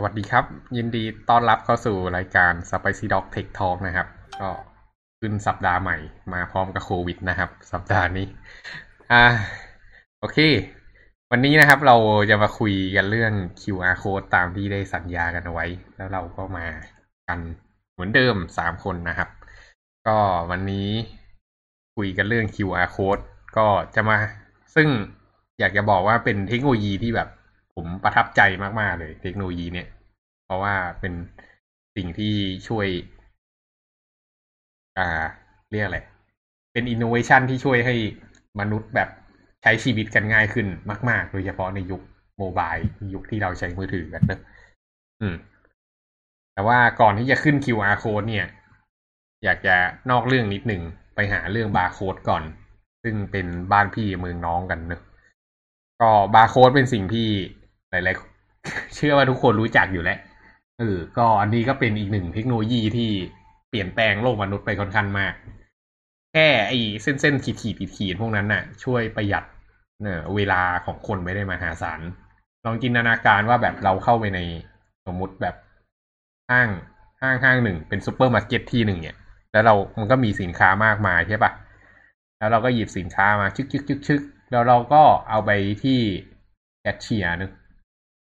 [0.00, 0.44] สวัสดีครับ
[0.76, 4.08] ยินดีต้อนรับเข้าสู่รายการ Spicy Dog Tech Talk นะครับ
[4.40, 4.50] ก็
[5.20, 5.96] ขึ้นสัปดาห์ใหม่
[6.32, 8.26] มาพร้อมกับโควิดนะครับ สัปดาห์นี้
[9.12, 9.24] อ่า
[10.20, 10.38] โอเค
[11.30, 11.96] วันนี้นะครับเรา
[12.30, 15.66] จะมาคุยกันเรื่อง QR code ตามที่ได้สัญญากันเอาไว้
[15.96, 16.66] แล้วเราก็มา
[17.28, 17.38] กัน
[17.92, 19.28] เหมือนเดิมสามคนนะครับ
[20.06, 20.16] ก็
[20.50, 20.88] วันนี้
[21.96, 23.22] คุยกันเรื่อง QR code
[23.56, 24.16] ก็จะมา
[24.74, 24.88] ซึ่ง
[25.60, 27.28] อยากจะบอกว่าเป็นเทคโนโลยีที่แบบ
[27.80, 28.40] ผมประทับใจ
[28.80, 29.88] มาก ๆ เลย เทคโนโลยีเนี่ย
[30.44, 31.12] เพราะว่าเป็น
[31.96, 32.34] สิ่งที่
[32.68, 32.86] ช่วย
[34.98, 35.08] อ่า
[35.70, 35.98] เรียกอะไร
[36.72, 37.94] เป็นอินโนเวชันที่ช่วยให้
[38.60, 39.08] มนุษย์แบบ
[39.62, 40.66] ใช้ชีวิตกันง่ายขึ้น
[41.10, 42.02] มาก ๆ โดยเฉพาะในยุค
[42.38, 42.72] โมบาย
[43.14, 44.40] ยุคที่เราใช้มือถือกันเนอะ
[45.20, 45.36] อืม
[46.52, 48.46] แต่ว่าก่อนที่จะขึ้น QR code เนี่ย
[49.44, 49.76] อยากจะ
[50.10, 50.82] นอกเรื่องนิดหนึ่ง
[51.14, 52.42] ไปหาเรื่องบาร์โค้ดก่อน
[53.02, 55.02] ซึ่งเป็นบ้านพี่เมืองน้องกันเนอะ
[56.00, 57.28] ก็บาร์โค้ดเป็นสิ่งที่
[57.90, 60.18] หลายๆ เชื่อว่าทุกคนรู้จักอยู่แล้ว
[60.78, 63.10] เออก็อันนี้ก็เป็นอีกหนึ่งเทคโนโลยีที่
[63.68, 65.34] เปลี่ยนแปลงโลกมนุษย์ไปค่อนข้างมาก
[66.32, 69.44] แค่ไอ้เส้นเส้นขีดขีดขีดขีดพวกนั้นน่ะ ช่วยประหยัด
[70.02, 72.00] เนี่ยเวลาของคนไม่ได้มาหาศาล
[72.64, 74.40] ลองจินตนาการว่าแบบเราเข้าไปใน
[75.06, 75.54] สมมติแบบ
[76.50, 76.68] ห้าง
[77.22, 79.16] ห้างห้างหนึ่งเป็นซูเปอร์มาร์เก็ตที่หนึ่งเนี่ย
[79.52, 81.52] แล้วเรา มันก็มีสินค้ามากมายใช่ปะ
[82.38, 85.50] แล้วเราก็หยิบสินค้ามาชึกชึกชึกชึกแล้วเราก็เอาไป
[85.82, 85.98] ที่
[86.80, 87.50] แคชเชียร์นึง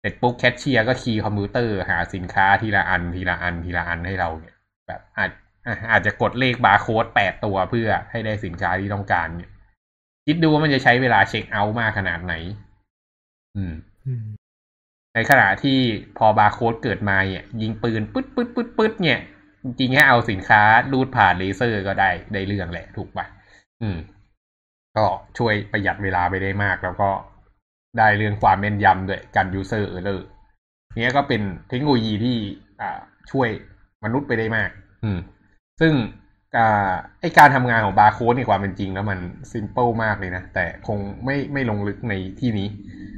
[0.01, 4.55] เสร็จปุ๊บแคชเชียร์ก็ key คอมพิวเตอร์หาสินค้าทีละอันทีละอันทีละอันให้เราเนี่ย
[4.89, 5.31] แบบอาจ
[5.91, 9.51] อาจจะกดเลขบาร์โค้ดแปดตัวเพื่อให้ได้สินค้าที่ต้องการเนี่ย
[10.27, 12.35] คิดดูว่ามันจะใช้เวลาเช็คเอาท์มากขนาดไหน
[13.57, 13.73] อืม
[15.15, 15.79] ในขณะที่
[16.19, 19.19] พอบาร์โค้ดเกิดมาเนี่ย ยิงปืนปึ๊ดปึ๊ดปึ๊ดปึ๊ดเนี่ย
[19.63, 23.27] จริงๆแค่เอาสินค้ารูดผ่านเลเซอร์ก็ได้ได้เรื่องแหละ ถูกปะ
[23.83, 23.99] อืม
[24.97, 25.05] ก็
[25.39, 27.11] ช่วยประหยัดเวลาไปได้มาก แล้วก็
[27.99, 30.27] ได้เรื่องความแม่นยำด้วยการ user error
[31.01, 32.37] เนี้ยก็เป็นเทคโนโลยีที่
[32.81, 33.49] อ่าช่วย
[34.05, 34.71] มนุษย์ไปได้มาก
[35.05, 35.19] อืม
[35.81, 35.93] ซึ่ง
[36.57, 36.91] อ่า
[37.21, 39.19] ไอการทำงานของบาร์โค้ดในความเป็นจริงแล้วมัน
[39.53, 42.69] simple มากเลยนะ แต่คงไม่ไม่ลงลึกในที่นี้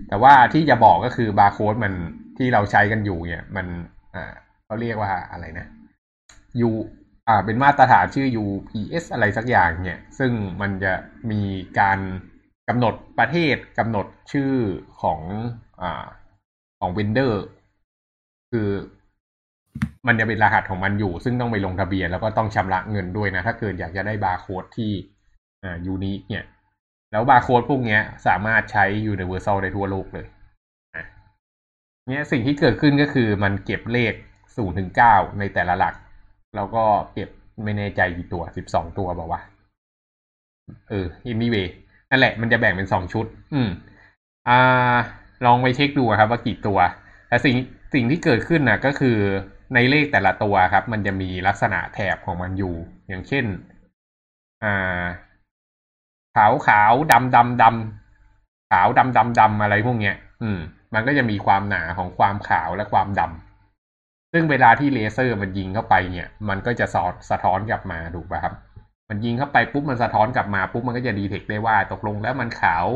[0.08, 1.92] แต่ว่าที่จะบอกก็คือบาร์โค้ดมัน
[2.38, 3.66] ที่เราใช้กันอยู่เนี่ย มัน
[4.14, 4.32] อ่า
[4.64, 5.66] เขาเรียกว่าอะไรนะ
[6.68, 6.70] U
[7.28, 10.92] อ่าเป็นมาตรฐานชื่อ UPC อะไรสักอย่างเนี่ย ซึ่งมันจะ
[11.30, 11.42] มี
[11.80, 11.98] การ
[12.68, 14.52] กำหนดประเทศ กำหนดชื่อ
[15.02, 15.20] ของ
[15.82, 16.06] อ่า
[16.80, 17.42] ของ vendor
[18.50, 18.68] คือ
[20.06, 24.92] มันจะเป็นรหัสของมันอยู่ ซึ่งต้องไปลงทะเบียนแล้วก็ต้องชำระเงินด้วยนะ ถ้าเกิดอยากจะได้บาร์โค้ดที่
[25.64, 26.44] อ่ายูนิคเนี่ย
[27.12, 30.26] แล้วบาร์โค้ดพวกนี้สามารถใช้ Universal ได้ทั่วโลกเลย
[32.08, 34.14] เนี่ยสิ่งที่เกิดขึ้นก็คือมันเก็บเลข
[34.56, 35.94] ศูนย์ถึงเก้าในแต่ละหลัก
[36.56, 36.84] แล้วก็
[37.14, 37.28] เก็บ
[37.64, 39.40] ไม่แน่ใจกี่ตัวสิบสองตัวบอกว่า
[40.88, 41.68] เออ anyway
[42.10, 43.70] นั่นแหละมันจะแบ่งเป็นสองชุด อืม
[44.48, 44.96] อ่า
[45.46, 46.78] ลองไปเช็คดูครับว่ากี่ตัว
[47.28, 47.56] แต่สิ่ง
[47.94, 49.18] สิ่งที่เกิดขึ้นนะก็คือ
[49.74, 52.74] ในเลขแต่ละตัวครับ มันจะมีลักษณะแถบของมันอยู่
[53.08, 53.44] อย่างเช่น
[54.64, 55.04] อ่า
[56.36, 60.58] ขาวขาวดำดำดำขาวดำดำดำอะไรพวกเนี้ย อืม
[60.94, 68.54] มันก็จะมีความหนาของความขาวและความดำซึ่งเวลาที่เลเซอร์มันยิงเข้าไปเนี่ย มันก็จะสอดสะท้อนกลับมาถูกป่ะครับ
[69.10, 72.86] มันยิงเข้าไปปุ๊บมันสะท้อนกลับมาปุ๊บมันก็จะดีเทคได้ว่าตกลงแล้วมันขาว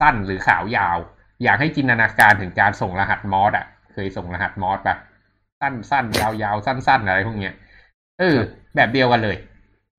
[0.00, 0.98] สั้นหรือขาวยาว
[1.44, 4.98] อยากให้จินตนาการถึงการส่งรหัสมอสอะ เคยส่งรหัสมอร์สแบบ
[5.60, 7.54] สั้นสั้นยาวยาวสั้นสั้นอะไรพวกเนี้ย
[8.18, 8.36] เออ
[8.76, 9.36] แบบเดียวกันเลย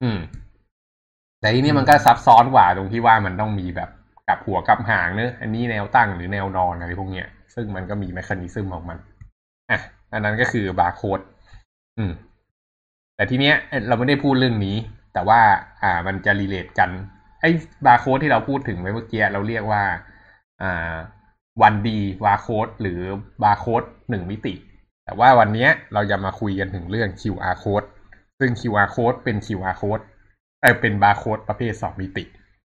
[0.04, 0.20] อืม
[1.40, 3.90] แต่ทีนี้มันก็ซับซ้อนกว่าตรงที่ว่ามันต้องมีแบบ
[4.28, 8.98] กับหัวกับหางเนอะอันนี้แนวตั้งหรือแนวนอนอะไรพวกเนี้ยซึ่งมันก็มี mechanism ของมัน
[9.72, 9.80] อะ
[10.14, 11.20] อันนั้นก็คือบาร์โค้ด
[11.98, 12.12] อืม
[13.16, 13.56] แต่ทีเนี้ย
[13.88, 14.78] เราไม่ได้พูดเรื่องนี้
[15.14, 15.40] แต่ว่า
[15.84, 16.90] อ่ามันจะ relate กัน
[17.42, 17.50] ไอ้
[17.86, 19.84] บาร์โค้ดที่เราพูดถึงไว้เมื่อกี้เราเรียกว่า
[20.62, 20.96] อ่า
[21.62, 23.00] วันดีบาร์โค้ดหรือ
[23.44, 24.54] บาร์โค้ดหนึ่งมิติ
[25.06, 27.88] แต่ว่าวันนี้เราจะมาคุยกันถึงเรื่อง QR code
[28.40, 30.04] ซึ่ง QR code เป็น QR code
[30.62, 32.24] เออเป็นบาร์โค้ดประเภทสองมิติ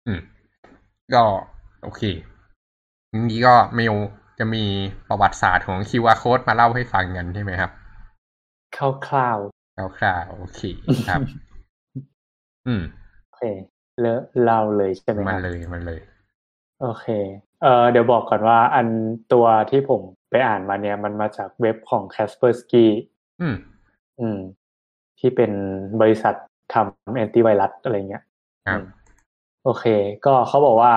[0.08, 0.20] อืม
[1.14, 1.24] ก็
[1.84, 2.02] โอเค
[3.30, 3.96] นี้ก็เมล
[4.39, 4.63] จะมี
[5.10, 7.72] ประวัติศาสตร์ของ QR code มาเล่าให้ฟังกันใช่ไหมครับ
[8.75, 8.80] ค
[9.16, 9.39] ร่าว
[9.75, 10.62] คร่าวๆโอเค
[11.08, 11.22] ครับ
[12.68, 13.44] อืมๆโอเค
[14.00, 16.00] เลอะเล่าเลยใช่ไหมคมันรับเลยมันเลย
[16.81, 17.08] โอเค
[17.62, 18.88] เอ่อเดี๋ยวบอกก่อนว่า อัน
[19.34, 22.86] ตัวที่ผมไปอ่านมาเนี่ย มันมาจากเว็บของ Kaspersky
[23.42, 23.56] อืม
[24.20, 24.40] อืม
[25.20, 25.52] ที่เป็น
[26.02, 26.36] บริษัท
[26.74, 28.24] ทำแอนตี้ไวรัสอะไรเงี้ย
[28.68, 28.86] ครับอืม
[29.64, 29.86] โอเค
[30.25, 30.94] ก็เขาบอกว่า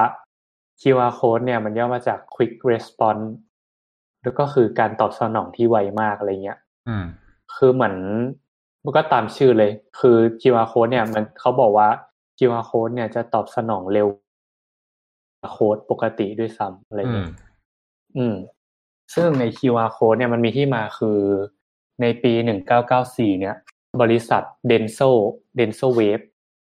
[0.80, 3.26] QR code เนี่ยมันย่อมาจาก quick response
[4.22, 6.58] แล้วก็คือการตอบสนองที่ไวมากอะไรเงี้ย
[6.88, 7.04] อืม
[7.56, 7.96] คือเหมือน
[8.86, 11.88] มันก็ตามชื่อเลย คือ QR code เนี่ย มันเขาบอกว่า
[12.38, 14.08] QR code เนี่ยจะตอบสนองเร็ว
[15.40, 17.28] กว่าโค้ดปกติด้วยซ้ำอะไรอืเงี้มย
[18.16, 18.34] อืม
[19.14, 21.18] ซึ่งใน QR code เนี่ยมันมีที่มาคือ
[22.00, 22.32] ในปี
[22.86, 23.56] 1994เนี่ย
[24.02, 25.10] บริษัท Denso
[25.58, 26.24] Denso Wave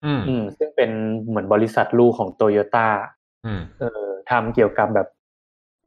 [0.05, 0.91] อืมอืม ซึ่งเป็น
[1.29, 2.89] เหมือนบริษัทลูกของโตโยต้า
[3.47, 5.09] อืมเออทำเกี่ยวกับแบบ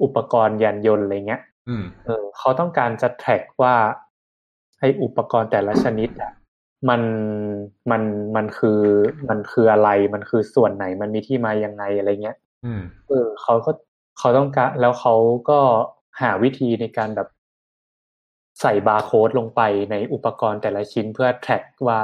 [0.03, 3.75] อุปกรณ์ยานยนต์อะไรเงี้ยอืมเออเขาต้องการจะ track ว่า
[4.83, 6.31] ให้อุปกรณ์แต่ละชนิดอะ
[6.89, 7.01] มัน
[7.91, 8.01] มัน
[8.35, 8.81] มันคือ
[9.30, 13.71] มันคืออะไรมันคือส่วนไหนมันมีที่มายังไงอะไรเงี้ยอืมเออเขาก็
[14.19, 15.13] เขาต้องการแล้วเขา
[15.50, 15.59] ก็
[16.21, 17.27] หาวิธีในการแบบ
[18.62, 22.00] ใส่บาร์โค้ดลงไปในอุปกรณ์แต่ละชิ้นเพื่อ track ว่า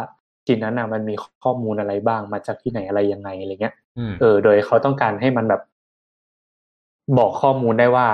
[0.45, 5.61] ชิ้นนั้นน่ะมันมีข้อมูลอะไรบ้างมาจากที่ไหนอะไรยังไงอะไรเงี้ยอืมเออ โดยเขาต้องการให้มันแบบ
[7.17, 8.07] บอกข้อมูลได้ว่า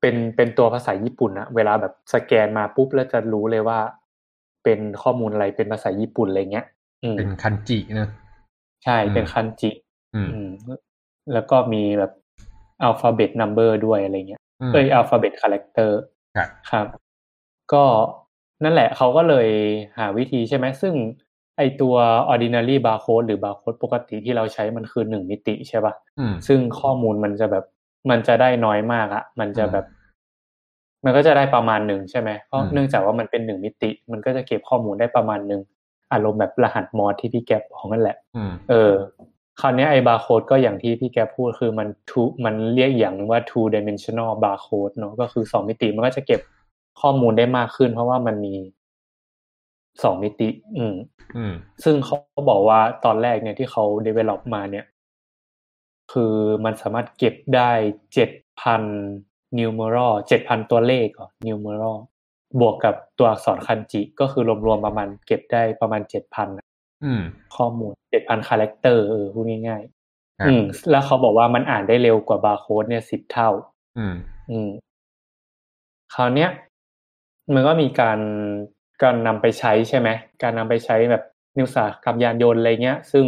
[0.00, 3.78] เป็นเป็นตัวภาษาญี่ปุ่นอะเวลาแบบสแกนมาปุ๊บแล้วจะรู้เลยว่า
[4.64, 6.66] เป็นข้อมูลอะไรเป็นภาษาญี่ปุ่นอะไรเงี้ย
[7.04, 8.08] อืมเป็นคันจิเนอะ
[8.84, 9.70] ใช่อืมเป็นคันจิ
[10.14, 10.50] อืมอืม
[11.32, 12.12] แล้วก็มีแบบ
[12.82, 15.98] alphabet number ด้วยอะไรเงี้ยอืมเอ้ย alphabet character
[16.36, 16.86] ครับครับ
[17.72, 17.84] ก็
[18.64, 19.48] นั่นแหละเขาก็เลย
[19.98, 20.94] หาวิธีใช่ไหมซึ่ง
[21.58, 21.94] ไอตัว
[22.32, 27.64] ordinary barcode หรือ barcode ปกติที่เราใช้มันคือหนึ่งมิติใช่ป่ะอืมซึ่งข้อมูลมันจะแบบ
[28.10, 29.86] มันจะได้น้อยมากอะมันจะอืมแบบ
[31.04, 35.60] มันก็จะได้ประมาณหนึ่งใช่ไหมเพราะอืมเนื่องจากว่ามันเป็นหนึ่งมิติ มันก็จะเก็บข้อมูลได้ประมาณหนึ่ง
[36.12, 38.92] อารมณ์แบบรหัสมอสที่พี่แกปบอกนั่นแหละอืมเออ
[39.60, 46.40] คราวเนี้ยไอ้บาร์โค้ดก็อย่างที่พี่แกพูดคือมัน two มันเรียกอย่างหนึงว่า two dimensional barcode เนอะก็คือสองมิติมันก็จะเก็บ
[47.00, 48.54] ข้อมูลได้มากขึ้น เพราะว่ามันมี
[50.02, 50.94] สองมิติ อืม
[51.36, 51.54] อืม
[51.84, 52.16] ซึ่งเขา
[52.50, 54.84] บอกว่าตอนแรกเนี่ยที่เขา develop มาเนี่ย
[56.18, 56.34] คือ
[56.64, 57.70] มันสามารถเก็บได้
[58.14, 58.30] เจ็ด
[58.60, 58.82] พัน
[59.58, 61.96] numeral เจ็ดพันตัวเลขเหรอ numeral
[62.60, 66.48] บวกกับตัวอักษรคันจิก็คือรวมๆประมาณเก็บได้ประมาณเจ็ดพัน
[67.04, 67.22] อืม
[67.56, 69.82] ข้อมูลเจ็ดพัน character เออพูดง่ายๆ
[70.38, 73.50] ครัๆบอืม แล้วเขาบอกว่ามันอ่านได้เร็วกว่าบาร์โค้ดเนี่ยสิบเท่า
[73.98, 74.14] อืม
[74.50, 74.68] อืม
[76.14, 76.50] คราวเนี้ย
[77.54, 78.18] มันก็มีการ
[79.02, 80.08] การนำไปใช้ใช่ไหม
[80.42, 81.22] การนำไปใช้แบบ
[81.58, 83.24] นิวสาหกรรมยานยนต์อะไรเงี้ย ซึ่ง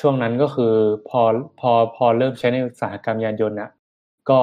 [0.00, 0.74] ช่วงนั้นก็คือ
[1.08, 1.22] พอ
[1.60, 3.70] พอพอเริ่มใช้ในอุตสาหกรรมยานยนต์น่ะ
[4.30, 4.40] ก็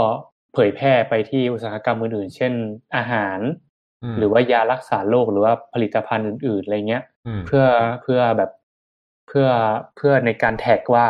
[0.54, 2.54] เผยแพร่ไปที่อุตสาหกรรมอื่นๆ เช่น
[2.96, 3.40] อาหาร
[4.04, 7.63] มหรือว่ายารักษาโรคหรือว่าผลิตภัณฑ์อื่นๆอะไรเงี้ยอืมเพื่อ
[8.02, 8.52] เพื่อแบบ
[9.28, 9.48] เพื่อ
[9.96, 11.06] เพื่อในการแท็กว่า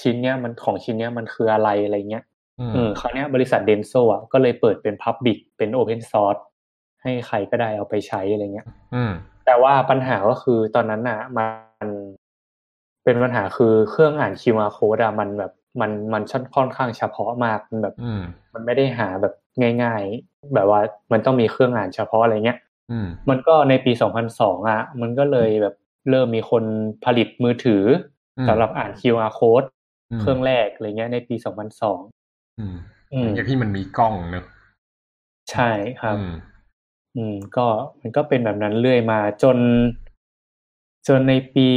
[0.00, 2.24] ชิ้นเนี้ยมันของชิ้นเนี้ยมันคืออะไรอะไรเงี้ย
[2.60, 6.40] อืมเออคราวเนี้ยบริษัทเดนโซอะก็เลยเปิดเป็น Public เป็น Open Source
[7.02, 9.12] ให้ใครก็ได้เอาไปใช้อะไรเงี้ยอืม
[9.46, 11.48] แต่ว่าปัญหาก็คือตอนนั้นน่ะมัน
[13.04, 16.22] เป็นปัญหาคือเครื่องอ่าน QR code อะมันแบบมันมัน
[16.56, 18.22] ค่อนข้างเฉพาะมากมันแบบอืม
[18.54, 19.34] มันไม่ได้หาแบบ
[19.82, 20.80] ง่าย ๆ แบบว่า
[21.12, 22.58] มันต้องมีเครื่องอ่านเฉพาะอะไรเงี้ย
[22.90, 23.92] อืมมันก็ในปี
[24.30, 25.74] 2002อะ มันก็เลยแบบ
[26.10, 26.64] เริ่มมีคน
[27.04, 27.84] ผลิตมือถือ
[28.38, 29.66] อมสำหรับอ่าน QR code
[30.10, 31.34] อืมเครื่องแรกอะไรเงี้ยในปี
[31.76, 32.76] 2002อืม
[33.12, 34.44] อืมอย่างที่มันมีกล้องเนอะ
[35.52, 35.70] ใช่
[36.00, 36.32] ครับอืม
[37.16, 37.66] อืม ก็
[38.00, 39.58] มันก็เป็นแบบนั้นเรื่อยมาจน
[41.08, 41.68] จนในปี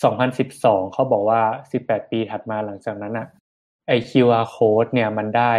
[0.00, 1.40] 2012 เขาบอกว่า
[1.78, 3.26] 18 ปีถัดมาหลังจากนั้นอะ
[3.88, 5.54] ไอ QR code เนี่ยมันได้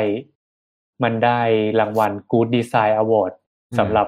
[1.04, 1.42] มันได้
[1.80, 3.34] รางวัล Good Design Award
[3.72, 4.08] อืมสำหรับ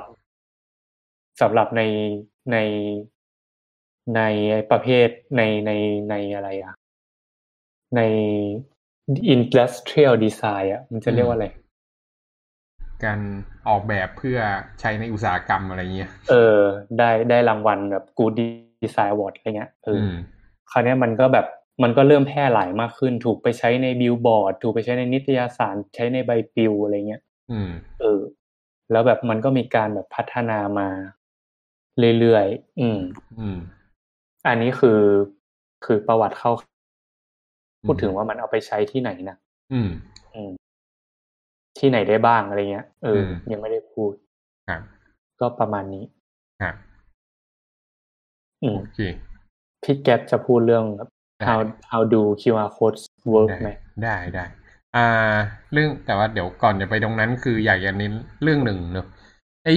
[1.42, 1.82] สำหรับใน
[2.52, 2.58] ใน
[4.16, 4.22] ใน
[4.72, 5.08] ประเภท
[5.38, 5.72] ในใน
[6.10, 6.74] ในอะไรอะ
[7.96, 8.02] ใน
[9.36, 11.48] Industrial Design อะมันจะเรียกว่าอะไร
[13.04, 13.20] การ
[13.68, 14.38] ออกแบบเพื่อ
[14.80, 16.60] ใช้ในอุตสาหกรรมอะไรเงี้ย เออ
[16.98, 18.34] ได้ได้รางวัลแบบ Good
[18.86, 20.16] Design Award อะไรเงี้ยเอออือม
[20.72, 21.46] คราวเนี้ยมันก็แบบ
[21.84, 28.20] มันก็เริ่มแพร่หลายมากขึ้น ถูกไปใช้ในบิลบอร์ด ถูกไปใช้ในนิตยสารใช้ในใบปลิวอะไรเงี้ยอืมเออ
[28.92, 30.88] แล้วแบบมันก็มีการแบบพัฒนามา
[32.20, 33.00] เรื่อยๆอืม
[33.40, 33.58] อืม
[34.48, 35.02] อันนี้คือ
[35.86, 36.52] คือประวัติเข้า
[37.86, 39.38] พูดอืมถึงว่ามันเอาไปใช้ที่ไหนนะ
[39.74, 39.90] อืม
[40.36, 40.52] อืม
[41.80, 44.14] ที่ไหนได้บ้างอะไรเงี้ยเอออมยังไม่ได้พูด
[44.68, 44.82] ครับ
[45.40, 46.04] ก็ประมาณนี้
[46.62, 46.85] ครับอืม
[48.78, 49.00] โอเค
[49.84, 51.60] พี่แก๊ปจะพูดเรื่องแบบได้ how
[51.92, 53.04] how do QR codes
[53.34, 53.70] work ได้ไหม
[54.04, 54.46] ได้ได้
[54.96, 55.36] อ่า
[55.74, 59.08] เรื่องแต่ว่าเดี๋ยวก่อนจะไปตรงนั้นคืออยากจะเน้นเรื่องหนึ่งเนอะ
[59.66, 59.70] ไอ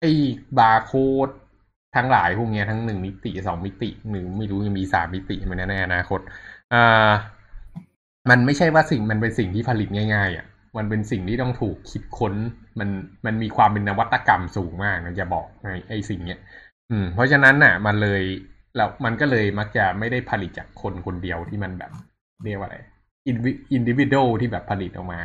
[0.00, 0.04] ไอ
[0.58, 1.28] บาร์โค้ด
[1.96, 6.20] ทั้งหลายพวกเนี้ยทั้งหนึ่งมิติสองมิติหรือไม่รู้ยังมีสามมิติไหมันในอนาคต
[6.72, 7.10] อ่า
[8.30, 10.46] มันไม่ใช่ว่าสิ่งมันเป็นสิ่งที่ผลิตง่าย ๆอะ
[10.76, 12.34] มันเป็นสิ่งที่ต้องถูกคิดค้น
[12.78, 12.88] มัน
[13.26, 16.38] มันมีความเป็นนวัตกรรมสูงมากนะจะบอกไอ้ไอ้สิ่งเนี้ย
[16.90, 18.22] อืม เพราะฉะนั้นน่ะ มันเลย
[18.76, 21.90] แล้วมันก็เลยมักจะไม่ได้ผลิตจากคนคนเดียวที่มันแบบ
[22.44, 22.78] เรียกว่าอะไร
[23.26, 23.36] in
[23.72, 25.20] individual ที่แบบผลิตออกมา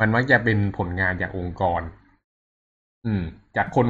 [0.00, 1.82] มันมักจะเป็นผลงานจากองค์กร
[3.06, 3.22] อืม
[3.56, 3.86] จากคน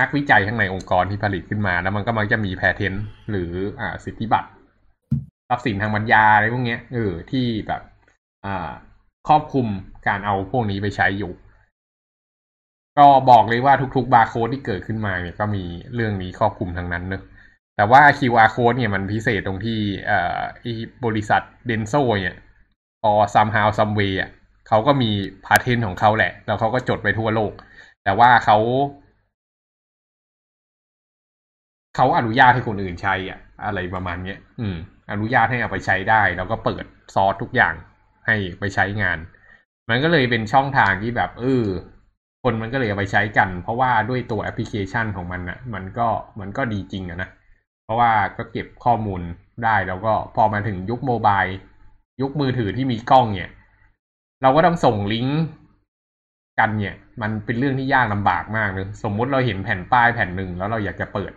[0.00, 4.48] นักวิจัยข้างในองค์กรที่ผลิตขึ้นมา แล้วมันก็มักจะมี patent หรืออ่าสิทธิบัตร
[5.48, 7.82] ทรัพย์สินทางปัญญาอะไรพวกเนี้ยเออที่แบบ
[8.44, 8.70] อ่า
[9.28, 9.66] ครอบคลุม
[10.08, 11.32] การเอาพวกนี้ไปใช้อยู่
[12.98, 17.22] ก็บอกเลยว่าทุกๆบาร์โค้ดที่เกิดขึ้นมาเนี่ยก็มีเรื่องนี้ครอบคลุมทั้งนั้นเนอะ
[17.76, 20.38] แต่ว่า QR code เนี่ยมันพิเศษตรงที่เอ่อ
[21.04, 22.36] บริษัทเดนโซเนี่ย
[23.02, 24.30] พอ somehow some way อะ
[24.68, 25.10] เขาก็มี
[25.44, 27.52] พาเทนของเขาแหละ แล้วเขาก็จดไปทั่วโลก
[28.04, 28.58] แต่ว่าเขา
[31.96, 34.76] เขาอนุญาตให้คนอื่นใช้อะ อะไรประมาณเนี้ย อืม
[35.12, 36.84] อนุญาตให้เอาไปใช้ได้ แล้วก็เปิด
[37.14, 37.74] ซอสทุกอย่าง
[38.26, 39.18] ให้ไปใช้งาน
[39.88, 41.64] มันก็เลยเป็นช่องทางที่แบบเออ
[42.44, 46.08] คนมันก็เลยเอาไปใช้กัน เพราะว่าด้วยตัวแอปพลิเคชันของมันอะมันก็
[46.40, 47.28] มันก็ดีจริงอะนะ
[47.84, 49.20] เพราะว่าก็เก็บข้อมูล
[49.64, 51.42] ได้แล้วก็พอมาถึงยุคโมบาย
[52.20, 53.50] ยุคมือถือที่มีกล้องเนี่ย
[54.42, 55.40] เราก็ต้องส่งลิงก์
[56.58, 61.32] กันเนี่ย มันเป็นเรื่องที่ยากลำบากมากเลยสมมุติเราเห็นแผ่นป้ายแผ่นหนึ่งแล้วเราอยากจะเปิด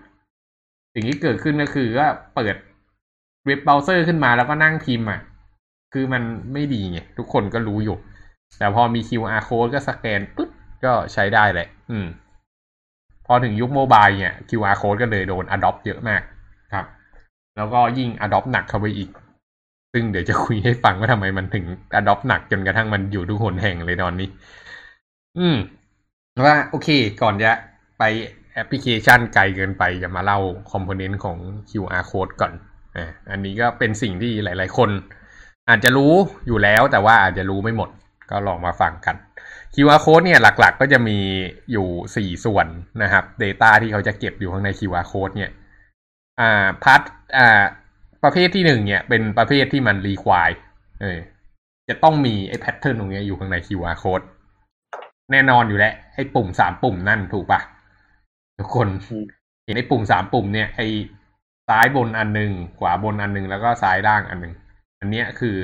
[0.94, 2.56] สิ่งที่เกิดขึ้นก็คือว่าเปิด
[3.46, 5.22] เว็บเบราว์เซอร์ขึ้นมาแล้วก็นั่งพิมพ์อะ
[5.94, 6.24] คือมัน
[6.54, 7.98] ไม่ดีไงทุกคนก็รู้อยู่
[8.58, 10.50] แต่พอมี QR code ก็สแกนปุ๊บ
[10.86, 12.08] ก็ใช้ได้แหละ อืม
[13.26, 16.22] พอถึงยุค mobile เนี่ย QR code ก็เลยโดน adopt เยอะมาก
[16.74, 16.86] ครับ
[17.58, 19.10] แล้วก็ยิ่ง adopt หนักเข้าไปอีก
[19.94, 21.66] ซึ่งเดี๋ยวจะคุยให้ฟังว่าทำไมมันถึง
[22.00, 24.30] adopt หนักจนกระทั่งมันอยู่ทุกหนแห่งเลยตอนนี้
[25.38, 25.58] อืม
[26.46, 26.90] ว่าโอเค
[27.22, 27.52] ก่อนจะ
[28.00, 28.04] ไป
[28.54, 30.40] แอปพลิเคชันไกลเกินไปจะมาเล่า
[30.72, 31.38] component ของ
[31.70, 32.54] QR code ก่อน
[32.96, 34.90] อ่าอันนี้ก็เป็นสิ่งที่หลาย ๆ คน
[35.70, 36.14] อาจจะรู้
[36.48, 37.90] อยู่แล้วแต่ว่าอาจจะรู้ไม่หมด
[38.30, 39.16] ก็ลองมาฟังกัน
[39.76, 41.18] QR code เนี่ยหลักๆก็จะมี
[41.72, 42.68] อยู่สี่ส่วน
[43.04, 45.52] นะครับ Data ที่เขาจะเก็บอยู่ข้างใน QR code เนี่ย
[46.40, 47.02] อ่า part
[47.38, 47.64] อ่า
[48.24, 50.50] ประเภทที่หนึ่งเนี่ยเป็นประเภทที่มัน require
[51.02, 51.20] เออ
[51.90, 54.26] จะต้องมีไอ้ pattern ตรงนี้อยู่ข้างใน QR code
[55.32, 57.62] แน่นอนอยู่แล้วไอ้ปุ่มสามปุ่มนั่นถูกปะ
[58.60, 58.88] ทุกคน
[59.66, 60.88] เห็นไอ้ปุ่มสามปุ่มเนี่ยไอ้
[61.68, 64.54] ซ้ายบนอันหนึ่งขวาบนอันหนึ่งแล้วก็ซ้ายล่างอันหนึ่ง
[65.00, 65.58] อันเนี้ยคือ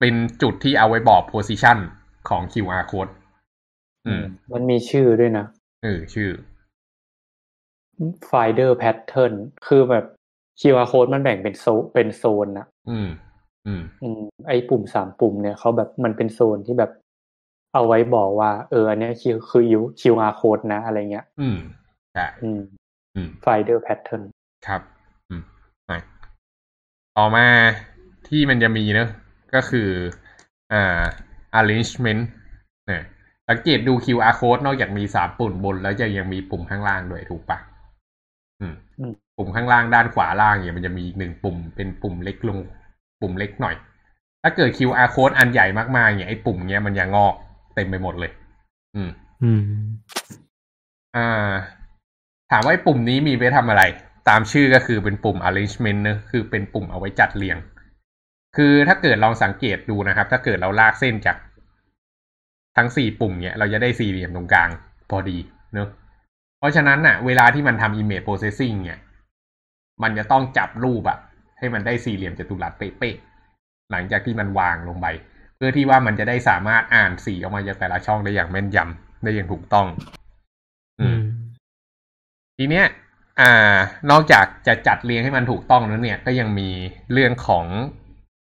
[0.00, 1.78] เป็นจุดที่เอาไว้บอก position
[2.28, 3.12] ของ QR code
[4.06, 5.46] อืม มันมีชื่อด้วยนะ
[5.82, 6.28] เออ ชื่อ
[8.30, 9.32] finder pattern
[9.66, 10.04] คือแบบ
[10.60, 13.08] QR code มันแบ่งเป็นโซเป็นโซนนะอืม
[13.66, 16.90] อืม อืม ไอ้ปุ่มสามปุ่มเนี่ยเขาแบบมันเป็นโซนที่แบบ
[17.74, 19.64] เอาไว้บอกว่า เออ อันเนี้ยคือคือ
[20.00, 21.58] QR code นะ อะไรเงี้ย อืม
[22.14, 22.60] ใช่อืม
[23.14, 24.22] อืม finder pattern
[24.66, 24.82] ครับ
[25.28, 25.42] อืม
[25.90, 25.98] อะ
[27.16, 27.46] ต่อมา
[28.28, 29.08] ที่มันจะมีเนอะ
[29.54, 29.88] ก็คือ
[30.72, 31.02] อ่า
[31.60, 32.22] arrangement
[32.86, 33.02] เนี่ย
[33.48, 37.58] สังเกตดู QR code นอกจากมีสามปุ่มบน แล้วจะยังมีปุ่มข้างล่างด้วยถูกปะ
[38.60, 42.58] อืมอืม ปุ่มข้างล่างด้านขวาล่างเนี่ยมันจะมีอีกหนึ่งปุ่มเป็นปุ่มเล็กลง
[43.20, 43.76] ปุ่มเล็กหน่อย
[44.42, 47.34] ถ้าเกิด QR code อันใหญ่มากๆเนี่ยไอ้ปุ่มเนี้ยมันยังงอก
[47.74, 48.32] เต็มไปหมดเลย
[48.94, 49.10] อืม
[49.42, 49.62] อืม
[51.16, 51.52] อ่า
[52.50, 53.82] ถามว่าไอ้ปุ่มนี้มีไว้ทำอะไร
[54.28, 57.56] ตามชื่อก็คือเป็นปุ่ม arrangement เนอะคือเป็นปุ่มเอาไว้จัดเรียง
[58.56, 61.36] คือถ้าเกิดลองสังเกตดูนะครับ ถ้าเกิดเราลากเส้นจาก
[62.76, 64.68] ทั้งสี่ปุ่มเนี่ยเราจะได้สี่เหลี่ยมตรงกลาง
[65.10, 65.38] พอดี
[65.74, 65.88] เนอะ
[66.58, 68.98] เพราะฉะนั้นน่ะ เวลาที่มันทำ image processing เนี่ย
[70.02, 71.18] มันจะต้องจับรูปอะ
[71.58, 75.06] ให้มันได้สี่เหลี่ยมจัตุรัสเป๊ะๆหลังจากที่มันวางลงไป
[75.56, 79.86] เพื่อที่ว่ามันจะได้สามารถอ่านสีออกมาจากแต่ละช่องได้อย่างแม่นยำได้อย่างถูกต้อง
[81.00, 81.20] อือืมม
[82.58, 82.86] ทีเนี้ย
[83.40, 83.76] อ่า
[84.10, 86.68] นอกจากจะจัดเรียงให้มันถูกต้องแล้วเนี่ย ก็ยังมี
[87.12, 87.66] เรื่องของ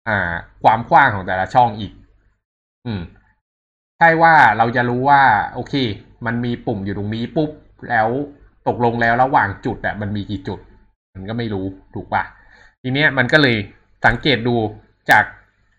[0.08, 0.34] อ่า
[0.64, 1.94] ความกว้างของแต่ละช่องอีก
[2.86, 5.22] อืมใช่ว่าเราจะรู้ว่า
[5.53, 5.74] โอเค
[6.25, 7.51] มันมีปุ่มอยู่ตรงนี้ปุ๊บ
[7.89, 8.08] แล้ว
[8.67, 10.60] ตกลงแล้วระหว่างจุดอะมันมีกี่จุด
[11.15, 12.24] มันก็ไม่รู้ถูกปะ
[12.81, 13.55] ทีเนี้ยมันก็เลย
[14.05, 14.55] สังเกตดู
[15.10, 15.25] จาก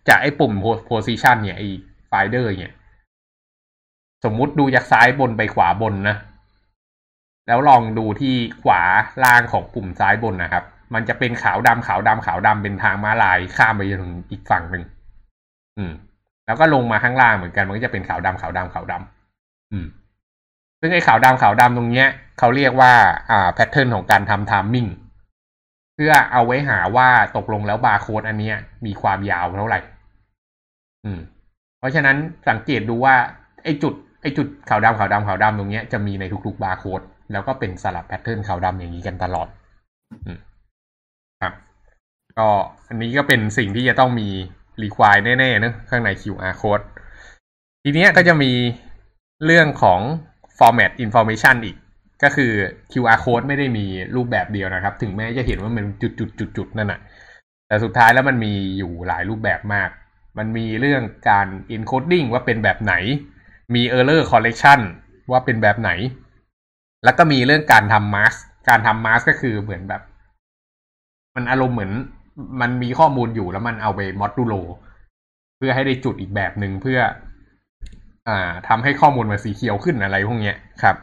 [0.09, 0.53] จากไอ้ปุ่ม
[0.91, 1.69] position เนี่ยไอ้
[2.11, 2.75] finder เนี่ย
[4.25, 6.17] สมมุติดูจากซ้ายบนไปขวาบนนะ
[7.47, 8.83] แล้วลองดูที่ขวา
[9.25, 10.65] ล่างของปุ่มซ้ายบนนะครับ
[10.95, 14.85] มันจะเป็นขาวดำขาวดำขาวดำเป็นทางม้าลายข้ามไปยังอีกฝั่งหนึ่ง
[15.79, 15.93] อืม
[16.47, 19.87] แล้วก็ลงมาข้างล่างเหมือนกันมันก็จะเป็นขาวดำขาวดำขาวดำอืม
[20.81, 22.09] ซึ่งไอ้ขาวดำขาวดำตรงเนี้ย
[22.39, 22.93] เขาเรียกว่า
[23.31, 24.91] อ่า pattern ของการทำ timing
[25.95, 28.57] เพื่อเอาไว้หาว่าตกลงแล้วบาร์โค้ดอันเนี้ย
[28.87, 29.81] มีความยาวเท่าไหร่
[31.05, 31.21] อืม
[31.79, 32.17] เพราะฉะนั้น
[32.49, 33.15] สังเกตดูว่า
[33.65, 37.01] ไอ้จุดไอ้จุดขาวดำขาวดำขาวดำตรงเนี้ยจะมีในทุกๆบาร์โค้ด
[37.33, 39.49] แล้วก็เป็นสลับ pattern ขาวดำอย่างนี้กันตลอด
[40.27, 40.39] อืม
[41.43, 41.53] ครับ
[42.39, 42.49] ก็
[42.89, 44.29] อันนี้ก็เป็นสิ่งที่จะต้องมี
[44.83, 46.85] รีควายแน่ๆเนอะข้างใน QR code
[47.83, 48.53] ทีเนี้ยก็จะมี
[49.45, 50.01] เรื่องของ
[50.59, 51.77] format information อีก
[52.23, 52.53] ก็คือ
[52.93, 53.87] QR code ไม่ได้มี
[54.17, 55.85] รูปแบบเดียวนะครับ ถึงแม้จะเห็นว่ามัน
[56.19, 57.01] จุดๆๆๆนั่นน่ะ
[57.69, 59.91] แต่สุดท้ายแล้วมันมีอยู่หลายรูปแบบมาก
[60.39, 62.95] มันมีเรื่องการ encoding ว่าเป็นแบบไหน
[63.75, 64.81] มี error correction
[65.31, 65.91] ว่าเป็นแบบไหน
[67.05, 68.39] แล้วก็มีเรื่องการทำ mask
[68.69, 70.03] การทำ mask ก็คือเหมือนแบบ
[71.35, 71.93] มันอารมณ์เหมือน
[72.61, 74.61] มันมีข้อมูลอยู่แล้วมันเอาไป modulo
[75.65, 77.01] พื่อให้ได้จุดอีกแบบหนึ่งเพื่อ
[78.29, 80.97] อ่าทำให้ข้อมูลมันสีเขียวขึ้นอะไรพวกเนี้ยครับ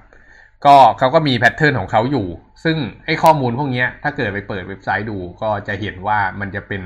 [0.65, 2.27] ก็เขาก็มี pattern ของเขาอยู่
[2.63, 6.81] ซึ่งไอ้ข้อมูลพวกเนี้ย ถ้าเกิดไปเปิดเว็บไซต์ดูก็จะเห็นว่ามันจะเป็น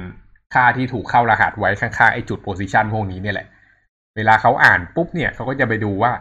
[0.53, 3.47] ค่าที่ถูกเข้ารหัสไว้ข้างๆไอ้จุด position พวกนี้เนี่ยแหละ
[4.15, 6.12] เวลาเขาอ่านปุ๊บเนี่ยเขาก็จะไปดูว่า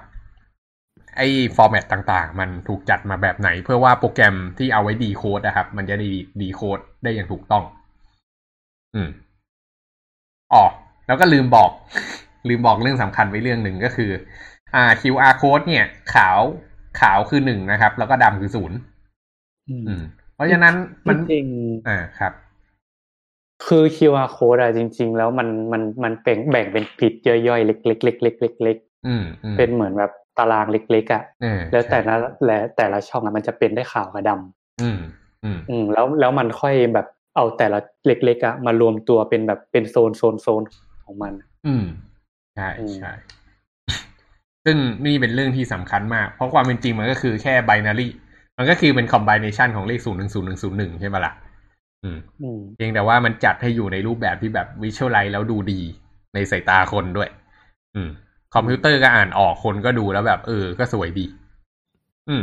[1.16, 6.08] ไอ้ format ต่างๆ มันถูกจัดมาแบบไหน เพื่อว่าโปรแกรมที่เอาไว้ decode นะครับ มันจะได้
[6.40, 7.64] ดีโคดได้อย่างถูกต้อง
[8.94, 9.08] อืม
[10.52, 10.64] อ๋อ
[11.06, 11.70] แล้วก็ลืมบอก
[12.48, 14.10] ลืมบอกเรื่องสำคัญไว้เรื่องหนึ่งก็คือ
[14.74, 15.84] อ่า QR code เนี่ย
[16.14, 16.38] ขาว
[17.00, 18.76] ขาวคือหนึ่งนะครับ แล้วก็ดำคือศูนย์
[19.68, 20.02] อืม
[20.34, 20.74] เพราะฉะนั้น
[21.08, 21.46] มันจริง
[21.88, 22.32] อ่าครับ
[23.66, 34.98] คือ QR code อะจริง ๆ แล้วมันมันมันแบ่งแบ่งเป็นผิดย่อยๆ เล็กๆเล็กๆเล็กๆเล็กอืมอืมๆเป็นเหมือนแบบตารางเล็กๆอะเออแล้วแต่ละและแต่ละช่องอะมันจะเป็นได้ขาวกับดำอืม
[35.44, 40.62] อืมอืมแล้วแล้วมันค่อยแบบ เอาแต่ละเล็กๆอะมารวมตัวเป็นแบบเป็นโซนโซนโซน
[41.04, 41.32] ของมัน
[41.66, 41.84] อืม
[42.56, 43.12] ใช่อืมใช่
[44.64, 48.08] ซึ่งนี่เป็นเรื่องที่สำคัญมาก เพราะความเป็นจริงมันก็คือแค่ binary
[48.58, 51.32] มันก็คือเป็น combination ของเลขศูนย์หนึ่งศูนย์หนึ่งศูนย์หนึ่งใช่ไหมล่ะ
[52.02, 55.80] อืมอืมเพียงแต่ว่ามันจัดให้อยู่ในรูปแบบที่แบบ visualize แล้วดูดี
[56.34, 57.30] ในสายตาคนด้วย
[57.94, 58.10] อืม
[58.54, 61.26] คอมพิวเตอร์ก็อ่านออกคนก็ดูแล้วแบบ เออ ก็สวยดี
[62.28, 62.36] อื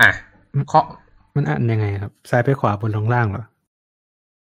[0.00, 0.10] อะ
[0.72, 0.80] ข้อ
[1.38, 3.44] มันอ่านยังไงครับ ซ้ายไปขวาบนท้องล่างเหรอ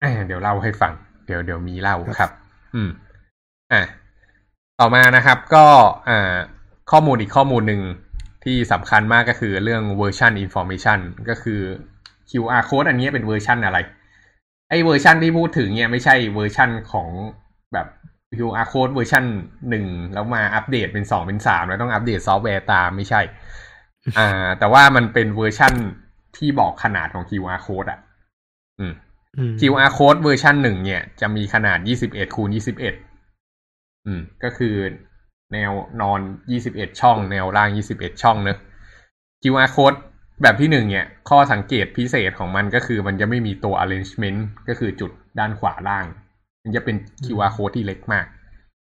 [0.03, 0.93] อ่าเดี๋ยวเล่าให้ฟัง
[1.25, 2.31] เดี๋ยวเดี๋ยวมีเล่าครับครับ
[2.75, 2.89] อืม
[3.73, 3.81] อะ
[4.79, 5.65] ต่อมานะครับ ก็
[6.09, 6.33] อ่า
[6.91, 7.81] ข้อมูลอีกข้อมูลหนึ่ง
[8.43, 10.99] ที่สำคัญมากก็คือเรื่อง version information
[11.29, 11.61] ก็คือ
[12.29, 13.79] QR code อันนี้เป็นเวอร์ชันอะไร
[14.69, 17.09] ไอ้เวอร์ชันที่พูดถึงเนี่ยไม่ใช่เวอร์ชันของ
[17.73, 17.87] แบบ
[18.37, 19.23] QR code เวอร์ชัน
[19.69, 23.21] หนึ่งแล้วมาอัปเดตเป็นสองเป็นสามแล้วต้องอัปเดตซอฟต์แวร์ตามไม่ใช่
[24.17, 25.73] อ่า แต่ว่ามันเป็นเวอร์ชัน
[26.37, 27.99] ที่บอกขนาดของ QR code อะ
[28.79, 28.93] อืม
[29.37, 32.49] อืม QR code เวอร์ชันหนึ่งเนี่ย จะมีขนาด 21คูณ
[33.25, 34.75] 21 อืม ก็คือ
[35.53, 35.71] แนว
[36.01, 36.19] นอน
[36.59, 38.57] 21 ช่อง แนวล่าง 21 ช่องเนอะ
[39.43, 39.97] QR code
[40.41, 46.05] แบบที่หนึ่งเนี่ย ข้อสังเกตพิเศษของมันก็คือมันจะไม่มีตัว alignment ก็คือจุดด้านขวาล่าง
[46.63, 48.25] มันจะเป็น QR code ที่เล็กมาก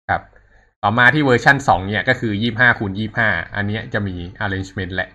[0.09, 0.21] ครับ
[0.83, 2.91] ต่อมาที่เวอร์ชันสองเนี่ย ก็คือ 25คูณ
[3.23, 5.09] 25 อันเนี้ยจะมี alignment แหละ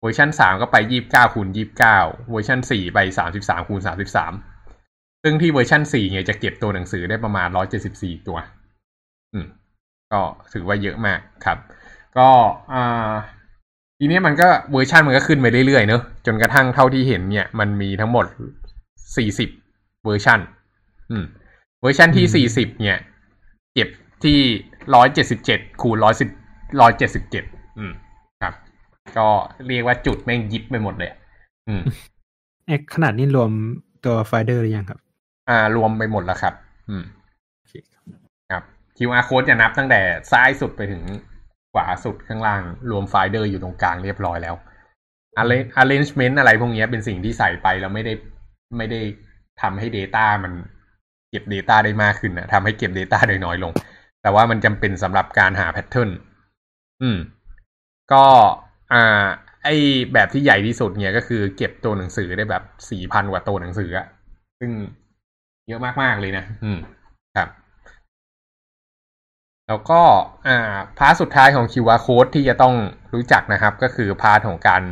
[0.00, 1.98] เวอร์ชันสามก็ไปยี่บเก้าคูณยี่บเก้า
[2.30, 4.32] เวอร์ชันสี่ไปสามสิบสามคูณสามสิบสาม
[5.22, 8.38] ซึ่งที่เวอร์ชันสี่เนี่ยจะเก็บตัวหนังสือได้ประมาณร้อยเจ็ดสิบสี่ตัว
[9.34, 9.46] อืม
[10.12, 10.20] ก็
[10.52, 11.58] ถือว่าเยอะมากครับ
[12.18, 12.28] ก็
[12.72, 13.12] อ่า
[13.98, 18.26] ทีนี้มันก็เวอร์ชันมันก็ขึ้นไปเรื่อยๆเนอะจนกระทั่งเท่าที่เห็นเนี่ย มันมีทั้งหมด
[19.16, 19.50] สี่สิบ
[20.04, 20.40] เวอร์ชัน
[21.10, 21.24] อืม
[21.80, 22.98] เวอร์ชันที่สี่สิบเนี่ย
[23.74, 23.88] เก็บ
[24.24, 24.38] ที่
[24.94, 26.28] ร้อยเจ็ดสิบเจ็ดคูณร้อยสิบ
[26.80, 27.44] ร้อยเจ็ดสิบเจ็ด
[27.78, 28.07] อืมครับ
[29.18, 29.28] ก็
[29.66, 31.18] เรียกว่าจุดแม่งยิบไปหมดเลยอะ
[31.68, 31.82] อืม
[32.66, 33.50] เอ๊ะขนาดนี้รวม
[34.04, 35.00] ตัว finder หรือยังครับ
[35.48, 36.54] อ่ารวมไปหมดแล้วครับ
[36.88, 37.04] อืม
[37.56, 38.04] โอเคครับ
[38.50, 38.62] ครับ
[38.96, 40.00] QR code จะนับตั้งแต่
[40.32, 41.02] ซ้ายสุดไปถึง
[41.72, 44.54] ขวาสุดข้างล่าง รวมไฟเดอร์อยู่ตรงกลางเรียบร้อยแล้ว
[45.40, 48.12] Arrange- arrangement อะไรพวกเนี้ยเป็นสิ่งที่ใส่ไปแล้วไม่ได้
[48.76, 49.00] ไม่ได้
[49.62, 50.52] ทำให้ Data มัน
[51.30, 53.72] เก็บ Data ได้มากขึ้นนะทำให้เก็บ Data ได้น้อยลง
[54.22, 56.10] แต่ว่ามันจำเป็นสำหรับการหาแพทเทิร์น
[57.02, 57.18] อืม
[58.12, 58.24] ก็
[58.92, 59.26] อ่า
[59.64, 59.68] ไอ
[60.12, 64.06] แบบที่ใหญ่ที่สุดเนี่ยก็คือเก็บตัวหนังสือได้แบบสี่พันกว่าตัวหนังสืออะ
[64.60, 64.70] ซึ่ง
[65.68, 66.78] เยอะมากๆเลยนะ อืม
[67.36, 67.48] ครับ
[69.68, 70.00] แล้วก็
[70.48, 72.74] อ่า part สุดท้ายของ QR code ที่จะต้อง
[73.14, 74.82] รู้จักนะครับ ก็คือ part ของการ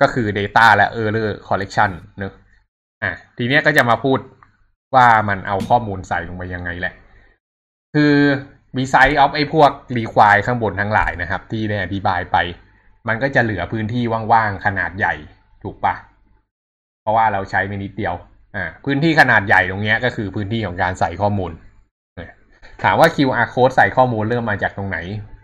[0.00, 2.32] ก็คือ Data และ Error Correction เนอะ
[3.02, 4.18] อะทีเนี้ยก็จะมาพูด
[4.94, 6.94] ว่ามันเอาข้อมูลใส่ลงไปยังไงแหละ
[7.94, 8.14] คือ
[8.76, 12.36] beside of ไอ้พวก require ข้างบนทั้งหลายนะครับ ที่ได้อธิบายไป
[13.08, 15.14] มันก็จะเหลือพื้นที่ว่างๆขนาดใหญ่
[15.62, 15.94] ถูกปะ
[17.02, 18.14] เพราะว่าเราใช้ไม่นิดเดียว
[18.56, 21.52] อ่าพื้นที่ขนาดใหญ่ตรงเนี้ยก็คือพื้นที่ของการใส่ข้อมูล
[22.82, 24.98] ถามว่า QR code ใส่ข้อมูลเริ่มมาจากตรงไหน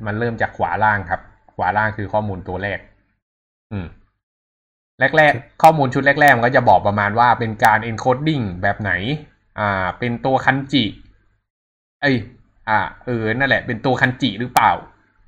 [0.06, 1.20] มันเริ่มจากขวาล่างครับ
[1.56, 2.78] ขวาล่างคือข้อมูลตัวแรก
[3.72, 3.86] อืม
[5.00, 8.92] แรกๆ ข้อมูลชุดแรกๆ มันก็จะบอกประมาณว่าเป็นการ encoding แบบไหน
[9.58, 10.84] อ่า เป็นตัวคันจิ
[12.02, 12.16] เอ้ย
[12.68, 14.72] อ่า เออ นั่นแหละ เป็นตัวคันจิหรือเปล่า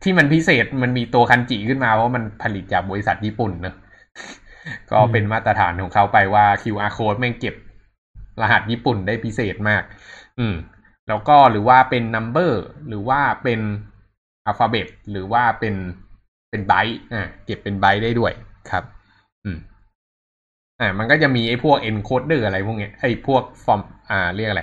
[0.02, 3.74] ที่มันพิเศษมันมีตัวคันจิขึ้นมาเพราะมันผลิตจากบริษัทญี่ปุ่นเนอะ
[4.90, 7.54] ก็เป็นมาตรฐานของเขาไปว่า QR code แม่งเก็บ
[8.40, 9.82] รหัสญี่ปุ่นได้พิเศษมาก
[10.38, 10.54] อืม
[11.08, 12.52] แล้วก็หรือว่าเป็น number
[12.88, 13.60] หรือว่าเป็น
[14.48, 15.74] alphabet หรือว่าเป็น
[16.50, 18.32] เป็นไบต์อ่าเก็บเป็นไบต์ได้ด้วย
[18.70, 18.84] ครับ
[19.44, 19.58] อืม
[20.80, 24.62] อ่า มันก็จะมีไอ้พวก encoder อะไรพวกเนี้ยไอ้พวกฟอร์มอ่าเรียกอะไร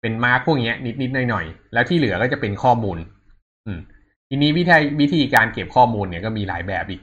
[0.00, 2.98] เป็นมาร์กพวกเนี้ยนิดนิดหน่อยหน่อยแล้วที่เหลือก็จะเป็นข้อมูล
[3.66, 3.80] อืม
[4.34, 7.00] ทีนี้วิธีวิธีการเก็บข้อมูลเนี่ยก็มีหลายแบบอีก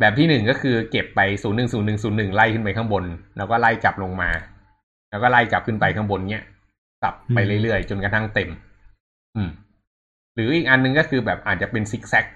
[0.00, 3.04] แบบที่หนึ่งก็คือเก็บไปศูนย์หนึ่งศูนย์หนึ่งศูนย์หนึ่งไล่ขึ้นไปข้างบน
[3.36, 4.30] แล้วก็ไล่กลับลงมา
[5.10, 6.44] แล้วก็ไล่กลับขึ้นไปข้างบนเนี้ย
[7.02, 8.50] สับไปเรื่อยๆ จนกระทั่งเต็ม
[9.36, 9.50] อืม
[10.34, 12.26] หรืออีกอันนึงก็คือแบบอาจจะเป็นซิกแซก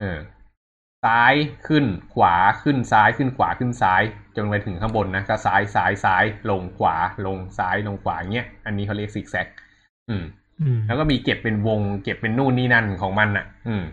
[0.00, 0.18] เออ
[1.04, 1.34] ซ้าย
[1.68, 1.84] ขึ้น
[2.14, 4.02] ขวาขึ้นซ้ายขึ้นขวาขึ้นซ้าย
[4.36, 9.46] จนไปถึงข้างบนนะก็ซ้ายซ้ายซ้ายลงขวาลงซ้ายลงขวาเงี้ยอันนี้เขาเรียกซิกแซก
[10.08, 10.24] อืมอืม
[10.86, 13.84] แล้วก็มีเก็บเป็นวง เก็บเป็นนู่นนี่นั่นของมันอะ อืม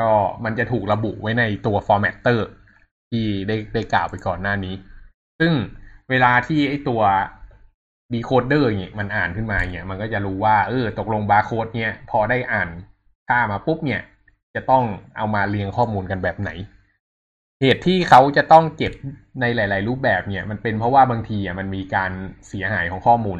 [0.00, 0.10] ก็
[0.44, 2.46] มันจะถูกระบุไว้ในตัว formatter
[3.10, 4.74] ที่ได้ได้กล่าวไปก่อนหน้านี้
[5.40, 5.52] ซึ่ง
[6.10, 7.02] เวลาที่ไอตัว
[8.12, 12.68] decoder เนี่ยมันอ่านขึ้นมาเนี่ยมันก็จะรู้ว่า เออ ตกลงบาร์โค้ดเนี่ยพอได้อ่าน
[13.28, 14.00] ค่ามาปุ๊บเนี่ย
[14.54, 14.84] จะต้อง
[15.16, 16.50] เอามาเรียงข้อมูลกันแบบไหน
[17.60, 18.92] เหตุที่เขาจะต้องเก็บ
[19.40, 22.10] ในหลาย ๆ รูปแบบเนี่ย มันเป็นเพราะว่าบางทีอะมันมีการ
[22.48, 23.38] เสียหายของข้อมูล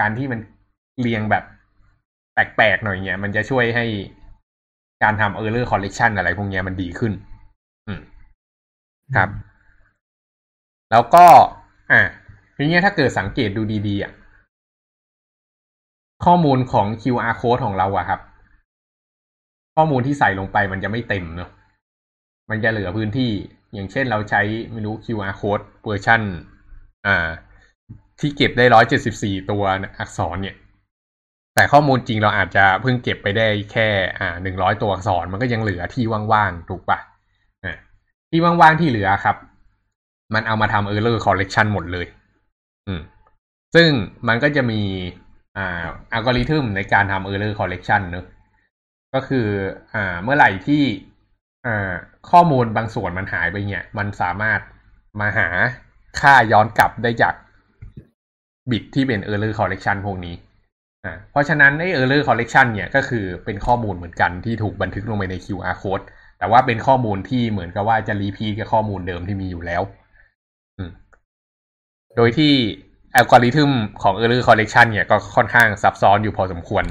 [0.00, 0.40] การที่มัน
[1.00, 1.44] เรียงแบบ
[2.34, 3.86] แปลกๆหน่อยเนี่ยมันจะช่วยให้
[5.02, 7.12] การทำ error correction อะไรพวกเนี้ยมันดีขึ้น
[7.86, 8.00] อืม
[9.16, 9.28] ครับ
[10.90, 11.26] แล้วก็
[11.92, 12.02] อะ
[12.56, 14.12] ทีนี้ถ้าเกิดสังเกตดูดีๆอะ
[16.24, 18.20] ข้อมูลของ QR code ของเราอะครับ
[19.76, 21.50] ข้อมูลที่ใส่ลงไปมันจะไม่เต็มเนอะ
[22.50, 23.30] มันจะเหลือพื้นที่
[23.74, 24.42] อย่างเช่นเราใช้
[24.72, 26.22] ไม่รู้ QR code เวอร์ชัน
[27.06, 27.28] อ่า
[28.20, 29.62] ที่เก็บได้ร้อยเจ็ดสิบสี่ตัว
[29.98, 30.56] อักษรเนี่ย
[31.54, 33.88] แต่ข้อมูลจริงเราอาจจะเพิ่งเก็บไปได้แค่
[34.18, 36.98] อ่าหนึ่งร้อยตัวอักษรมันก็ยังเหลือที่ว่างๆถูกปะ
[37.64, 37.76] อ่า
[38.30, 39.36] ที่ว่างๆที่เหลือครับ
[40.34, 42.06] มันเอามาทำ error correction หมดเลย
[42.86, 43.00] อืม
[43.74, 43.90] ซึ่ง
[44.28, 44.80] มันก็จะมี
[45.56, 48.26] อ่าอัลกอริทึมในการทำ error correction เนอะ
[49.14, 49.46] ก็คือ
[49.94, 50.82] อ่าเมื่อไหร่ที่
[51.66, 51.92] อ่า
[52.30, 54.60] ข้อมูลบางส่วนมันหายไปเนี่ย มันสามารถ
[55.20, 55.48] มาหา
[56.20, 57.34] ค่าย้อนกลับได้จาก
[58.70, 60.34] บิตที่เป็น error correction พวกนี้
[61.30, 66.04] เพราะฉะนั้นไอ้ error correction เนี่ยก็คือเป็นข้อมูลเหมือนกันที่ถูกบันทึกลงไปใน QR code
[66.38, 69.82] แต่ว่าเป็นข้อมูลที่เหมือนกับว่าจะ repeat กับข้อมูลเดิมที่มีอยู่แล้ว
[72.16, 72.52] โดยที่
[73.16, 73.70] อัลกอริทึม
[74.02, 76.84] ของ error correction เนี่ยก็ค่อนข้างซับซ้อนอยู่พอสมควร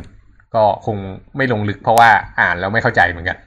[0.55, 0.97] ก็คง
[1.37, 3.37] ไม่ลงลึกเพราะว่าอ่านแล้วไม่เข้าใจเหมือนกัน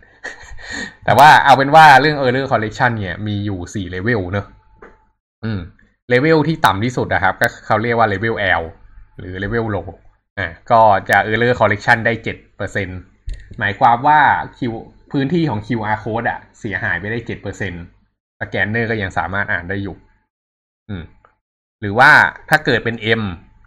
[1.04, 4.46] แต่ว่าเอาเป็นว่าเรื่อง error correction เนี่ยมีอยู่สี่เลเวลเนอะ
[5.44, 5.60] อืม
[6.08, 8.62] เลเวลที่ต่ำที่สุดนะครับ ก็เขาเรียกว่าเลเวล L
[9.18, 9.88] หรือเลเวล low
[10.38, 12.88] อ่าก็จะ error correction ได้เจ็ดเปอร์เซ็น
[13.58, 14.20] หมายความว่า
[14.58, 14.60] Q
[15.12, 17.72] พื้นที่ของ QR code อะเสียหายไปได้เจ็ดเปอร์เซ็น
[18.40, 19.96] สแกนเนอร์ก็ยังสามารถอ่านได้อยู่
[20.88, 21.04] อืม
[21.80, 22.10] หรือว่า
[22.50, 23.22] ถ้าเกิดเป็น M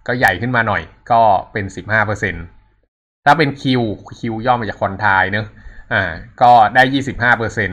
[0.07, 2.35] ก็ใหญ่ขึ้นมาหน่อย ก็เป็นสิบห้าเปอร์เซ็น
[3.25, 3.63] ถ้าเป็น Q
[4.19, 5.47] Q ย่อมาจาก quartile เนอะ
[5.93, 7.71] อ่า ก็ได้ยี่สิบห้าเปอร์เซ็น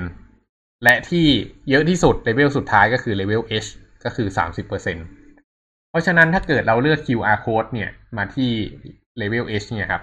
[0.85, 1.27] และที่
[1.71, 3.69] เยอะที่สุดเลเวลสุดท้ายก็คือเลเวล H
[4.05, 5.07] ก็คือสามสิบเปอร์เซ็นต์
[5.95, 8.53] เพราะฉะนั้นถ้าเกิดเราเลือก QR code เนี่ยมาที่
[9.19, 10.03] เลเวล H เนี่ยครับ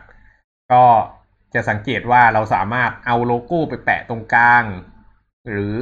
[0.72, 0.84] ก็
[1.54, 4.64] จะสังเกตว่าเราสามารถเอาโลโก้ไปแปะตรงกลาง
[5.50, 5.74] หรือ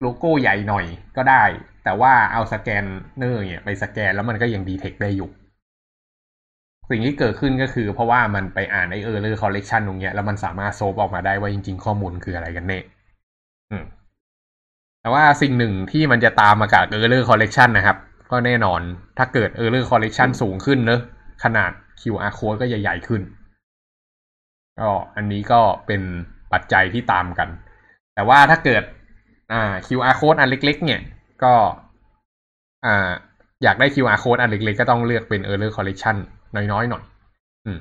[0.00, 1.44] โลโก้ใหญ่หน่อยก็ได้
[1.84, 2.84] แต่ว่าเอาสแกน
[3.18, 5.30] เนอร์เนี่ยไปสแกนแล้วมันก็ยังดีเทคได้อยู่
[6.90, 12.78] สิ่งที่เกิดขึ้นก็คือเพราะว่ามันไปอ่านไอ error correction ตรงเนี้ยแล้วมันสามารถโซฟออกมาได้ว่าจริง ๆ ข้อมูลคืออะไรกันแน่
[15.00, 17.96] แต่ว่าสิ่งหนึ่งที่มันจะตามมากับ error correction นะครับ
[18.32, 18.80] ก็แน่นอน
[19.18, 21.00] ถ้าเกิด error correction สูงขึ้นเนอะ
[21.44, 23.22] ขนาด QR code ก็จะใหญ่ขึ้น
[24.80, 26.02] ก็อันนี้ก็เป็น
[26.52, 27.48] ปัจจัยที่ตามกัน
[28.14, 28.82] แต่ว่าถ้าเกิด
[29.52, 31.00] อ่า QR code อันเล็ก ๆ เนี่ย
[31.42, 31.54] ก็
[32.86, 33.10] อ่า
[33.62, 36.16] อยากได้ QR code อันเล็ก ๆ ก็ต้องเลือกเป็น error correction
[36.72, 37.02] น้อยๆหน่อย
[37.64, 37.78] อืม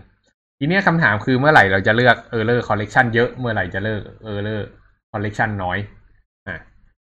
[0.60, 4.62] ทีนี้คำถามคือเมื่อไหร่เราจะเลือก error correction เยอะเมื่อไหร่จะเลิก error
[5.12, 5.78] correction น้อย
[6.48, 6.56] อ่า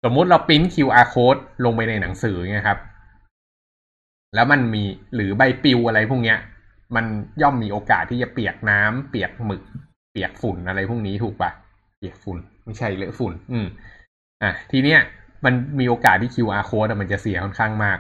[0.05, 2.79] สมมุติเราปริ้น QR code ลงไปในหนังสือไงครับ
[4.37, 6.39] แล้วมันมีหรือใบปลิวอะไรพวกเนี้ย
[6.97, 7.05] มัน
[7.43, 9.63] ย่อมมีโอกาสที่จะเปียกน้ำเปียกหมึก
[10.13, 11.51] เปียกฝุ่นอะไรพวกนี้ถูกปะ
[11.99, 13.67] เปียกฝุ่นไม่ใช่เลอะฝุ่น อืม
[14.43, 15.01] อะทีเนี้ย
[15.45, 17.99] มันมีโอกาสที่ QR code มันจะเสียค่อนข้างมาก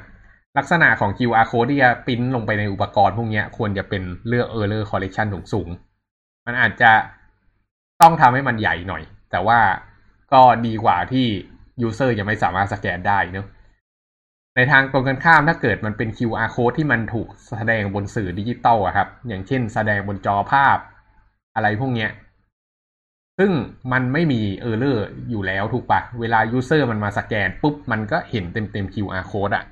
[0.58, 5.68] ลักษณะของ QR code ที่จะปิ้นลงไปในอุปกรณ์พวกเนี้ยควรจะเป็นเลือก error correction สูงสูง
[6.46, 6.92] มันอาจจะ
[8.02, 9.58] ต้องทำให้มันใหญ่หน่อย แต่ว่า
[10.32, 11.26] ก็ดีกว่าที่
[11.86, 13.46] user ยังไม่สามารถสแกนได้เนอะ
[14.56, 20.78] ในทางตรงกันข้ามถ้าเกิดมันเป็น QR code ที่มันถูกแสดงบนสื่อดิจิตอลอะครับ อย่างเช่น แสดงบนจอภาพ
[21.54, 22.10] อะไรพวกเนี้ย
[23.38, 23.50] ซึ่ง
[23.92, 29.64] มันไม่มี error อร์อยู่แล้วถูกปะเวลา user มันมาสแกนปุ๊บ มันก็เห็นเต็มเต็ม QR code อะ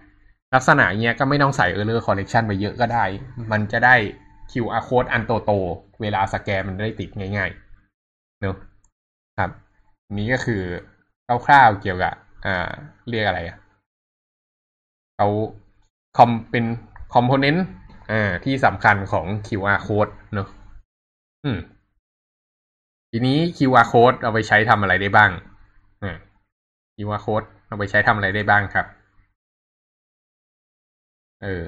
[0.54, 3.04] ลักษณะเนี้ยก็ไม่ต้องใส่ error correction ไปเยอะก็ได้
[3.52, 3.94] มันจะได้
[4.50, 8.56] QR code อันโตๆเวลาสแกนมันได้ติดง่ายๆ เนอะ
[9.38, 9.50] ครับ
[10.18, 10.62] นี้ก็คือ
[11.46, 12.14] คร่าวๆเกี่ยวกับ
[12.46, 12.70] อ่า
[13.08, 13.56] เรียกอะไรอะ
[15.24, 15.36] เขา
[16.18, 16.64] คอมเป็น
[17.14, 17.64] คอมโพเนนต์
[18.12, 20.48] อ่าที่สำคัญของ QR code เนอะ
[21.44, 21.58] อืม
[23.10, 25.30] ทีนี้ QR code เอาไปใช้ทำอะไรได้บ้าง
[26.02, 26.16] อ่า
[26.96, 28.86] QR code เอาไปใช้ทำอะไรได้บ้างครับ
[31.42, 31.64] เออ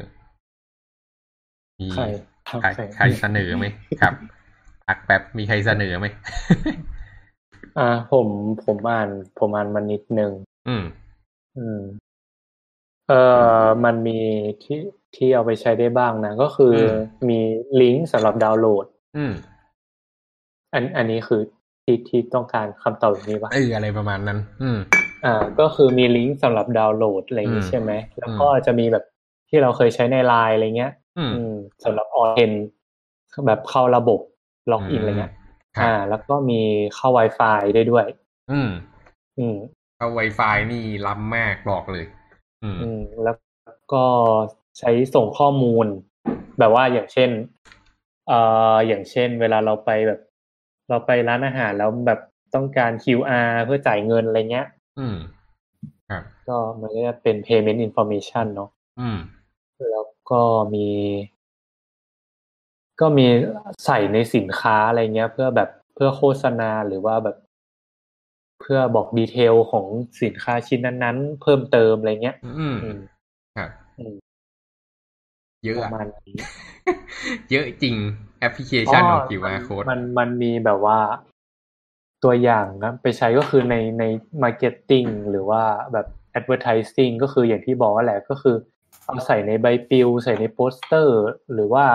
[1.80, 2.04] มีใคร
[2.62, 3.66] ใครใครเสนอไหม
[4.00, 4.14] ครับ
[4.86, 6.06] พักแป๊บมีใครเสนอไหม
[7.78, 8.26] อ่าผม
[8.64, 10.32] ผมอ่านผมอ่านมานิดนึง
[10.68, 10.84] อืม
[11.58, 11.80] อืม
[13.08, 13.20] เอ่
[13.62, 14.18] อมันมี
[14.62, 14.78] ที่
[15.16, 17.38] ที่เอาไปใช้ได้บ้างนะ ก็คืออมมี
[17.80, 19.32] ลิงก์สำหรับดาวน์โหลด อืม
[20.72, 21.40] อันอันนี้คือ
[21.84, 24.78] ที่ที่ต้องการคำตอบแบบนี้ปะเอออะไรประมาณนั้น อืม
[25.24, 29.04] อ่า ก็คือมีลิงก์สำหรับดาวน์โหลดอะไรอย่างอืนี้มใช่ไหม แล้วก็จะมีแบบ
[29.48, 32.52] ที่เราเคยใช้ในไลน์อะไรเงี้ย อืมอืมสำหรับออเทน
[33.46, 34.20] แบบเข้าระบบ
[34.72, 35.34] ล็อกอินอะไรเงี้ย
[35.76, 36.60] ครับอ่า แล้วก็มี
[36.94, 38.06] เข้า Wi-Fi ได้ด้วย
[38.50, 38.70] อืม
[39.38, 39.56] อืม
[39.98, 42.04] เอา Wi-Fi นี่ล้ำมากบอกเลย
[42.66, 43.36] อืมอืมแล้ว
[43.92, 44.04] ก็
[44.78, 45.86] ใช้ส่งข้อมูล
[46.58, 47.30] แบบว่าอย่างเช่น
[48.28, 48.38] เอ่
[48.74, 50.20] ออย่างเช่น เวลาเราไปแบบ
[50.88, 52.20] เราไปร้านอาหารแล้วแบบ
[52.54, 54.66] ต้องการ QR เพื่อจ่ายเงินอะไรเงี้ย
[54.98, 55.16] อืม
[56.10, 59.18] ครับก็มันก็จะเป็น payment information เนาะอืม
[59.90, 60.42] แล้วก็
[60.74, 60.88] มี
[63.00, 63.26] ก็มี
[63.84, 67.36] ใส่ในสินค้าอะไรเงี้ย เพื่อแบบเพื่อโฆษณาหรือว่าแบบ
[68.60, 69.86] เพื่อบอกดีเทลของ
[70.22, 72.98] สินค้าชิ้นนั้นๆ เพิ่มเติมอะไรเงี้ย อืมอืม
[73.56, 74.14] ครับอืม
[75.64, 76.36] เยอะประอะมาณนี้
[77.50, 77.96] เยอะจริง
[78.40, 80.98] แอปพลิเคชันของ QR code มันมันมีแบบว่า
[82.24, 84.04] ตัวอย่างนะไปใช้ก็คือในใน
[84.42, 86.06] marketing หรือว่าแบบ
[86.38, 88.56] advertising ก็คืออย่างที่บอกว่าแหละก็คือ
[89.06, 91.86] เอาใส่ในใบปลิวใส่ในโปสเตอร์ หรือว่า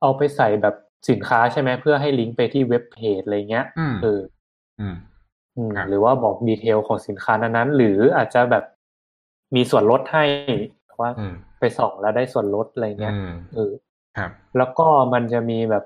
[0.00, 0.74] เอาไปใส่แบบ
[1.08, 4.20] สินค้าใช่ไหมเพื่อให้ลิงก์ไปที่เว็บเพจอะไรเงี้ยอืมเออ
[4.80, 5.11] อืมอืมครับ
[5.88, 8.64] หรือว่าบอกดีเทลของสินค้านั้นๆหรืออาจจะแบบ
[9.54, 10.24] มีส่วนลดให้
[11.00, 13.72] ว่าอืมไปส่องแล้วได้ส่วนลดอะไรเงี้ยอืมเออ
[14.18, 15.84] ครับ แล้วก็มันจะมีแบบ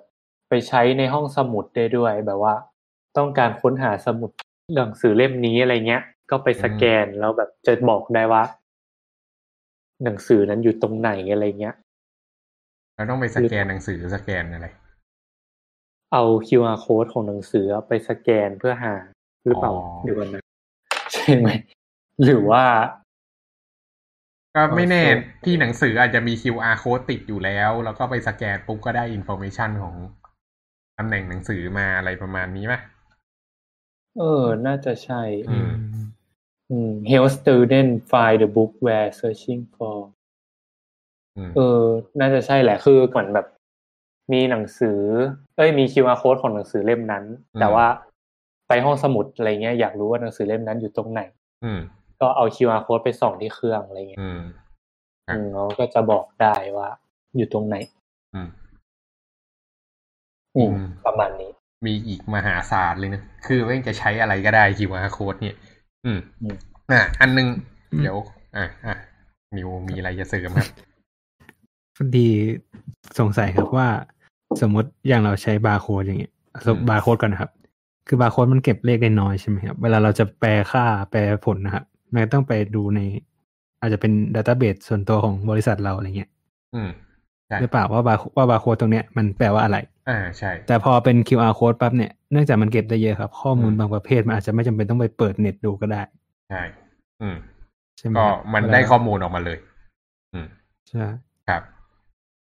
[0.49, 2.55] ไปใช้ในห้องสมุดได้ด้วยแบบว่า
[3.17, 4.31] ต้องการค้นหาสมุด
[4.77, 8.43] หนังสือเล่มนี้อะไรเงี้ย ก็ไปสแกนแล้วแบบจะบอกได้ว่า
[10.05, 11.75] หนังสือนั้นอยู่ตรงไหนอะไรเงี้ย
[12.95, 14.67] เราต้องไปสแกนหนังสือสแกนอะไร
[16.13, 18.95] เอา QR code ของหนังสือไปสแกนเพื่อหา
[19.47, 20.43] หรือเปล่าอ๋อเดี๋ยวก่อนนะ
[21.13, 21.49] ใช่ไหม
[22.25, 22.65] หรือว่า
[24.57, 29.95] ก็ไม่แน่โอเคที่หนังสืออาจจะมี QR code ติดอยู่แล้ว แล้วก็ไปสแกนปุ๊บก็ได้อินโฟ a t ชันของ
[30.99, 32.81] ตำแหน่งหนังสือมาอะไรประมาณนี้ป่ะ
[34.19, 35.73] เออ น่าจะใช่ อืม
[36.71, 39.99] อืม help student find the book they're searching for
[41.37, 41.83] อืมเออ
[42.21, 43.47] น่าจะใช่แหละ คือเหมือนแบบ
[44.33, 45.01] มีหนังสือ
[45.57, 47.25] เอ้ย มี QR code ของหนังสือเล่มนั้น
[47.61, 47.87] แต่ว่า
[48.69, 51.23] ไปห้องสมุดอะไรเงี้ยอยากรู้ว่าหนังสือเล่มนั้นอยู่ตรงไหน
[51.65, 51.81] อืม
[52.21, 54.41] ก็เอา QR code ไปส่องที่เครื่องอะไรเงี้ยอืม
[55.27, 56.89] ครับอืมแล้วก็จะบอกได้ว่า
[57.37, 57.77] อยู่ตรงไหน
[58.35, 58.49] อืม
[60.57, 61.51] อืมอืมประมาณนี้
[61.87, 65.57] มีอีกมหาศาลเลยนะ คือแม่งจะใช้อะไรก็ได้ QR code เนี่ย
[66.05, 66.57] อืมอืม
[66.91, 67.49] อะอันหนึง
[67.93, 68.17] อืมเดี๋ยว
[68.57, 68.97] อะอะ
[69.57, 70.69] นิวมีอะไรจะเสริมครับ
[71.97, 72.29] พอดี
[73.19, 73.89] สงสัยครับว่า
[74.61, 76.33] สมมติอย่างเราใช้บาร์โค้ดอย่างเงี้ย
[76.67, 77.51] สมอืมบาร์โค้ดก่อนนะครับ
[78.07, 83.01] คือบาร์โค้ดมันเก็บเลขได้น้อยใช่ไหมครับเวลาเราจะแปลค่าแปลผลนะครับมันก็ต้องไปดูใน
[83.81, 86.31] อาจจะเป็น database ส่วนตัวของบริษัทเราอะไรเงี้ย
[86.75, 86.91] อืม
[87.47, 89.77] ใช่หรือเปล่าว่าบาร์ว่าบาร์โค้ดตรงเนี้ยมันแปลว่าอะไร
[90.09, 96.03] อ่าใช่ แต่พอเป็น QR code ปั๊บเนี่ยเนื่องจากมันเก็บได้เยอะครับ ข้อมูลอืมบางประเภทมันอาจจะไม่จำเป็นต้องไปเปิดเน็ตดูก็ได้
[96.51, 96.63] ใช่
[97.23, 97.37] อืม
[97.99, 99.59] ใช่ไหมก็ครับมันเวลาได้ข้อมูลออกมาเลย
[100.33, 100.47] อืม
[100.89, 101.07] ใช่
[101.49, 101.63] ครับ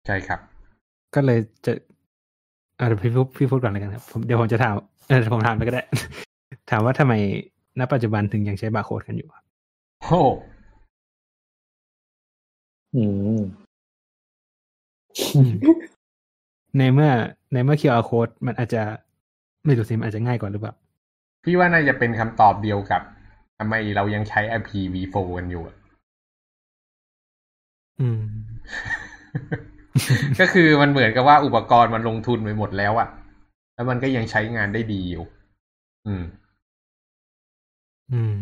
[0.06, 0.40] ใช่ครับ
[1.16, 1.74] ก็เลยจะ
[2.80, 4.76] อะเดี๋ยวพี่พูดพี่พูดก่อนเลยกันครับผมเดี๋ยวผมจะถาม
[5.08, 5.84] เออผมถามไปก็ได้
[6.70, 7.14] ถามว่าทำไม
[7.80, 9.44] ณปัจจุบันถึงยังใช้บาร์โค้ดกันอยู่ครับ
[10.04, 10.22] โอ้
[12.96, 13.04] อื
[13.38, 13.40] ม
[16.78, 17.10] ในเมื่อ
[17.54, 18.82] ในเมื่อ QR code มันอาจจะ
[19.66, 20.74] ไม่รู้สิมันอาจจะง่ายกว่าหรือเปล่า
[21.44, 23.02] พี่ว่าน่าจะเป็นคำตอบเดียวกับ
[23.60, 25.76] ทำไมเรายังใช้ IPv4 กันอยู่อะ
[28.02, 28.22] อืม
[30.40, 33.08] ก็คือมันเหมือนกับว่าอุปกรณ์มันลงทุนไปหมดแล้วอะ
[33.76, 35.26] แล้วมันก็ยังใช้งานได้ดีอยู่
[36.08, 36.24] อืม
[38.12, 38.36] อืม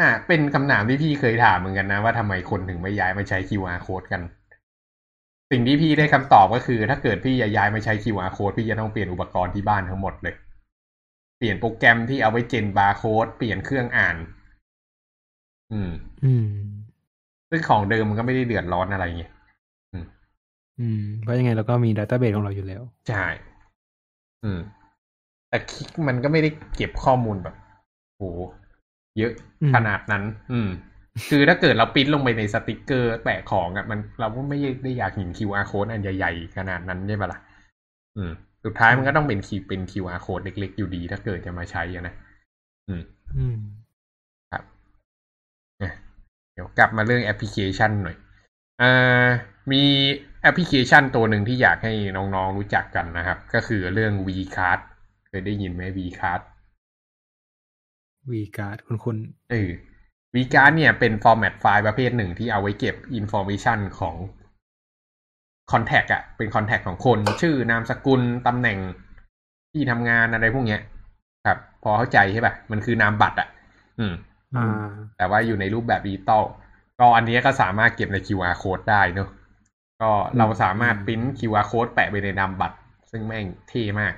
[0.00, 4.22] น่ะ เป็นคำถามที่พี่เคยถามเหมือนกันนะ ว่าทำไมคนถึงไม่ย้ายมาใช้ QR code กัน
[5.50, 10.34] สิ่งที่พี่ได้คำตอบก็คือ ถ้าเกิดพี่จะย้ายมาใช้ QR code พี่จะต้องเปลี่ยนอุปกรณ์ที่บ้านทั้งหมดเลย
[11.38, 14.16] เปลี่ยนโปรแกรมที่เอาไว้เจนบาร์โค้ดเปลี่ยนเครื่องอ่าน
[15.72, 15.90] อืม
[16.24, 16.48] อืม
[17.50, 19.24] ซึ่งของเดิมมันก็ไม่ได้เดือดร้อนอะไรไง
[20.80, 23.26] อืมเพราะยังไงเราก็มีดัตต้าเบสของเราอยู่แล้ว ใช่
[24.44, 24.60] อืม
[25.48, 27.54] แต่คลิกมันก็ไม่ได้เก็บข้อมูลแบบ
[28.16, 28.24] โห
[29.18, 30.68] เยอะอืมขนาดนั้น อืม
[31.30, 37.40] คือถ้าเกิดเราปริ้นลงไปในสติกเกอร์แปะของอะมันเราก็ไม่ได้อยากเห็น QR code อันใหญ่ๆ ขนาดนั้นใช่ปะล่ะ
[38.16, 38.32] อืม
[38.64, 42.14] สุดท้ายมันก็ต้องเป็นคีเป็น QR code เล็กๆ อยู่ดี ถ้าเกิดจะมาใช้อะนะ
[42.88, 43.02] อืม
[43.36, 43.56] อืม
[44.52, 44.64] ครับ
[45.82, 45.92] อะ
[46.52, 48.16] เดี๋ยวกลับมาเรื่องแอปพลิเคชันหน่อย
[48.82, 49.26] อ่า
[49.72, 49.82] มี
[50.42, 54.80] แอปพลิเคชันตัวหนึ่งที่อยากให้น้องๆรู้จักกันนะครับ ก็คือเรื่อง VCard
[55.28, 56.40] เคยได้ยินไหม VCard
[58.30, 59.16] วีการ์ดคุณคุณ
[59.50, 59.70] เออ
[60.34, 64.16] VCard เนี่ยเป็น format ไฟล์ประเภทหนึ่งที่เอาไว้เก็บอินโฟ a t ชันของ
[65.72, 68.78] contact อะเป็น contact ของคน ชื่อนามสกุลตำแหน่ง
[69.72, 70.80] ที่ทำงานอะไรพวกเนี้ย
[71.46, 73.48] ครับ พอเข้าใจใช่ป่ะ มันคือนามบัตรอะ
[73.98, 74.12] อืม
[74.56, 76.44] อ่าแต่ว่าอยู่ในรูปแบบดิจิตอล
[76.98, 79.28] ก็อันนี้ก็สามารถเก็บใน QR code ได้เนอะ
[80.00, 82.76] ก็เราสามารถปริ้น QR code แปะไปในนามบัตร
[83.10, 84.14] ซึ่งแม่งเท่มาก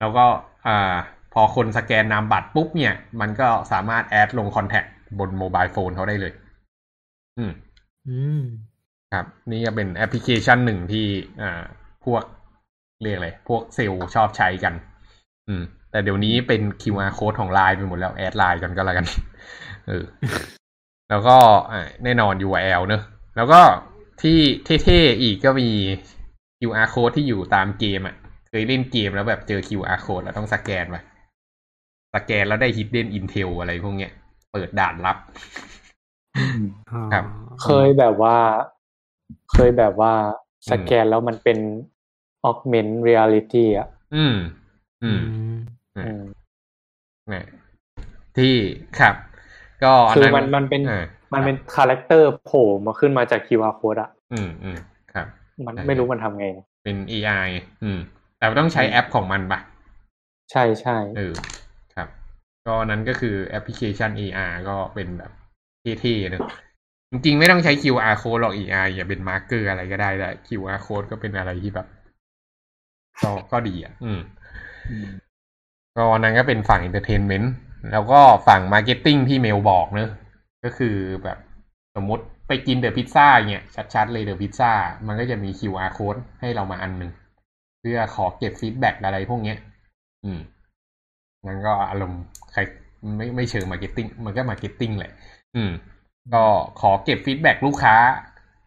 [0.00, 0.24] แล้วก็
[0.66, 0.94] อ่า
[1.32, 4.84] พอคนสแกนนามบัตรปุ๊บเนี่ย มันก็สามารถ add ลง contact
[5.18, 6.32] บน mobile phone เขาได้เลย
[7.38, 7.52] อืม
[8.08, 8.42] อืม
[9.12, 11.06] ครับ นี่ก็เป็นแอปพลิเคชันหนึ่งที่
[11.42, 11.62] อ่า
[12.04, 12.22] พวก
[13.02, 14.74] เรียกอะไร พวกเซลล์ชอบใช้กัน
[15.48, 19.06] อืม แต่เดี๋ยวนี้เป็น QR code ของไลน์ไปหมดแล้ว add ไลน์กันก็แล้วกัน
[19.86, 20.04] เออ
[21.10, 21.36] แล้วก็
[21.72, 23.02] อ่าแน่นอน URL เนอะ
[23.36, 23.60] แล้วก็
[24.22, 24.38] ที่
[24.84, 25.68] เท่ๆอีกก็มี
[26.58, 28.14] QR code ที่อยู่ตามเกมอะ
[28.48, 30.96] เคยเล่นเกมแล้วแบบเจอ QR code แล้วต้องสแกนไป
[32.14, 34.12] สแกนแล้วได้ hidden intel อะไรพวกเนี้ย
[34.52, 35.18] เปิดด่านลับ
[36.92, 37.24] อ๋อครับ
[37.62, 38.36] เคยแบบว่า
[39.52, 40.12] เคยแบบว่า
[40.70, 41.58] สแกนแล้วมันเป็น
[42.50, 44.36] augment reality อะ อืม
[45.02, 45.22] อือืม
[45.52, 45.54] ม
[46.06, 46.22] อืม
[47.30, 47.46] เนี่ย
[48.36, 48.54] ที่
[48.98, 49.14] ครับ
[49.82, 54.78] ก็อันคือนั้นมันมันเป็นอ่า มันเป็น character โผล่มาขึ้นมาจาก QR code อะ อืมอืม
[55.12, 55.26] ครับ
[55.66, 57.48] มันใช่ไม่รู้มันทำไงนะเป็น AI
[57.82, 57.98] อืม
[58.38, 59.60] แต่ต้องใช้แอปของมันปะ
[60.50, 61.34] ใช่ใช่เออ
[61.94, 62.08] ครับ
[62.66, 65.32] ก็นั้นก็คือแอปพลิเคชัน AR ก็เป็นแบบ
[66.00, 66.42] เท่ๆเนอะ
[67.10, 71.86] จริงๆไม่ต้องใช้ QR code หรอก AR อย่าเป็นมาร์กเกอร์อะไรก็ได้แต่ QR code ก็เป็นอะไรที่แบบ
[73.22, 74.20] ก็ก็ดีอะ อืม
[75.96, 77.46] ก็นั้นก็เป็นฝั่ง entertainment
[77.92, 80.10] แล้วก็ฝั่ง marketing ที่เมลบอกเนอะ
[80.64, 81.38] ก็คือแบบ
[81.96, 84.72] สมมติไปกินเดอะพิซซ่าเนี่ยชัดๆเลยเดอะพิซซ่า
[85.06, 87.12] มันก็จะมี QR code ให้เรามาอันหนึ่ง
[87.80, 89.58] เพื่อขอเก็บ feedback อะไรพวกเนี้ย
[90.24, 90.40] อืม
[91.46, 92.22] มันก็อารมณ์
[92.52, 92.60] ใคร
[93.16, 95.12] ไม่ไม่เชิง marketing มันก็ marketing แหละ
[95.56, 95.72] อืม
[96.34, 96.44] ก็
[96.80, 97.96] ขอเก็บ feedback ลูกค้า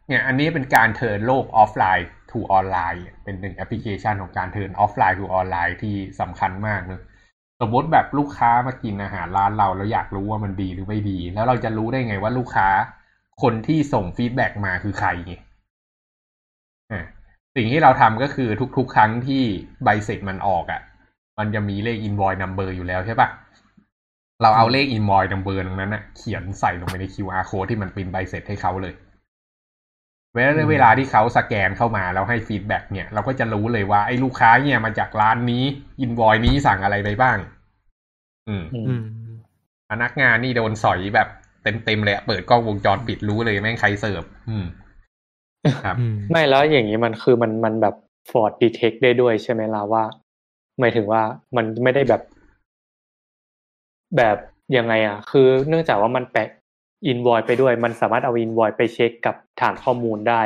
[0.07, 7.01] เนี่ย อันนี้เป็นการเทิร์นโลกออฟไลน์ to ออนไลน์ เป็นหนึ่งแอปพลิเคชันของการเทิร์นออฟไลน์ to ออนไลน์ที่สำคัญมากเนะ
[7.61, 12.67] สมมติแบบลูกค้ามากินอาหารร้านเราแล้วอยากรู้ว่ามันดีหรือไม่ดี แล้วเราจะรู้ได้ไงว่าลูกค้า
[13.41, 15.33] คนที่ส่ง feedback มาคือใครไง
[16.91, 17.03] อ่า
[17.55, 19.43] สิ่งที่เราทำก็คือทุก ๆ ครั้งที่
[19.83, 20.81] ใบเสร็จมันออกอะ่ะ
[21.37, 23.29] มันจะมีเลข invoice number อยู่แล้วใช่ปะ
[24.41, 28.93] เราเอาเลข invoice number ตรงนั้นนะเขียนใส่ลงไปใน QR code ที่มันปริ้นใบเสร็จให้เขาเลย
[30.37, 35.63] เวลาเวลาที่เขาสแกนเข้ามาแล้วให้ feedback เนี่ยเราก็จะรู้เลยว่าไอ้ลูกค้าเนี่ยมาจากร้านนี้
[36.03, 37.37] invoice นี้สั่งอะไรไปบ้าง
[38.47, 39.03] อืมอืมอืม
[39.89, 41.27] พนักงานนี่โดนสอยแบบ
[41.63, 44.65] เต็มๆเลยอะเปิดกล้องวงจรปิดรู้เลยแม่งใครเสิร์ฟอืม
[45.83, 47.95] ครับอืมไม่แล้วอย่างนี้มันคือมันมันแบบ
[48.29, 50.03] fraud detect ได้ด้วยใช่ไหมล่ะว่า
[50.79, 51.21] หมายถึงว่า
[51.55, 52.21] มันไม่ได้แบบ
[54.17, 54.37] แบบ
[54.77, 56.49] ยังไงอะ คือเนื่องจากว่ามันแปะ
[57.05, 60.41] อินวอยไปด้วย มันสามารถเอาอินวอยไปเช็คกับฐานข้อมูลได้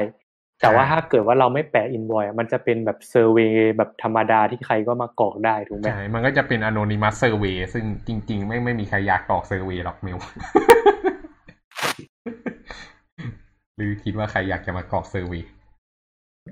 [0.61, 10.17] แต่ว่าใช่ถ้าเกิดว่าเราไม่แปะอินวอยมันจะเป็นแบบ survey แบบธรรมดาที่ใครก็มากรอกได้ถูกไหมใช่มันก็จะเป็น anonymous survey ซึ่งจริง ๆ ไม่ไม่มีใครอยากกรอก survey หรอกมิว
[13.75, 15.49] หรือคิดว่าใครอยากจะมากรอก survey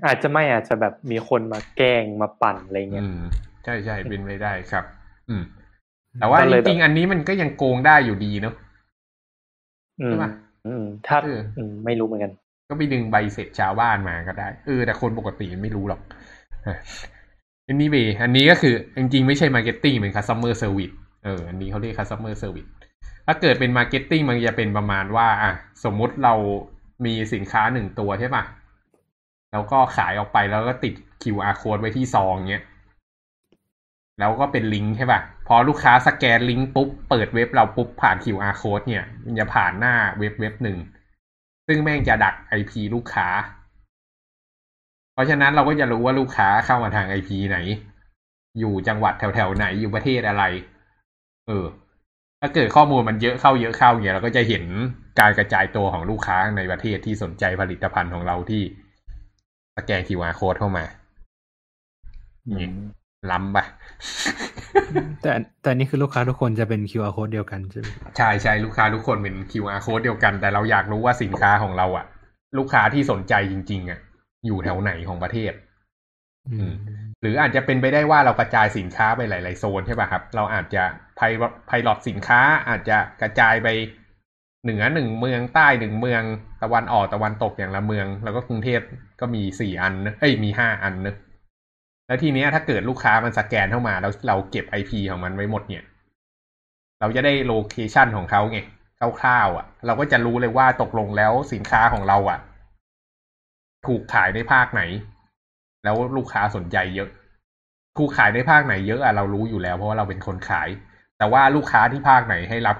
[0.06, 3.18] อาจจะไม่อาจจะแบบมีคนมาแกล้งมาปั่นอะไรเงี้ย อืม
[3.64, 4.84] ใช่ใช่เป็นไปได้ครับ
[5.28, 5.42] อืม
[6.20, 8.69] แต่ว่าก็เลยแบบจริงๆอันนี้มันก็ยังโกงได้อยู่ดีเนอะอืม
[10.06, 10.30] ใช่ปะ
[10.66, 12.32] อืมถ้าเอออืมไม่รู้เหมือนกัน
[12.68, 16.00] ก็ไปดึงใบเสร็จชาวบ้านมาก็ได้เออแต่คนปกติไม่รู้หรอก
[17.66, 22.70] อันนี้เบอันนี้ก็คือ จริงๆ ไม่ใช่ marketing เป็น customer service เอออันนี้เขาเรียก customer service
[23.26, 25.52] ถ้าเกิดเป็น marketing มันจะเป็นประมาณว่า อะ
[25.84, 26.34] สมมุติเรา
[27.04, 28.44] มีสินค้าหนึ่งตัวใช่ปะ
[29.52, 32.64] แล้วก็ขายออกไปแล้วก็ติด QR code ไว้ที่ซองเนี้ย
[34.18, 35.20] แล้วก็เป็นลิงก์ใช่ปะ
[35.52, 40.78] พอลูกค้าสแกนลิงก์ปุ๊บ เปิดเว็บเราปุ๊บผ่าน QR code เนี่ย มันจะผ่านหน้าเว็บเว็บหนึ่ง
[41.66, 43.28] ซึ่งแม่งจะดัก IP ลูกค้า
[45.12, 47.58] เพราะฉะนั้นเราก็จะรู้ว่าลูกค้าเข้ามาทาง IP ไหน
[48.58, 50.44] อยู่จังหวัดแถวๆไหนอยู่ประเทศอะไร
[51.46, 51.66] เออ
[52.40, 54.64] ถ้าเกิดข้อมูลมันเยอะเข้าเยอะเข้าเนี่ยเราก็จะเห็น
[55.20, 58.62] การกระจายตัวของลูกค้าในประเทศที่สนใจผลิตภัณฑ์ของเราที่
[59.76, 60.84] สแกน QR code เข้ามา
[62.50, 62.68] นี่
[63.30, 63.64] ล้ำปะ
[65.22, 65.32] แต่
[65.62, 72.06] แต่อันนี่คือลูกค้าทุกคนจะเป็น QR code เดียวกันใช่ไหมใช่ใช่ลูกค้าทุกคนเป็น QR code เดียวกัน แต่เราอยากรู้ว่าสินค้าของเราอะ
[72.58, 73.98] ลูกค้าที่สนใจจริง ๆอะ
[74.46, 75.52] อยู่แถวไหนของประเทศ
[76.52, 76.74] อืม
[77.20, 80.84] หรืออาจจะเป็นไปได้ว่าเรากระจายสินค้าไปหลาย ๆ โซนใช่ป่ะครับ เราอาจจะ
[81.16, 81.20] ไพ
[81.66, 83.68] ไพลอตสินค้าอาจจะกระจายไป
[84.64, 86.22] เหนือหนึ่งเมืองใต้หนึ่งเมือง
[86.62, 88.80] ตะวันออกตะวันตกอย่างละเมือง แล้วก็กรุงเทพ
[89.20, 91.14] ก็มีสี่อันนะเอ้ยมีห้าอันนะ
[92.10, 95.84] แล้วทีเนี้ยถ้าเกิดลูกค้ามันสแกนเข้ามาแล้วเราเก็บไอพีของมันไว้หมดเนี่ย
[97.00, 98.58] เราจะได้โลเคชันของเขาไง
[99.20, 102.38] คร่าวๆอะ เราก็จะรู้เลยว่าตกลงแล้วสินค้าของเราอะ
[103.86, 104.82] ถูกขายในภาคไหน
[105.84, 107.08] แล้วลูกค้าสนใจเยอะ
[107.98, 110.68] ถูกขายในภาคไหนเยอะอะเรารู้อยู่แล้วเพราะว่าเราเป็นคนขาย
[111.18, 112.76] แต่ว่าลูกค้าที่ภาคไหนให้รับ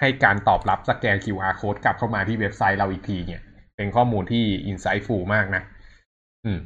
[0.00, 3.40] ให้การตอบรับสแกน QR code กลับเข้ามาที่เว็บไซต์เราอีกทีเนี่ย
[3.76, 5.62] เป็นข้อมูลที่ insightful มากนะ
[6.44, 6.60] อือืม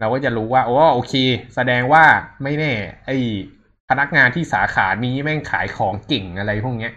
[0.00, 1.14] เราก็จะรู้ว่าโอ้โอเค
[1.54, 2.04] แสดงว่า
[2.42, 2.72] ไม่แน่
[3.06, 3.10] ไอ
[3.90, 6.92] พนักงานที่สาขานี้แม่งขายของเก่งอะไรพวกเนี้ย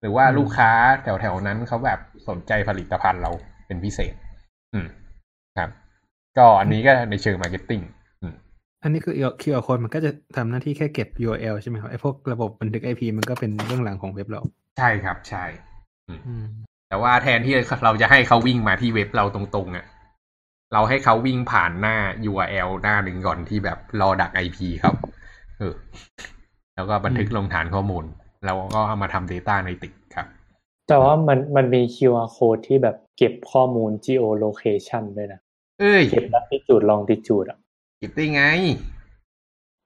[0.00, 0.70] หรือว่าลูกค้า
[1.02, 3.30] แถวๆนั้นเขาแบบสนใจผลิตภัณฑ์เรา
[3.66, 4.14] เป็นพิเศษ
[4.74, 4.86] อืม
[5.58, 5.70] ครับ
[6.38, 7.80] ก็อันนี้ก็ในเชิง marketing
[8.82, 14.40] อันนี้คือ QR code มันก็จะทำหน้าที่แค่เก็บ URL ใช่ไหมครับไอ้พวกระบบบันทึก IP มันก็เป็นเรื่องหลังของเว็บเรา
[14.78, 15.44] ใช่ครับ ใช่
[16.08, 16.44] อืม
[16.88, 19.84] แต่ว่าแทนที่เราจะให้เขาวิ่งมาที่เว็บเราตรงๆอะ่ะ
[20.72, 21.96] เราให้เขาวิ่งผ่านหน้า
[22.30, 24.94] URL หน้าหนึ่งก่อนที่แบบรอดัก IP ครับ
[25.58, 25.74] เออ
[26.74, 28.04] แล้วก็บันทึกลงฐานข้อมูล
[28.44, 30.26] แล้วก็เอามาทำ Data ในติกครับ
[30.88, 35.40] แต่ว่ามันมันมี QR code ที่แบบเก็บข้อมูล geolocation ด้วยนะ
[35.80, 37.58] เอ้ย เก็บ latitude longitude อะ
[37.98, 38.42] เก็บได้ไง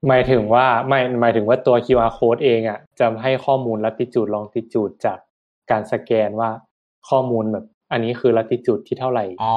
[0.07, 5.17] หมายถึงว่าไม่หมายถึงว่าตัว QR code เองอะจะให้ข้อมูล latitude longitude จาก
[5.71, 6.49] การสแกนว่า
[7.09, 9.55] ข้อมูลแบบ อันนี้คือ latitude ที่เท่าไหร่ อ๋อ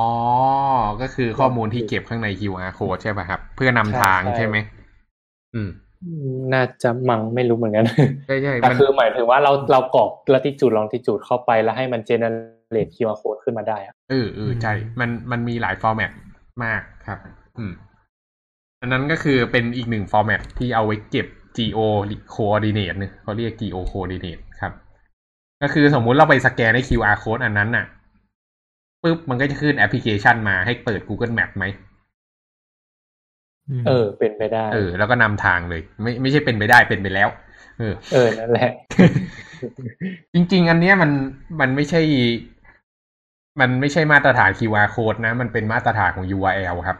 [1.00, 4.56] ก็คือข้อมูลที่เก็บข้างใน QR code ใช่ป่ะครับ เพื่อนำทางใช่ใช่ไหม
[5.54, 5.70] อืม
[6.52, 7.84] น่าจะมังไม่รู้เหมือนกัน
[8.26, 16.10] ใช่ใช่แต่มันคือหมายถึงว่าเราเรากรอก latitude longitude เข้าไปแล้วให้มัน generate QR code ขึ้นมาได้อะเออเออใช่ มันมันมีหลาย format
[16.64, 17.18] มากครับ
[17.58, 17.72] อืม
[18.80, 21.26] อันนั้นก็คือเป็นอีกหนึ่ง format ที่เอาไว้เก็บ
[21.56, 21.80] geo
[22.34, 24.72] coordinate เนี่ยเขาเรียก geo coordinate ครับ
[25.62, 27.86] ก็คือสมมุติเราไปสแกนใน QR code อันนั้นน่ะ
[29.06, 31.64] ปุ๊บมันก็จะขึ้นแอปพลิเคชันมาให้เปิด Google Map ไหม
[33.86, 37.28] เออ เป็นไปได้ เออ แล้วก็นำทางเลย ไม่ไม่ใช่เป็นไปได้เป็นไปแล้ว
[37.78, 38.70] เออ เออนั่นแหละ
[40.34, 41.10] จริง ๆ อันเนี้ยมัน
[41.60, 42.00] มันไม่ใช่
[43.60, 46.98] มันไม่ใช่มาตรฐาน QR code นะ มันเป็นมาตรฐานของ URL ครับ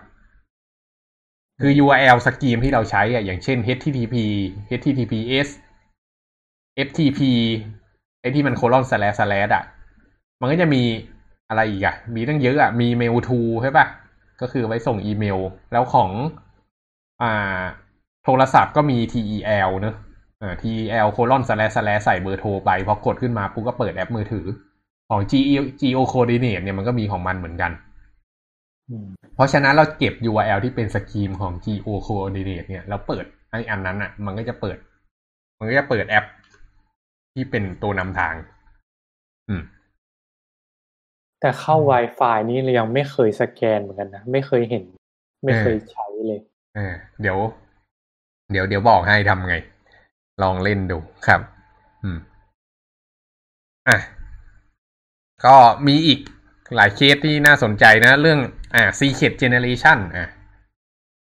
[1.61, 4.17] คือ URL สกีมที่เราใช้อะอย่างเช่น HTTP
[4.79, 5.49] HTTPS
[6.89, 7.21] FTP
[8.21, 9.65] ไอ้ที่มันโคลอนสแลสแลดอะ
[10.41, 10.83] มันก็จะมี
[11.49, 13.87] อะไรอีกอะมีตั้งเยอะอะมี mail to ใช่ปะ
[14.41, 15.39] ก็คือไว้ส่งอีเมล
[15.73, 16.11] แล้วของ
[17.23, 17.63] อ่า
[18.25, 19.95] โทรศัพท์ก็มี TEL เนอะ
[20.43, 24.47] อ่า TEL โคลอนสแลสแลใส่เบอร์โทรไปพอกดขึ้นมาปุ๊บก็เปิดแอปมือถือ
[25.09, 27.73] ของ Geo Geo Coordinate เนี่ยมันก็มีของมันเหมือนกัน
[28.89, 34.77] อืมเพราะฉะนั้นเราเก็บ URL ที่เป็นสกีมของ Geo Coordinate เนี่ยเราเปิดไออันนั้นอะ มันก็จะเปิด
[35.59, 36.25] มันก็จะเปิดแอป
[37.35, 38.35] ที่เป็นตัวนำทาง
[39.49, 39.63] อืม
[41.41, 44.85] แต่เข้า Wi-Fi นี่เรายังไม่เคยสแกนเหมือนกันนะ ไม่เคยเห็น
[45.45, 46.41] ไม่เคยใช้เลย
[46.75, 47.39] เออเดี๋ยว
[48.51, 49.57] เดี๋ยวเดี๋ยวบอกให้ทำไง
[50.43, 51.41] ลองเล่นดูครับ
[52.03, 52.19] อืม
[53.89, 53.99] อะ
[55.45, 55.57] ก็
[55.87, 56.21] มีอีก
[56.77, 58.41] หลายเคสที่น่าสนใจนะ เรื่อง
[58.75, 60.29] อ่า Secret Generation อะ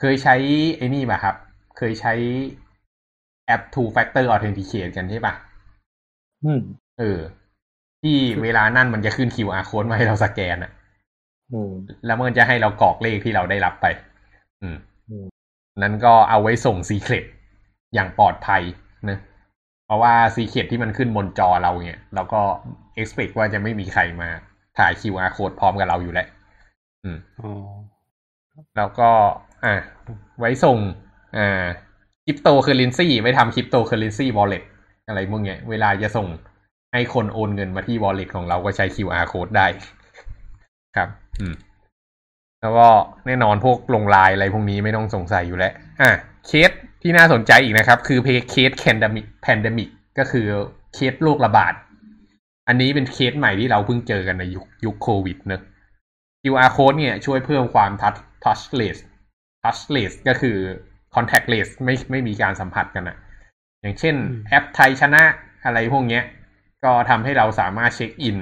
[0.01, 0.35] เคยใช้
[0.77, 1.35] ไอ้นี่ป่ะครับ
[1.77, 2.13] เคยใช้
[3.45, 5.33] แอป Two Factor Authenticate กันใช่ป่ะ
[6.43, 6.61] อืม
[6.99, 7.19] เออ
[8.01, 10.71] ที่เวลานั่นมันจะขึ้น QR code มาให้เราสแกนอะ
[11.53, 11.71] อืม
[12.05, 13.85] แล้วมันจะให้เรากรอกเลขที่เราได้รับไป
[14.61, 14.77] อืม
[15.09, 15.25] อืม
[15.81, 17.25] นั้นก็เอาไว้ส่งซีเครต
[17.93, 18.61] อย่างปลอดภัย
[19.09, 19.17] นะ
[19.85, 22.41] เพราะว่าซีเครตที่มันขึ้นบนจอเราเนี่ยเราก็
[23.01, 24.29] expect ว่าจะไม่มีใครมา
[24.77, 26.27] ถ่าย QR code พร้อมกับเราอยู่แล้ว
[27.03, 27.51] อืมอ๋อ
[28.77, 29.09] แล้วก็
[29.65, 29.75] อ่า
[30.39, 30.77] ไว้ส่ง
[31.37, 31.65] อ่า
[32.25, 34.63] คริปโตเคอเรนซีไว้ทำ cryptocurrency wallet
[35.07, 36.27] อะไรพวกเนี้ย เวลาจะส่ง
[36.97, 39.67] ให้คนโอนเงินมาที่ wallet ของเราก็ใช้ QR code ได้
[40.95, 41.55] ครับ อืม
[42.61, 42.87] แล้วก็
[43.27, 46.09] แน่นอนพวกลงลายอะไรพวกนี้ไม่ต้องสงสัยอยู่แล้ว อะ
[46.47, 46.71] เคส
[47.01, 48.19] ที่น่าสนใจอีกนะครับ คือ
[48.49, 50.47] เคส pandemic pandemic ก็คือ
[50.93, 51.73] เคสโรคระบาด
[52.67, 55.61] อันนี้เป็นเคสใหม่ที่เราเพิ่งเจอกันในยุคยุคโควิดเนอะ
[56.41, 58.97] QR code เนี่ยช่วยเพิ่มความทัช touchless
[59.63, 60.57] touchless ก็คือ
[61.15, 63.17] contactless ไม่ไม่มีการสัมผัสกันอะ
[63.81, 65.23] อย่างเช่นอืมแอปไทยชนะ
[65.65, 66.23] อะไรพวกเนี้ย
[66.83, 68.37] ก็ทำให้เราสามารถเช็คอิน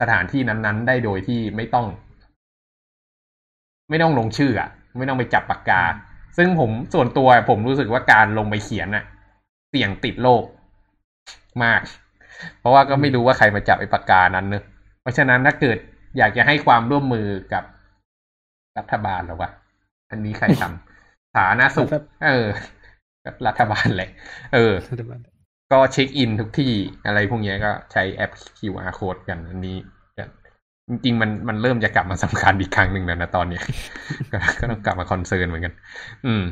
[0.00, 1.86] สถานที่นั้นๆ ได้โดยที่ไม่ต้อง
[3.88, 5.82] ไม่ต้องลงชื่ออะไม่ต้องไปจับปากกา
[6.36, 9.04] ซึ่งผมส่วนตัวผมรู้สึกว่าการลงไปเขียนอะ
[9.70, 10.44] เสี่ยงติดโรค
[11.64, 11.80] มาก
[12.60, 14.64] เพราะว่าก็ไม่รู้ว่าใครมาจับไอ้ปากกานั้นเนอะ
[15.00, 15.78] เพราะฉะนั้นถ้าเกิด
[16.18, 17.64] อยากจะให้ความร่วมมือกับ
[18.78, 19.50] รัฐบาลหรอวะ
[20.10, 22.46] อันนี้ใครทำสาธารณสุขรัฐเออ
[23.46, 24.08] รัฐบาลเลย
[24.54, 25.18] เออรัฐบาล
[25.72, 26.72] ก็เช็คอินทุกที่
[27.06, 29.76] อะไรพวกนี้ก็ใช้แอป QR code กันอันนี้
[30.88, 33.62] จริงๆมันมันเริ่มจะกลับมาสำคัญอีกครั้งหนึ่งแล้วนะตอนเนี้ย
[34.60, 35.74] ก็ต้องกลับมาคอนเซิร์นเหมือนกัน
[36.26, 36.44] อืม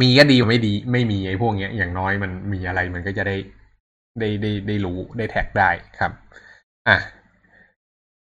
[0.00, 3.36] มีก็ดีไม่ดี ไม่มีไอ้พวกเนี้ย อย่างน้อยมันมีอะไรมันก็จะได้
[4.20, 6.12] ได้ได้ได้รู้ได้แท็กได้ครับ
[6.88, 6.96] อะ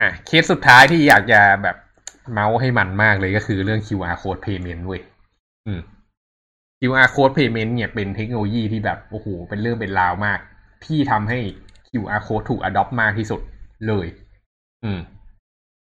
[0.02, 1.78] อะเคสสุดท้ายที่อยากจะแบบ
[2.32, 5.02] เมาส์ให้มันมากเลยก็คือเรื่อง QR code payment เว้ย
[5.68, 5.82] อืม
[6.80, 10.40] QR code payment เนี่ยเป็นเทคโนโลยีที่แบบโอ้โหเป็นเรื่องเป็นราวมาก
[10.86, 11.40] ที่ทำให้
[11.90, 13.42] QR code ถูก adopt มากที่สุด
[13.88, 14.08] เลย
[14.84, 15.00] อืม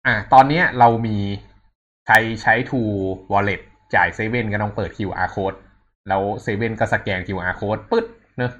[0.06, 1.16] อะตอนเนี้ยเรามี
[2.06, 2.92] ใครใช้ True
[3.32, 3.60] Wallet
[3.94, 5.58] จ่ายเซเว่นก็ต้องเปิด QR code
[6.08, 8.06] แล้วเซเว่นก็สแกน QR code ปึ๊ด
[8.38, 8.52] เนอะ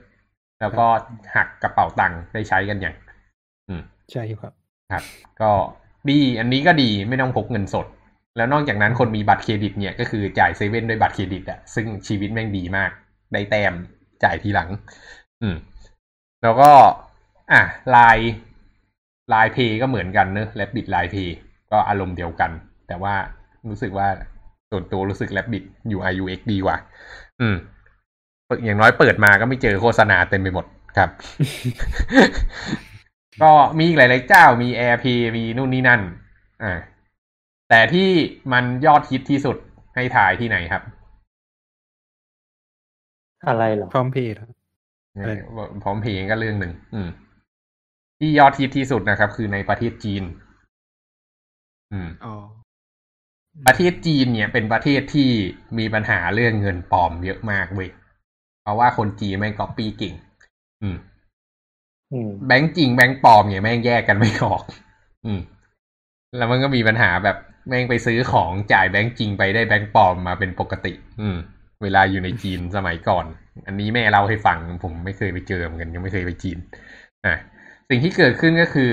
[0.61, 0.87] แล้วก็
[1.35, 2.97] หักกระเป๋าตังค์ได้ใช้กันอย่าง
[3.69, 4.53] อืม ใช่ครับ
[4.93, 5.05] ครับ
[5.41, 5.51] ก็
[6.09, 7.87] ดีอันนี้ก็ดีไม่ต้องพกเงินสด
[8.37, 12.91] แล้วนอกจากนั้นคนมีบัตรเครดิตเนี่ยก็คือจ่ายเซเว่นด้วยบัตรเครดิตอะซึ่งชีวิตแม่งดีมาก
[13.33, 13.72] ได้แต้ม
[14.24, 14.68] จ่ายทีหลัง
[15.43, 15.57] อืม
[16.43, 16.70] แล้วก็
[17.53, 21.37] อะ LINE LINE Pay ก็เหมือนกันเนอะ Rabbit LINE Pay
[21.72, 22.51] ก็อารมณ์เดียวกัน
[22.89, 23.14] แต่ว่า
[23.68, 24.09] รู้สึกว่า
[24.70, 25.64] ส่วนตัวรู้สึกแลบบิด
[25.97, 26.76] UI UX ดีกว่า
[27.41, 27.57] อืม
[28.64, 30.66] อย่างน้อยเปิดมาก็ไม่เจอโฆษณาเต็มไปหมด
[30.97, 31.11] ครับ
[33.43, 36.01] ก็มีอีกหลาย ๆ เจ้ามี AirPay มีนู่นนี่นั่น
[36.62, 36.79] อ่า
[37.69, 38.09] แต่ที่
[38.53, 39.57] มันยอดฮิตที่สุด
[39.95, 40.83] ให้ถ่ายที่ไหนครับ
[43.49, 44.49] อะไรเหรอพร้อมเพย์ครับ
[45.14, 47.09] เออะไรอพร้อมเพย์ก็เรื่องหนึ่งอืม
[48.19, 50.23] ที่ยอดฮิตที่สุดนะครับ คือในประเทศจีน
[51.93, 52.35] อืมอ๋อ
[53.66, 55.31] ประเทศจีนเนี่ยเป็นประเทศที่
[55.79, 57.91] มีปัญหาเรื่องเงินปลอมเยอะมากเว้ย
[58.62, 60.14] เพราะว่าคนจีนแม่งก๊อปปี้เก่ง
[60.83, 60.97] อืม
[62.12, 64.62] อืมแบงก์จริงแบงก์ปลอมเนี่ยแม่งแยกกันไม่ออก
[65.27, 65.41] อืม
[66.37, 67.37] แล้วมันก็มีปัญหาแบบ
[67.69, 71.37] แม่งไปซื้อของจ่ายแบงก์จริงไปได้แบงก์ปลอมมาเป็นปกติ อืม
[71.83, 73.27] เวลาอยู่ในจีนสมัยก่อน
[73.66, 76.59] อันนี้แม่เล่าให้ฟัง ผมไม่เคยไปเจอเหมือนกันยังไม่เคยไปจีน
[77.27, 77.35] อะ
[77.89, 78.91] สิ่งที่เกิดขึ้นก็คือ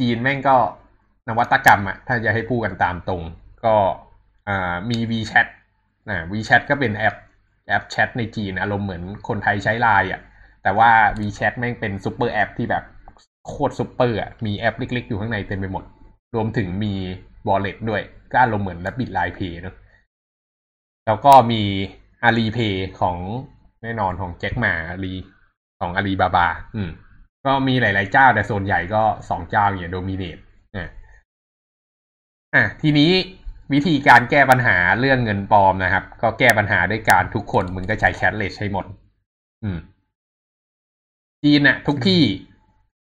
[0.00, 0.56] จีนแม่งก็
[1.28, 3.22] นวัตกรรมอะถ้าจะให้พูดกันตามตรง
[3.64, 3.76] ก็
[4.48, 5.46] อ่ามี WeChat
[6.10, 7.16] อ่า WeChat ก็เป็นแอป
[7.68, 10.20] แอปแชทในจีนอารมณ์เหมือนคนไทยใช้ไลน์อะ
[10.62, 10.90] แต่ว่า
[11.20, 12.84] WeChat แม่งเป็น super app ที่แบบ
[13.46, 15.84] โคตรซูเปอร์อะมีแอปเล็กๆ อยู่ข้างในเต็มไปหมด
[16.34, 16.94] รวมถึงมี
[17.48, 19.76] wallet ด้วยก็อารมณ์เหมือน Rabbit LINE Pay เนอะ
[21.06, 21.62] แล้วก็มี
[22.28, 23.16] Alipay ของ
[23.82, 25.14] แน่นอนของแจ็คหมาอาลี
[25.80, 26.90] ของอาลีบาบา อืม
[27.46, 30.38] ก็มีหลาย ๆ เจ้าแต่ส่วนใหญ่ก็สองเจ้าเนี่ยโดมิเนต
[30.76, 30.88] อะ
[32.54, 33.12] อะทีนี้
[33.72, 38.86] วิธีการแก้ปัญหาเรื่องเงินปลอมนะครับ ก็แก้ปัญหาด้วยการทุกคนมึงก็ใช้แคชเลสให้หมด
[39.64, 39.78] อืม
[41.42, 42.22] จีนอะทุกที่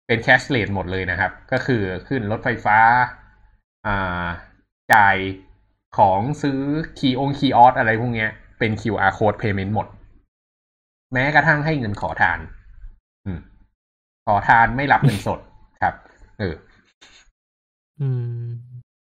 [0.06, 2.78] เป็นแคชเลสหมดเลยนะครับ ก็คือขึ้นรถไฟฟ้า
[4.94, 5.16] จ่าย
[5.98, 6.60] ของซื้อ
[6.98, 9.86] kiosk kiosk อะไรพวกเนี้ย เป็น QR code payment หมด
[11.12, 12.38] แม้กระทั่งให้เงินขอทาน
[13.24, 13.38] อืม
[14.26, 15.40] ขอทานไม่รับเงินสด
[15.82, 15.94] ครับ
[16.38, 16.54] เออ
[18.00, 18.02] อ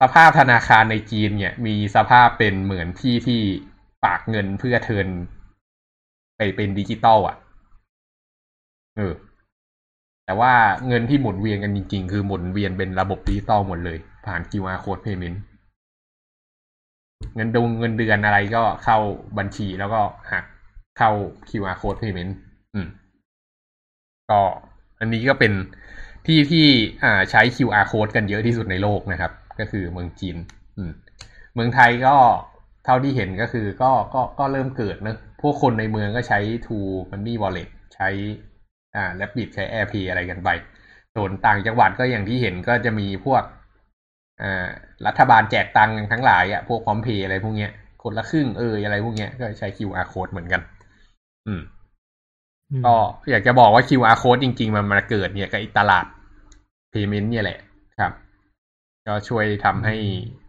[0.01, 3.41] สภาพธนาคารในจีนเนี่ย มีสภาพเป็นเหมือนที่ที่
[4.03, 5.07] ฝากเงินเพื่อ turn
[6.37, 7.37] ไปเป็นดิจิตอลอะ
[8.97, 9.15] เออ
[10.25, 10.53] แต่ว่า
[10.89, 15.39] เงินที่หมุนเวียนกันจริง ๆ คือหมุนเวียนเป็นระบบดิจิตอลหมดเลย ผ่าน QR code payment
[17.35, 18.99] เงินดงเงินเดือนอะไรก็เข้า
[19.39, 20.01] บัญชีแล้วก็
[20.33, 20.45] หัก
[20.99, 21.11] เข้า
[21.49, 22.33] QR code payment
[22.75, 22.89] อืม
[24.31, 24.41] ก็
[25.01, 25.53] อันนี้ก็เป็น
[26.27, 26.67] ที่ที่
[27.05, 30.37] อ่าใช้ QR code กันเยอะที่สุดในโลกนะครับ ก็คือเมืองจีน
[30.77, 30.91] อืม
[31.55, 32.17] เมืองไทยก็
[32.85, 38.09] เท่าที่เห็นก็คือก็ก็ก็เริ่มเกิดเนอะพวกคนในเมืองก็ใช้ True Money Wallet ใช้
[38.97, 40.49] อ่า Rabbit ใช้ AirPay อะไรกันไป
[41.15, 43.43] ส่วนต่างจังหวัดก็อย่างที่เห็นก็จะมีพวก
[45.07, 47.71] รัฐบาลแจกตังค์ทั้งหลายอะพวกพร้อมเพย์อะไรพวกเนี้ย
[48.03, 50.61] คนละครึ่งเอออะไรพวกเนี้ยก็ใช้ QR code เหมือนกัน
[51.47, 51.63] อืม
[52.87, 52.95] ก็
[53.31, 56.07] อยากจะบอกว่า QR code จริง ๆ มันมาเกิดเนี่ยกับอีตลาด
[56.93, 57.59] payment เนี่ยแหละ
[58.01, 58.13] ครับ
[59.07, 59.97] ก็ช่วยทำให้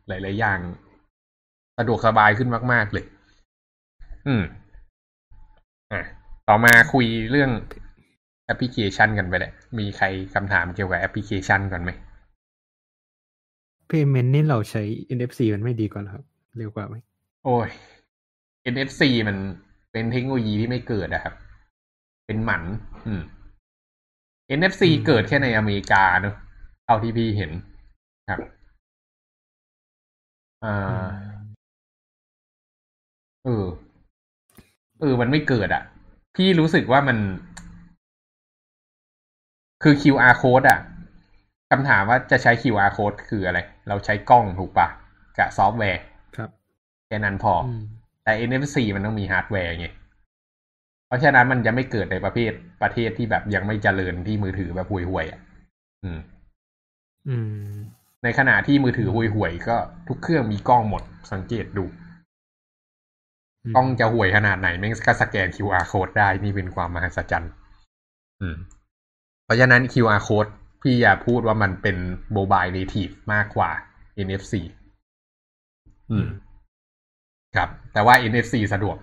[0.07, 0.59] หลาย ๆ อย่าง
[1.77, 3.05] สะดวกสบายขึ้นมาก ๆ เลย
[4.27, 4.43] อืม
[5.93, 6.01] อะ
[6.47, 7.51] ต่อมาคุยเรื่อง
[8.45, 11.91] แอปพลิเคชันกันไปแหละ มีใครคำถามเกี่ยวกับแอปพลิเคชันก่อนไหม
[13.89, 14.83] payment นี่เราใช้
[15.17, 16.25] NFC มันไม่ดีกว่าเหรอครับ
[16.57, 16.95] เร็วกว่าไหม
[17.45, 17.67] โอ้ย
[18.73, 19.37] NFC มัน
[19.91, 21.33] เป็นเทคโนโลยีที่ไม่เกิดอะครับ
[22.25, 22.63] เป็นหมัน
[23.05, 23.21] อืม
[24.59, 26.35] NFC อืมเกิดแค่ในอเมริกาเนอะ
[26.85, 27.51] เท่าที่พี่เห็น
[28.29, 28.39] ครับ
[30.63, 31.07] อ่า
[33.45, 33.65] เออ
[34.99, 35.83] เออ มันไม่เกิดอะ
[36.35, 37.17] พี่รู้สึกว่ามัน
[39.83, 40.79] คือ QR code อะ
[41.71, 44.87] คำถามว่าจะใช้ QR code คืออะไร เราใช้กล้องถูกปะ
[45.37, 46.01] กับซอฟต์แวร์
[46.35, 46.49] ครับ
[47.07, 47.83] แค่นั้นพอออืม
[48.23, 49.87] แต่ NFC มันต้องมีฮาร์ดแวร์ไง
[51.07, 52.51] เพราะฉะนั้นมันจะไม่เกิดในประเภท
[52.81, 55.41] ประเทศที่แบบยังไม่เจริญที่มือถือแบบห่วยๆอะ
[56.03, 56.19] อืม
[57.27, 57.35] อื
[57.71, 57.75] ม
[58.23, 61.85] ในขณะที่มือถือห่วยๆก็ทุกเครื่องมีกล้องหมดสังเกตดู
[63.63, 67.51] อืมกล้องจะห่วยขนาดไหนแม่งก็สแกน QR code ได้นี่เป็นความมหัศจรรย์
[68.41, 68.57] อืม
[69.45, 70.51] เพราะฉะนั้น QR code
[70.87, 71.97] พี่อยากพูดว่ามันเป็น
[72.33, 73.69] mobile native มากกว่า
[74.25, 74.53] NFC
[76.11, 76.27] อืม
[77.55, 78.97] ครับ แต่ว่า NFC สะดวก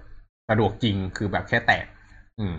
[0.51, 1.83] สะดวกจริงคือแบบแค่แตะ
[2.39, 2.55] อืม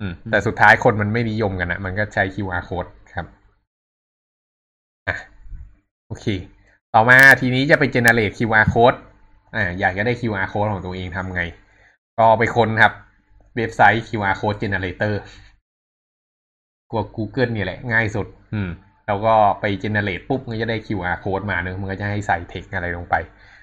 [0.00, 3.26] อืม แต่สุดท้ายคนมันไม่นิยมกันนะมันก็ใช้ QR code ครับ
[5.08, 5.16] อะ
[6.06, 6.26] โอเค
[6.94, 8.98] ต่อมาทีนี้จะไป generate QR code
[9.56, 11.42] อ่า อยากจะได้ QR code ของตัวเองทำไง
[12.18, 12.92] ก็ไปค้นครับ
[13.56, 15.14] เว็บไซต์ QR code generator
[16.94, 18.70] กลัว Google เนี่ยแหละ ง่ายสุด อืม
[19.06, 23.14] แล้วก็ไป generate ปุ๊บมันก็จะได้ QR code มาเนอะมันก็จะให้ใส่ text อะไรลงไป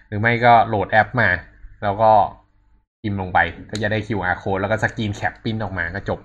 [0.08, 1.30] หรือไม่ก็โหลดแอปมา
[1.84, 2.12] แล้วก็
[3.02, 3.40] พิมพ์ลงไป
[3.72, 6.20] ก็จะได้ QR code แล้วก็ screen cap print ออกมาก็จบ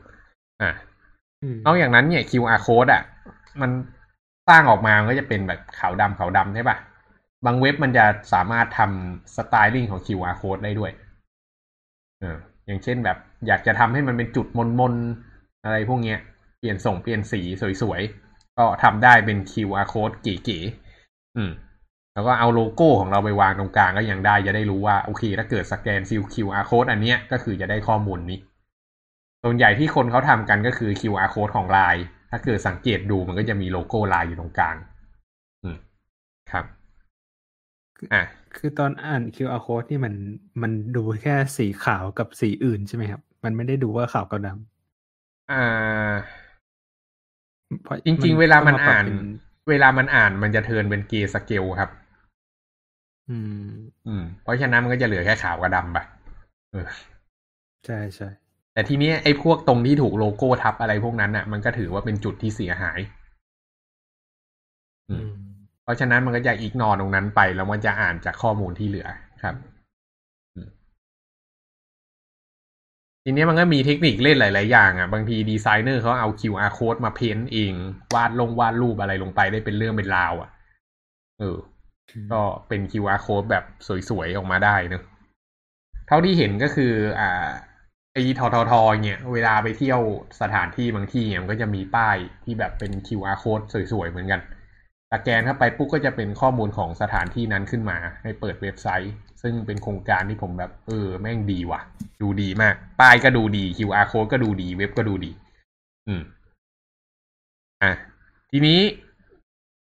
[0.63, 0.71] อ่า
[1.55, 3.03] มนอกจากนั้นเนี่ย QR code อะ
[3.61, 3.71] มัน
[4.49, 6.77] สร้างออกมา มันก็จะเป็นแบบขาวดำขาวดำใช่ปะ
[7.45, 10.93] บางเว็บมันจะสามารถทำ styling ของ QR code ได้ด้วย
[12.21, 12.37] เออ
[12.67, 16.36] อย่างเช่นแบบ อยากจะทำให้มันเป็นจุดมนมนๆอะไรพวกเนี้ยเป
[16.67, 17.41] ลี่ยนทรงเปลี่ยนสี
[17.83, 21.51] สวยๆ ก็ทำได้เป็น QR code เก๋ๆอืม
[22.14, 28.39] แล้วก็เอาโลโก้ของเราไปวางตรงกลางก็ยังได้จะได้รู้ว่า โอเค ถ้าเกิดสแกนซิล QR code อันเนี้ยก็คือจะได้ข้อมูลนี้
[29.43, 34.77] ส่วนใหญ่ที่คนเขาทำกันก็คือ QR code ของ Line ถ้าเกิดสังเกตดูมันก็จะมีโลโก้ Line อยู่ตรงกลาง
[35.62, 35.77] อืม
[36.51, 36.64] ครับ
[38.12, 38.23] อะ
[38.57, 40.14] คือตอนอ่าน QR code นี่มัน
[40.62, 44.67] มันดูแค่สีขาวกับสีอื่นใช่ไหมครับ มันไม่ได้ดูว่าขาวกับดอ่าำ
[45.51, 46.45] เพราะ
[48.07, 49.12] จริง ๆ เวลามันต้องปรับอ่านเป็
[49.69, 51.91] เวลามันอ่านมันจะเทิร์นเป็นเกย์สเกลครับ
[53.29, 53.53] อืม
[54.07, 55.99] อืม เพราะฉะนั้นมันก็จะเหลือแค่ขาวกับดำไป
[56.73, 56.87] เออ
[57.87, 58.29] ใช่ใช่
[58.73, 62.99] แต่ทีนี้ไอ้พวกตรงที่ถูกโลโก้ทับอะไรพวกนั้นอะ มันก็ถือว่าเป็นจุดที่เสียหาย
[65.09, 65.37] อือืมม
[65.83, 69.09] เพราะฉะนั้นมันก็จะอีกนอตรงนั้นไป แล้วมันจะอ่านจากข้อมูลที่เหลือ
[69.43, 69.55] ครับ
[73.29, 77.72] ทีนี้มันก็มีเทคนิคเล่นหลาย ๆ อย่างอะบางทีดีไซเนอร์เขาเอา QR code มาเพ้นท์เอง
[78.14, 80.51] วาดลงวาดรูปอะไรลงไปได้เป็นเรื่องเป็นราว อะ
[81.39, 81.57] เออ
[82.33, 83.64] ก็เป็น QR code แบบ
[84.09, 85.03] สวย ๆ ออกมาได้เนอะ
[86.09, 87.49] เท่าที่เห็นก็คือ อ่า
[88.12, 88.72] ไอททท
[89.05, 90.01] เนี่ยเวลาไปเที่ยว
[90.41, 94.41] สถานที่บางที่เนี่ยมันก็จะมีป้ายที่แบบเป็น QR code สวย ๆ เหมือนกัน
[95.12, 99.14] สแกนเข้าไปปุ๊บก็จะเป็นข้อมูลของสถานที่นั้นขึ้นมา ให้เปิดเว็บไซต์
[99.49, 101.80] ซึ่งเป็นโครงการที่ผมแบบ เออ แม่งดีว่ะ
[102.22, 105.30] ดูดีมาก ป้ายก็ดูดี QR code ก็ดูดี เว็บก็ดูดี
[106.09, 106.22] อืม
[107.82, 107.92] อะ
[108.51, 108.80] ทีนี้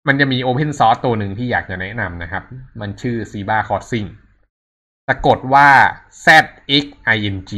[0.07, 2.43] มันจะมี Open Source ตัวหนึ่งที่อยากจะแนะนำนะครับ
[2.81, 4.07] มันชื่อ Ziba Crossing
[5.07, 5.69] สะกดว่า
[6.25, 6.27] Z
[6.83, 6.85] X
[7.15, 7.51] I N G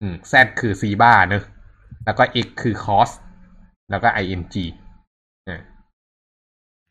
[0.00, 1.44] อืม Z คือ Ziba เนอะ
[2.04, 3.10] แล้วก็ X คือ Cross
[3.90, 4.56] แล้วก็ I N G
[5.48, 5.60] อ่า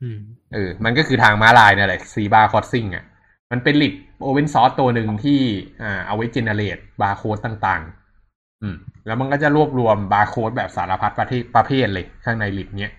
[0.01, 0.19] อืม
[0.53, 3.05] เออ มันก็คือทางม้าลายนั่นแหละ Ziba Crossing อะ
[3.51, 3.93] มันเป็นลิบ
[4.23, 5.39] Open Source ตัวหนึ่งที่
[5.81, 8.75] อ่าเอาไว้ generate barcode ต่างๆ อืม
[9.05, 12.93] แล้วมันก็จะรวบรวมบาร์โค้ดแบบสารพัดประเภทประเภทเลยข้างในลิบเนี้ย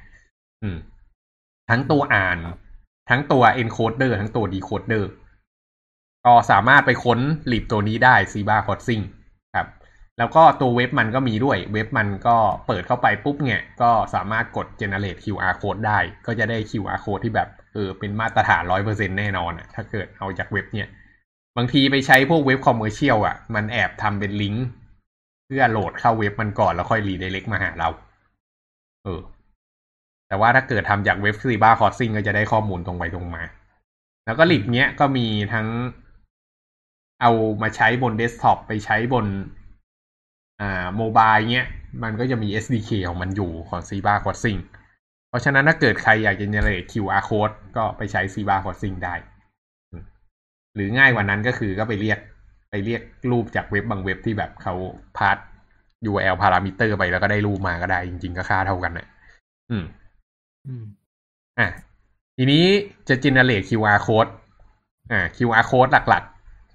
[0.62, 0.76] อืม
[1.70, 2.38] ทั้งตัวอ่าน
[3.10, 5.04] ทั้งตัว encoder ทั้งตัว decoder
[6.26, 7.18] ก็สามารถไปค้น
[7.52, 9.04] ลิบตัวนี้ได้ Ziba Crossing
[9.56, 9.68] ครับ
[10.18, 12.36] แล้วก็ตัวเว็บมันก็มีด้วย เว็บมันก็
[12.66, 20.88] เปิดเข้าไปปุ๊บเนี่ย ก็สามารถกด generate QR code ได้ ก็จะได้ QR code ที่แบบ เออเป็นมาตรฐานร้อยเปอร์เซ็นต์แน่นอนอะถ้าเกิดเอาจากเว็บเนี่ย
[21.56, 24.66] บางทีไปใช้พวกเว็บ commercial อะมันแอบทำเป็นลิงก์
[25.46, 27.88] เพื่อโหลดเข้าเว็บมันก่อนแล้วค่อย redirect มาหาเรา
[29.04, 29.20] เออ
[30.28, 33.42] แต่ว่าถ้าเกิดทำจากเว็บ Zebra Crossing ก็จะได้ข้อมูลตรงไปตรงมา
[34.24, 35.68] แล้วก็ lib เนี้ยก็มีทั้ง
[37.20, 37.30] เอา
[37.62, 39.26] มาใช้บนเดสก์ท็อปไปใช้บน
[40.60, 41.68] อ่าโมบายเนี้ย
[42.02, 44.56] มันก็จะมี SDK ของมันอยู่ของ z ีบ้าคอร์ซิง
[45.28, 49.14] เพราะฉะนั้นถ้าเกิดใครอยากจะ generate QR code ก็ไปใช้ z ีบ้าคอร์ซิงได้
[50.74, 52.18] หรือง่ายกว่านั้นก็คือก็ไปเรียก
[52.70, 54.74] ไปเรียกรูปจากเว็บบางเว็บที่แบบเขา
[55.16, 55.36] พาส
[56.10, 59.06] URL พารามิเตอร์ไปแล้วก็ได้รูปมาก็ได้ จริง ๆ ก็ค่าเท่ากันนะ
[59.70, 59.84] อืม
[60.66, 60.84] อืม
[61.58, 61.68] อะ
[62.36, 62.64] ทีนี้
[63.08, 64.30] จะ generate QR code
[65.12, 66.24] อ่า QR code หลัก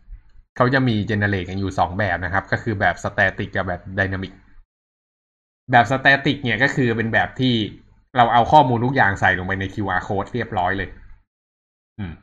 [0.01, 4.33] ๆ เขาจะมี generate กันอยู่สองแบบนะครับ ก็คือแบบ static กับแบบ dynamic
[5.71, 7.53] แบบ static เนี่ยก็คือเป็นแบบที่
[8.18, 10.89] เราเอาข้อมูลทุกอย่างใส่ลงไปใน QR code เรียบร้อยเลย
[11.99, 12.14] อืม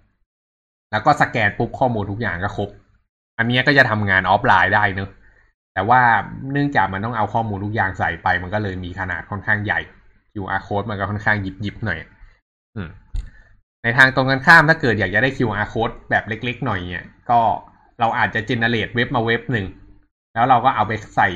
[0.91, 2.69] แล้วก็สแกนปุ๊บข้อมูลทุกอย่างก็ครบ
[3.39, 5.11] อันเนี้ยก็จะทำงานออฟไลน์ได้เนอะ
[5.75, 6.01] แต่ว่า
[6.53, 9.81] เนื่องจากมันต้องเอาข้อมูลทุกอย่างใส่ไป มันก็เลยมีขนาดค่อนข้างใหญ่
[10.33, 11.99] QR code มันก็ค่อนข้างหยิบหยิบหน่อย
[12.77, 12.89] อืม
[13.83, 17.41] ในทางตรงกันข้ามถ้าเกิดอยากจะได้ QR code แบบเล็ก ๆ หน่อยเนี่ย ก็
[18.01, 19.67] เราอาจจะ generate เว็บมาเว็บหนึ่ง
[20.35, 21.29] แล้วเราก็เอาไปใส่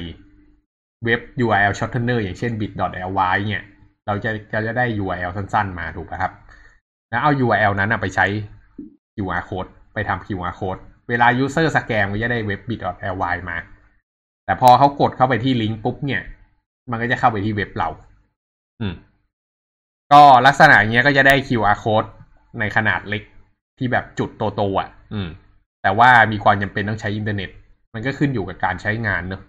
[1.04, 3.64] เว็บ URL shortener อย่างเช่น bit.ly เนี่ย
[4.06, 6.32] เราจะจะจะได้ URL สั้นๆ มาถูกไหมครับ
[7.10, 8.26] แล้วเอา URL นั้นไปใช้
[9.14, 13.56] QR code ไปทำ QR code เวลา user สแกนมันจะได้เว็บ bit.ly มา
[14.44, 16.22] แต่พอเขากดเข้าไปที่ลิงก์ปุ๊บเนี่ย
[16.90, 17.88] มันก็จะเข้าไปที่เว็บเรา
[18.80, 18.94] อืม
[20.12, 22.08] ก็ลักษณะเงี้ยก็จะได้ QR code
[22.60, 23.22] ในขนาดเล็ก
[23.78, 25.28] ที่แบบจุดโตๆอะ อืม
[25.82, 27.50] แต่ว่ามีความจำเป็นต้องใช้อินเทอร์เน็ต
[27.94, 29.42] มันก็ขึ้นอยู่กับการใช้งานเนอะ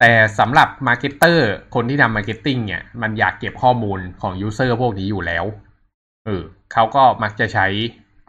[0.00, 5.44] แต่สำหรับ marketer คนที่ทำ marketing เนี่ย มันอยากเก็บข้อมูลของ user พวกนี้อยู่แล้ว
[6.26, 6.42] เออ
[6.72, 7.66] เขาก็มักจะใช้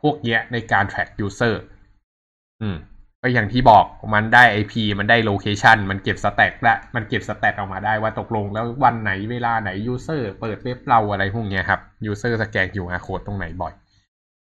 [0.02, 1.56] พวกเนี้ยในการ track user
[2.62, 2.78] อืม
[3.22, 13.24] ก็อย่างที่บอกมันได้ IP มันได้ location มันเก็บ stat ละมันเก็บ stat ออกมาได้ว่าตกลงแล้ววันไหนเวลาไหน user เปิดเว็บเราอะไรพวกเนี้ยครับ user สแกน QR code
[13.28, 13.74] ตรงไหนบ่อย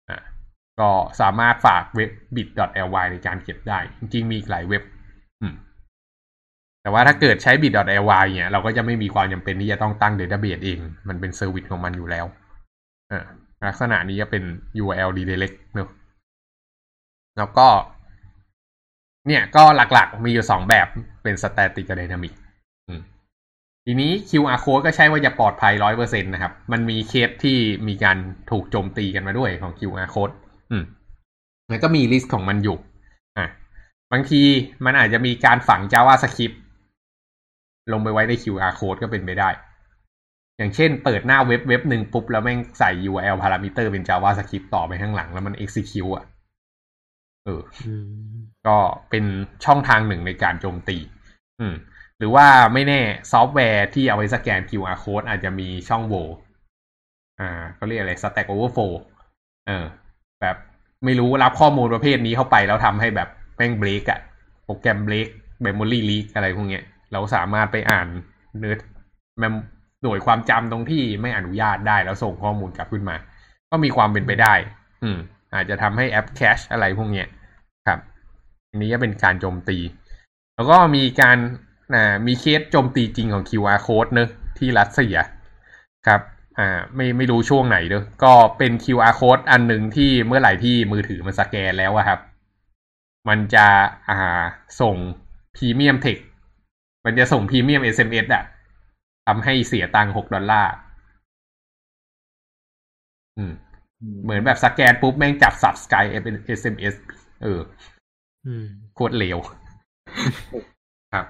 [0.09, 0.17] อ่า
[0.79, 0.89] ก็
[1.21, 4.83] สามารถฝากเว็บ bit.ly ในการเก็บได้ จริงๆมีหลายเว็บ
[6.81, 12.25] แต่ว่าถ้าเกิดใช้ bit.ly เนี่ยเราก็จะไม่มีความจำเป็นที่จะต้องตั้ง database เอง มันเป็น service ของมันอยู่แล้ว
[13.11, 13.25] อ่า
[13.67, 14.43] ลักษณะนี้จะเป็น
[14.83, 15.89] URL redirect เนอะ
[17.37, 17.67] แล้วก็
[19.27, 20.87] เนี่ยก็หลักๆมีอยู่สองแบบ
[21.23, 22.33] เป็น static กับ dynamic
[23.85, 27.57] ทีนี้ QR code ก็ใช่ว่าจะปลอดภัยร้อยเปอร์เซ็นต์นะครับ มันมีเคสที่
[27.87, 28.17] มีการ
[28.51, 30.33] ถูกโจมตีกันมาด้วยของ QR code
[30.71, 30.83] อืม
[31.69, 32.77] มันก็มี list ของมันอยู่
[33.37, 33.45] อะ
[34.11, 34.41] บางที
[34.85, 36.55] มันอาจจะมีการฝัง JavaScript
[37.93, 39.49] ลงไปไว้ใน QR code ก็เป็นไปได้
[40.57, 46.25] อย่างเช่นเปิดหน้าเว็บเว็บหนึ่งปุ๊บ แล้วแม่งใส่ URL parameter เป็น JavaScript ต่อไปข้างหลังแล้วมัน execute อะ
[47.45, 47.93] เอออื
[48.35, 48.37] ม
[48.67, 48.77] ก็
[49.09, 49.25] เป็น
[49.65, 50.97] ช่องทางหนึ่งในการโจมตี
[51.59, 51.75] อืม
[52.17, 52.99] หรือว่าไม่แน่
[53.31, 56.25] ซอฟต์แวร์ที่เอาไว้สแกน QR code อาจจะมีช่องโหว่
[57.39, 58.93] อ่าก็เรียกอะไร Stack Overflow
[59.67, 59.85] เออ
[60.41, 60.55] แบบ
[61.05, 64.19] ไม่รู้รับข้อมูลประเภทนี้เข้าไปแล้วทำให้แบบแม่งเบรกอะ
[64.65, 65.27] โปรแกรม break
[65.65, 66.83] memory leak อะไรพวกเนี้ย
[67.13, 68.07] เราสามารถไปอ่าน
[68.59, 68.75] เนื้อ
[69.39, 69.55] mem
[70.03, 73.15] หน่วยความจำตรงที่ไม่อนุญาตได้แล้วส่งข้อมูลกลับขึ้นมา
[73.69, 74.53] ก็มีความเป็นไปได้
[75.03, 75.17] อืม
[75.53, 77.27] อาจจะทำให้แอป crash อะไรพวกเนี้ย
[77.87, 77.99] ครับ
[78.69, 79.77] อันนี้ก็เป็นการโจมตี
[80.55, 81.37] แล้วก็มีการ
[81.95, 85.17] อ่ามีเคสโจมตีจริงของ QR code เนอะที่รัสเซีย
[86.07, 86.21] ครับ
[86.57, 92.19] อ่าไม่ไม่รู้ช่วงไหนเนอะก็เป็น QR code อันหนึ่งที่เมื่อไหร่ที่มือถือมันสแกนแล้วอะครับ
[93.29, 93.67] มันจะ
[94.09, 94.43] อ่า
[94.81, 94.95] ส่ง
[95.55, 96.17] พรีเมียมเทค
[97.09, 98.43] มันจะส่งพรีเมียม SMS อะ
[99.27, 100.73] ทำให้เสียตังค์หกดอลลาร์
[103.37, 103.53] อืม
[104.23, 106.95] เหมือนแบบสแกนปุ๊บแม่งจับ subscribe เป็น SMS
[107.43, 107.59] เออ
[108.45, 109.37] อืมโคตรเลว
[111.13, 111.25] ครับ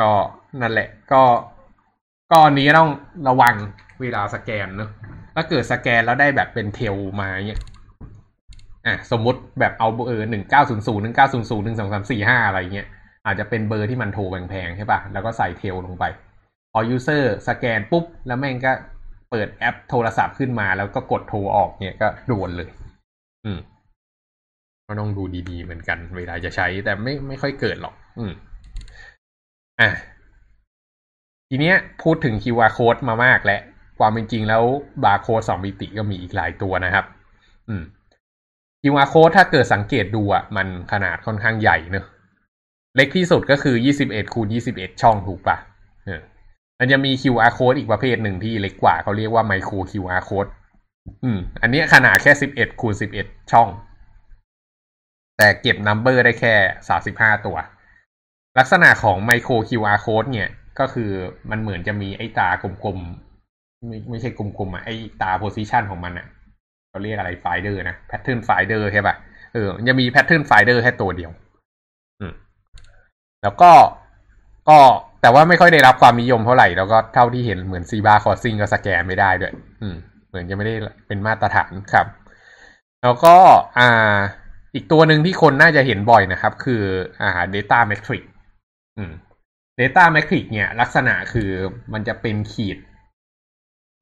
[0.00, 0.10] ก็
[0.60, 1.22] นั่นแหละ ก็
[2.30, 2.90] ก็อันนี้ต้อง
[3.28, 3.54] ระวัง
[4.00, 4.90] เวลาสแกนเนอะ
[5.34, 7.60] ถ้าเกิดสแกนแล้วได้แบบเป็น tel มาเนี่ย
[8.86, 12.88] อะสมมติแบบเอาเบอร์หนึ่งเก้าศูนย์ศูนย์หนึ่งเก้าศูนย์ศูนย์หนึ่งสองสามสี่ห้าอะไรเงี้ย
[13.26, 16.04] อาจจะเป็นเบอร์ที่มันโทรแพงๆใช่ปะแล้วก็ใส่ tel ลงไป
[16.72, 18.72] พอ user สแกนปุ๊บ แล้วแม่งก็
[19.30, 22.68] เปิดแอปโทรศัพท์ขึ้นมาแล้วก็กดโทรออกเนี่ยก็โดนเลย
[23.44, 23.58] อืม
[24.86, 28.32] ก็ต้องดูดีๆเหมือนกัน เวลาจะใช้ แต่ไม่ไม่ค่อยเกิดหรอก อืม
[29.80, 29.90] อะ
[31.48, 33.60] ทีเนี้ยพูดถึง QR code มามากแล้ว
[33.98, 34.62] ความเป็นจริงแล้ว
[35.04, 37.04] บาร์โค้ดสองมิติก็มีอีกหลายตัวนะครับ
[37.68, 37.82] อืม
[38.82, 42.06] QR code ถ้าเกิดสังเกตดูอะ มันขนาดค่อนข้างใหญ่เนอะ
[42.96, 45.56] เล็กที่สุดก็คือยี่สิบเอ็ดคูณยี่สิบเอ็ดช่องถูกปะ
[46.04, 46.20] เออ
[46.78, 50.50] มันจะมี QR code อีกประเภทหนึ่งที่เล็กกว่าเขาเรียกว่าไมโคร QR code
[51.24, 53.68] อืม อันนี้ขนาดแค่สิบเอ็ดคูณสิบเอ็ดช่อง
[55.38, 56.54] แต่เก็บ number ได้แค่
[56.88, 57.56] สามสิบห้าตัว
[58.58, 61.10] ลักษณะของไมโคร QR code เนี่ย ก็คือ
[61.50, 66.26] มันเหมือนจะมีไอ้ตากลมๆ ไม่ไม่ใช่กลมๆอะไอ้ตา position ของมันอะ
[66.88, 69.14] เขาเรียกอะไร finder นะ pattern finder ใช่ป่ะ
[69.52, 71.30] เออมันจะมี pattern finder แค่ตัวเดียว
[73.44, 73.72] แล้วก็
[74.68, 74.78] ก็
[75.22, 79.96] แต่ว่าไม่ค่อยได้รับความนิยมเท่าไหร่ แล้วก็เท่าที่เห็นเหมือนซีบาคอซิงก็สแกนไม่ได้ด้วย อืม
[80.28, 80.74] เหมือนจะไม่ได้
[81.06, 82.06] เป็นมาตรฐานครับ
[83.02, 83.36] แล้วก็
[83.78, 84.16] อ่า
[84.74, 86.82] อีกตัวหนึ่งที่คนน่าจะเห็นบ่อยนะครับ คือ
[87.20, 88.22] อ่า data metric
[88.98, 89.12] อืม
[89.80, 91.50] data metric เนี่ย ลักษณะคือ
[91.92, 92.78] มันจะเป็นขีด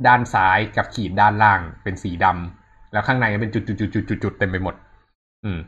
[0.06, 3.60] ด้านซ้ายกับขีดด้านล่างเป็นสีดำแล้วข้างในเป็นจุ
[4.30, 4.74] ดๆๆๆๆเต็มไปหมด
[5.44, 5.58] อืม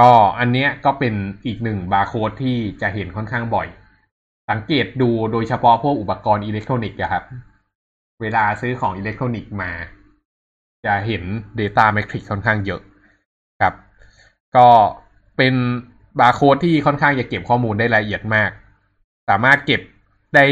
[0.08, 1.14] ็อันเนี้ยก็เป็น
[1.46, 3.68] อีกหนึ่งบาร์โค้ดที่จะเห็นค่อนข้างบ่อย
[4.50, 7.24] สังเกตดูโดยเฉพาะพวกอุปกรณ์อิเล็กทรอนิกส์อะครับ
[8.20, 9.70] เวลาซื้อของอิเล็กทรอนิกส์มา
[10.86, 11.22] จะเห็น
[11.60, 12.80] Data Matrix ค่อนข้างเยอะ
[13.60, 13.74] ครับ
[14.56, 14.68] ก็
[15.36, 15.54] เป็น
[16.20, 18.50] บาร์โค้ดที่ค่อนข้างจะเก็บข้อมูลได้ละเอียดมาก
[19.28, 19.80] สามารถเก็บ
[20.34, 20.44] ได้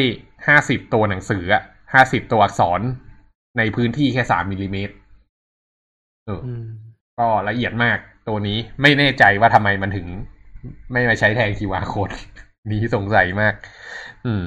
[0.46, 1.62] ห้าสิบตัวหนังสืออะ
[1.94, 2.80] ห้าสิบตัวอักษร
[3.58, 4.94] ในพื้นที่แค่สามมิลลิเมตร
[6.24, 6.64] เอออืม
[7.18, 7.98] ก็ละเอียดมาก
[8.28, 10.06] ตัวนี้ไม่แน่ใจว่าทำไมมันถึง
[10.92, 12.14] ไม่มาใช้แทน QR code
[12.70, 13.54] นี้สงสัยมาก
[14.26, 14.42] อืม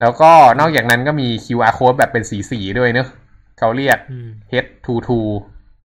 [0.00, 3.08] แล้วก็นอกจากนั้นก็มี QR code แบบเป็นสีสีๆด้วยเนอะ
[3.58, 5.10] เขาเรียกอืม H22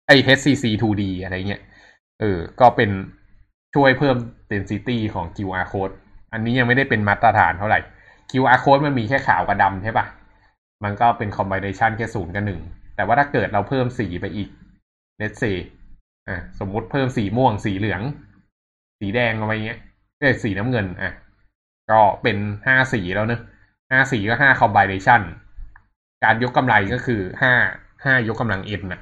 [0.07, 1.61] ไอ HCC 2D อะไรเงี้ย
[2.22, 2.89] เออ ก็เป็น
[3.76, 4.16] ช่วยเพิ่ม
[4.51, 5.93] density ของ QR code
[6.34, 7.80] อันนี้ยังไม่ได้เป็นมาตรฐานเท่าไหร่
[8.30, 10.05] QR code มันมีแค่ขาวกับดำใช่ปะ
[10.84, 12.61] มันก็เป็น combination แค่ศูนย์กับหนึ่ง
[12.95, 14.49] แต่ว่าถ้าเกิดเราเพิ่มสีไปอีก
[15.22, 15.57] let's say
[16.30, 18.01] อะสมมุติเพิ่มสีม่วงสีเหลือง
[18.99, 19.80] สีแดงอะไรเงี้ย
[20.19, 21.11] เอ้ยสีน้ำเงินอะ
[21.91, 23.41] ก็เป็นห้าสีแล้วเนอะ
[23.91, 25.21] ห้าสีก็ห้า combination
[26.23, 27.53] การยกกำไรก็คือห้า
[28.05, 29.01] ห้ายกกำลัง n น่ะ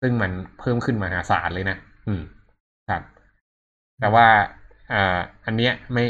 [0.00, 0.30] ซึ่งมัน
[0.60, 1.76] เพิ่มขึ้นมหาศาลเลยนะ
[2.06, 2.22] อืม
[2.90, 3.02] ครับ
[4.00, 4.26] แต่ว่า
[4.92, 6.04] อ่าอันเนี้ยไม่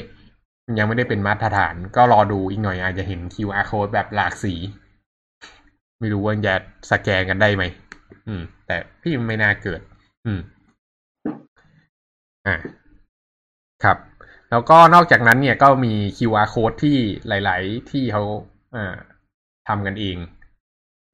[0.78, 4.54] ยังไม่ได้เป็นมาตรฐาน ก็รอดูอีกหน่อยอาจจะเห็น QR code แบบหลากสี
[6.00, 6.54] ไม่รู้ว่าจะ
[6.90, 7.64] สแกนกันได้ไหม
[8.26, 9.80] อืม แต่พี่ไม่น่าเกิด
[10.26, 10.40] อืม
[12.46, 12.80] อ่า
[13.84, 13.98] ครับ
[14.50, 16.96] แล้วก็นอกจากนั้นเนี่ยก็มี QR code ที่
[17.28, 18.24] หลาย ๆ ที่เขา
[18.76, 18.96] อ่า
[19.68, 20.16] ทำกันเอง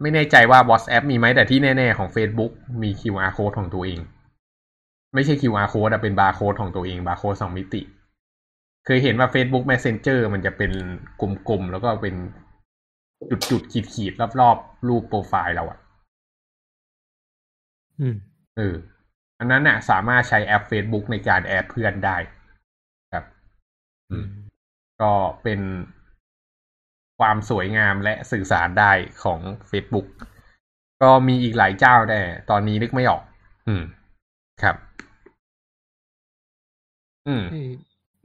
[0.01, 2.53] ไม่แน่ใจว่า WhatsApp มีไหมแต่ที่แน่ ๆ ของ Facebook
[2.83, 4.01] มี QR code ของตัวเอง
[5.15, 7.83] ไม่ใช่ QR code อะเป็นบาร์โค้ดของตัวเองบาร์โค้ดสองมิติ
[8.85, 10.73] เคยเห็นว่า Facebook Messenger มันจะเป็น
[11.49, 12.15] กลม ๆ แล้วก็เป็น
[13.51, 15.79] จุด ๆ ขีด ๆ รอบ ๆ รูปโปรไฟล์เราอะ
[18.01, 18.15] อืม
[18.57, 18.75] เออ
[19.39, 22.17] อันนั้นน่ะ สามารถใช้แอป Facebook ในการแอดเพื่อนได้
[23.13, 23.25] ครับ
[25.03, 25.13] ก็
[25.43, 25.61] เป็น
[27.19, 30.07] ความสวยงามและสื่อสารได้ของ Facebook
[31.03, 32.21] ก็มีอีกหลายเจ้าแต่
[32.51, 33.23] ตอนนี้นึกไม่ออก
[33.69, 33.83] อืม
[34.63, 34.77] ครับ
[37.29, 37.45] อืม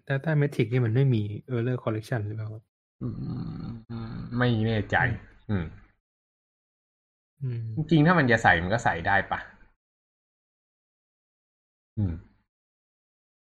[0.07, 2.49] data metric นี่มันไม่มี error correction หรือเปล่า
[4.37, 4.97] ไม่แน่ใจ
[5.49, 5.65] อืม
[7.75, 9.39] จริงๆถ้ามันจะใส่มันก็ใส่ได้ปะ
[11.97, 12.13] อืม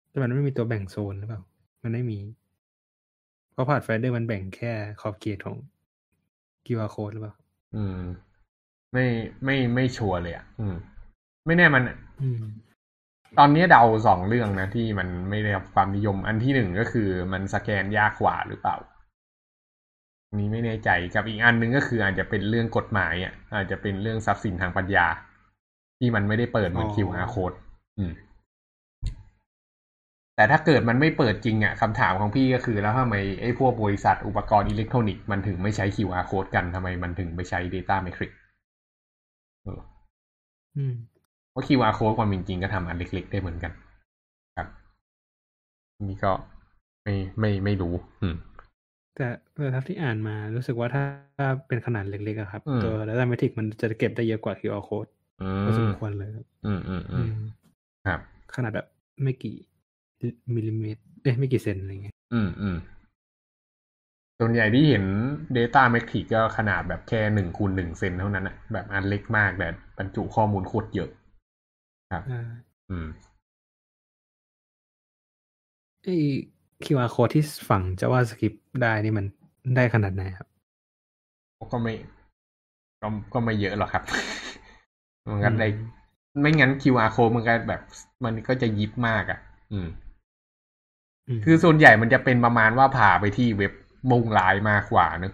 [0.09, 1.41] แต่มันไม่มีตัวแบ่งโซนหรือเปล่า
[1.83, 2.19] มันไม่มี
[3.53, 5.57] เพราะพาดไฟเดอร์มันแบ่งแค่ขอบเขตของ
[6.65, 7.33] QR code หรือเปล่า
[7.75, 7.99] อืม
[8.93, 9.05] ไม่
[9.45, 10.75] ไม่ไม่ชัวร์เลยอะ อืม
[11.45, 11.83] ไม่แน่มัน
[12.21, 12.43] อืม
[13.39, 18.77] ตอนนี้เดาสองเรื่องนะที่มันไม่ได้รับความนิยม อันที่หนึ่งก็คือมันสแกนยากกว่าหรือเปล่า
[20.27, 25.07] อันนี้ไม่แน่ใจกับอีกอันหนึ่งก็คืออาจจะเป็นเรื่องกฎหมายอะอาจจะเป็นเรื่องทรัพย์สินทางปัญญา
[25.99, 27.57] ที่มันไม่ได้เปิดเหมือนอ๋อ QR code
[27.97, 28.13] อืม
[30.35, 38.31] แต่ถ้าเกิดมันไม่เปิดจริงอะคำถามของพี่ก็คือ แล้วทำไมไอ้พวกบริษัทอุปกรณ์อิเล็กทรอนิกส์มันถึงไม่ใช้ QR code กันทำไมมันถึงไปใช้ data metric
[39.63, 39.79] เออ
[40.75, 40.93] อืม
[41.51, 43.71] เพราะ QR code ความเป็นจริงก็ทำอันเล็ก ๆ ได้เหมือนกัน
[44.57, 44.67] ครับ
[46.07, 46.31] นี่ก็
[47.03, 48.35] ไม่ไม่ไม่รู้ อืม
[49.15, 51.03] แต่แต่เท่าที่อ่านมารู้สึกว่าถ้า
[51.37, 55.09] ถ้าเป็นขนาดเล็กๆอะครับอืมตัว data metric มันจะเก็บได้เยอะกว่า QR code
[55.41, 57.33] อืพอสมมควรเลยครับอืมอืมอือืมม
[58.05, 58.19] ครับ
[58.55, 58.87] ขนาดแบบ
[59.23, 59.55] ไม่กี่
[60.55, 62.77] มิลลิเมตรเอ้ยไม่กี่เซนอะไรเงี้ยอืมอืม
[64.39, 65.03] ส่วนใหญ่ที่เห็น
[65.57, 69.67] Data Metric ก็ขนาดแบบแค่หนึ่งคูณหนึ่งเซนเท่านั้นอะแบบอันเล็กมากแต่
[69.97, 71.09] บรรจุข้อมูลโคตรเยอะ
[72.11, 72.49] ครับอ่า
[72.89, 73.07] อืม
[76.03, 76.17] ไอ้
[76.85, 79.25] QR code ที่ฝั่ง JavaScript ได้นี่มัน
[79.75, 80.47] ได้ขนาดไหนครับ
[81.71, 81.93] ก็ไม่
[83.01, 84.03] ก็ก็ไม่เยอะหรอกครับ
[85.29, 86.03] มันก็ได้อืม
[86.41, 87.81] ไม่งั้น QR code มันก็แบบ
[88.23, 89.39] มันก็จะยิบมากอะ่ะ
[89.71, 89.87] อืมม
[91.45, 93.73] คือส่วนใหญ่มันจะเป็นประมาณว่าผ่าไปที่เว็บ
[94.09, 95.33] มุ่งร้ายมากกว่าเนอะ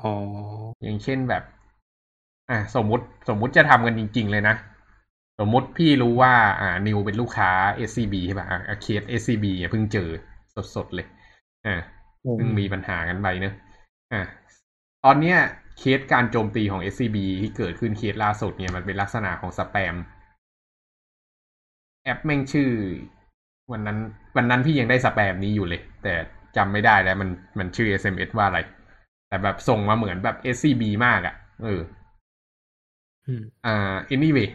[0.00, 0.12] อ๋อ
[0.82, 1.42] อย่างเช่นแบบ
[2.50, 4.54] อะสมมุติสมมุติจะทำกันจริง ๆ เลยนะ
[5.38, 10.08] สมมุติพี่รู้ว่า อ่า นิวเป็นลูกค้า SCB ใช่ป่ะอะเคส SCB อะเพิ่งเจอ
[10.74, 11.06] สดๆเลย
[11.66, 11.76] อ่า
[12.34, 13.54] เพิ่งมีปัญหากันไปเนอะ
[14.12, 14.22] อะ
[15.04, 15.38] ตอนเนี้ย
[15.78, 19.94] เคสการโจมตีของ SCB ที่เกิดขึ้นเคสล่าสุดเนี่ยมันเป็นลักษณะของสแปม
[22.02, 22.70] แอปแม่งชื่อ
[23.72, 23.98] วันนั้น
[24.36, 26.14] วันนั้นพี่ยังได้สแปมนี้อยู่เลย แต่
[26.56, 28.58] จำไม่ได้แล้วมันมันชื่อ SMS ว่าอะไร
[29.28, 31.80] แต่แบบส่งมาเหมือนแบบ SCB มากอะ่ะ เออ
[33.26, 34.48] อืมอ่า anyway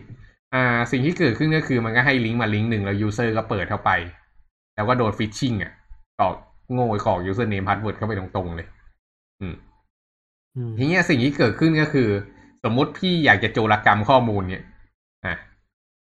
[0.54, 3.92] อ่า สิ่งที่เกิดขึ้นก็คือมันก็ให้ลิงก์มาลิงก์หนึ่งแล้ว user ก็เปิดเข้าไป
[4.76, 5.72] แล้วก็โดน phishing อะ
[6.20, 6.34] กรอก
[6.74, 8.68] โง่กรอก username password เข้าไปตรงๆเลย
[9.42, 9.56] อืม
[10.56, 12.10] อืมทีเนี้ยสิ่งที่เกิดขึ้นก็คือ
[12.64, 14.64] สมมุติพี่อยากจะโจรกรรมข้อมูลเนี่ย
[15.26, 15.36] อะ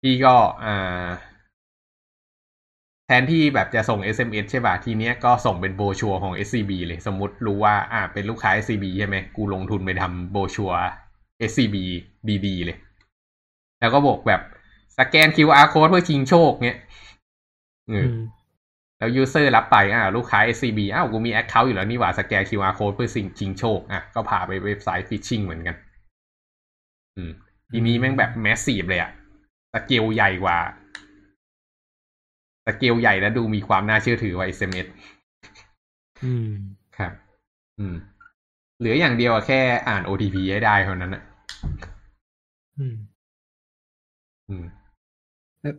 [0.01, 1.07] พี่ก็อ่า
[3.11, 10.71] แทนที่แบบจะส่ง SMS ใช่ป่ะ ทีเนี้ยก็ส่งเป็นโบชัวของ SCB เลย สมมติรู้ว่า อ่า เป็นลูกค้า SCB ใช่ไหม กูลงทุนไปทำโบชัว
[11.49, 11.75] SCB
[12.45, 12.77] ดีๆเลย
[13.79, 14.41] แล้วก็บอกแบบ
[14.97, 16.79] สแกน QR code เพื่อชิงโชคเนี้ย
[17.89, 18.19] เอออืม
[18.97, 25.07] แล้ว user รับไป อ่า ลูกค้า SCB อ้าว กูมี account อยู่แล้วนี่หว่า สแกน QR code เพื่อสิ่งชิงโชค อะ ก็พาไปเว็บไซต์
[25.09, 25.75] phishing เหมือนกัน
[27.17, 27.31] อืม
[27.71, 29.11] ทีนี้แม่งแบบ massive เลยอะ
[29.73, 30.80] สเกลใหญ่กว่าส
[32.79, 34.87] เกลใหญ่และดูมีความน่าเชื่อถือกว่า SMS
[36.23, 36.49] อืม
[36.97, 37.11] ครับ
[37.79, 37.95] อืม
[38.79, 39.59] เหลืออย่างเดียวอะแค่
[39.89, 41.23] อ่าน OTP ให้ได้เท่านั้นนะ
[42.77, 42.95] อืม
[44.49, 44.65] อืม
[45.61, 45.75] แล้ว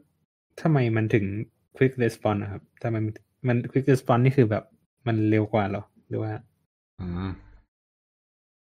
[0.61, 1.25] ทำไมมันถึง
[1.77, 3.15] quick response นะครับทำไมมัน
[3.49, 4.65] มัน quick response นี่คือแบบ
[5.07, 6.33] มันเร็วกว่าเหรอ หรือว่า
[7.01, 7.33] อืม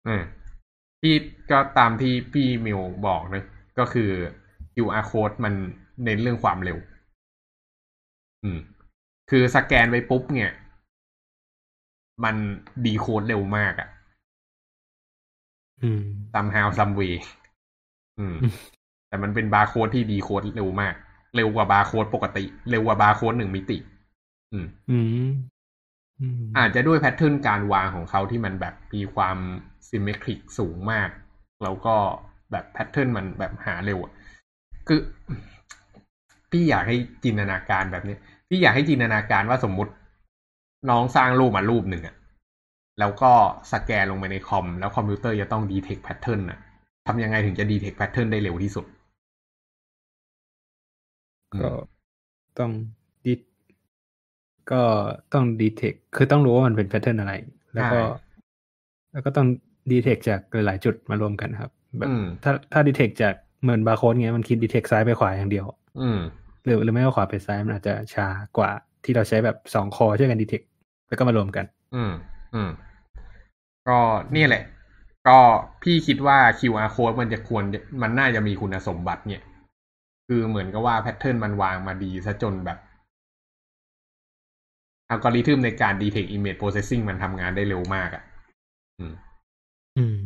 [0.06, 0.22] อืม
[1.00, 1.14] ที่
[1.50, 3.44] ก็ตามที่พี่มิวบอกนะ
[3.78, 4.10] ก็คือ
[4.74, 5.54] QR code มัน
[6.04, 6.78] เน้นเรื่องความเร็ว
[8.44, 8.58] อืม
[9.30, 10.50] คือสแกนไปปุ๊บเนี่ย
[12.24, 12.36] มัน
[12.84, 13.88] decode เร็วมากอะ
[15.82, 16.02] อืม
[16.34, 17.14] somehow some way
[18.18, 18.54] อืมอืม
[19.08, 20.94] แต่มันเป็นบาร์โค้ดที่ decode เร็วมาก
[21.36, 23.78] เร็วกว่าบาร์โค้ดปกติ เร็วกว่าบาร์โค้ดหนึ่งมิติ
[24.52, 25.28] อืมอืม
[26.20, 29.36] อืมอาจจะด้วย pattern การวางของเขาที่มันแบบมีความ
[29.88, 31.08] symmetric สูงมาก
[31.62, 31.96] แล้วก็
[32.50, 34.12] แบบ pattern มันแบบหาเร็วอะ
[34.88, 35.00] คือ
[36.50, 38.16] พี่อยากให้จินตนาการแบบนี้
[38.48, 39.92] พี่อยากให้จินตนาการว่าสมมุติ
[40.90, 42.14] น้องสร้างรูปมารูปหนึ่งอะ
[42.98, 43.32] แล้วก็
[43.72, 46.58] สแกนลงไปในคอม แล้วคอมพิวเตอร์จะต้อง detect pattern อะ
[47.06, 48.84] ทำยังไงถึงจะ detect pattern ได้เร็วที่สุด
[51.54, 51.68] ก็
[52.58, 52.70] ต้อง
[53.26, 53.34] ดิ
[54.72, 54.82] ก็
[55.34, 57.32] ต้อง detect คือต้องรู้ว่ามันเป็น pattern อะไร
[57.74, 58.00] แล้วก็ใช่
[59.12, 59.46] แล้วก็ต้อง
[59.90, 65.66] detect จากหลายๆจุดมารวมกันครับแบบอืมถ้าถ้า detect จากเหมือนบาร์โค้ดเงี้ยมันคิด detect ซ้ายไปขวาอย่างเดียว
[66.00, 66.20] อืม
[66.64, 68.26] หรือหรือไม่ก็ขวาไปซ้ายมันอาจจะช้า
[68.58, 68.70] กว่า
[69.04, 70.62] ที่เราใช้แบบสอง core ช่วยกัน detect
[71.08, 72.12] แล้วก็มารวมกัน อืม
[72.54, 72.70] อืม
[73.88, 73.98] ก็
[74.36, 74.62] นี่แหละ
[75.28, 75.38] ก็
[75.82, 77.64] พี่คิดว่า QR code มันจะควร
[78.02, 79.42] มันน่าจะมีคุณสมบัติ เนี่ย
[80.26, 82.78] คือเหมือนกับว่า pattern มันวางมาดีซะจนแบบ
[85.10, 88.22] อัลกอริทึมในการ detect image processing มันทำงานได้เร็วมากอะ่ะ
[88.98, 89.14] อืม
[89.98, 90.18] อืม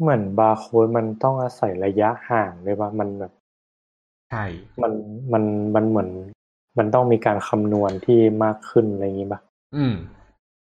[0.00, 3.32] เหมือนบาร์โค้ดมันต้องอาศัยระยะห่างเลยว่ามันแบบ
[4.34, 4.46] ใช่
[4.82, 4.92] มัน
[5.32, 6.08] มันมันเหมือน
[6.78, 9.40] มันต้องมีการคำนวณที่มากขึ้นอะไรอย่างนี้ปะ
[9.76, 9.94] อืม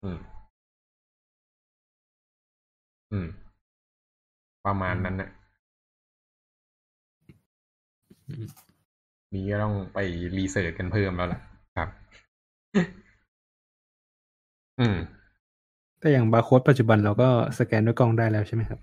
[0.02, 0.18] อืม
[3.12, 3.26] อืม
[4.66, 5.30] ประมาณนั้นนะ
[8.28, 8.44] อืม
[9.34, 9.98] นี้ก็ต้องไป
[10.38, 11.40] รีเสิร์ชกันเพิ่มแล้วล่ะ
[11.76, 11.88] ครับ
[14.80, 14.96] อืม
[16.00, 18.80] แต่อย่างบาร์โค้ดปัจจุบันเราก็สแกนด้วยกล้องได้แล้วใช่ไหมครับ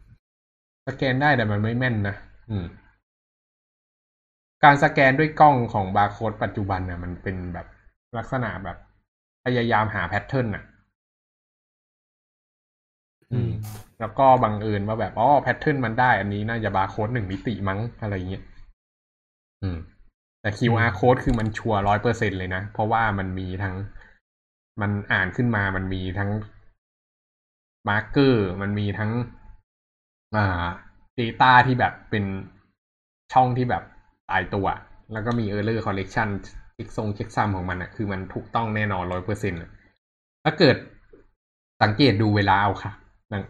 [0.87, 2.15] สแกนได้แต่มันไม่แม่นนะ
[2.49, 2.65] อืม
[4.63, 7.67] การสแกนด้วยกล้องของบาร์โค้ดปัจจุบันน่ะ มันเป็นแบบ
[8.17, 8.77] ลักษณะแบบ
[9.45, 10.63] พยายามหา pattern น่ะ
[13.31, 13.51] อืม
[13.99, 18.43] แล้วก็บังเอิญว่าแบบอ๋อ pattern มันได้ อันนี้น่าจะบาร์โค้ดหนึ่งมิติมั้งอะไรเงี้ย
[19.61, 19.77] อืม
[20.41, 23.75] แต่ QR code คือมันชัวร์ร้อยเปอร์เซ็นต์เลยนะ เพราะว่ามันมีทั้ง
[24.81, 26.29] มันอ่านขึ้นมามันมีทั้ง
[27.89, 29.11] marker มันมีทั้ง
[30.35, 30.65] อ่า
[31.19, 32.25] Data ที่แบบเป็น
[33.33, 33.83] ช่องที่แบบ
[34.29, 34.67] ตายตัว
[35.13, 36.29] แล้วก็มี Error Correction
[36.73, 39.59] checksum checksum ของมันอะคือมันถูกต้องแน่นอนร้อยเปอร์เซ็นต์
[40.43, 40.75] ถ้าเกิด
[41.81, 42.91] สังเกตดูเวลาเอาค่ะ
[43.29, 43.43] อย่าง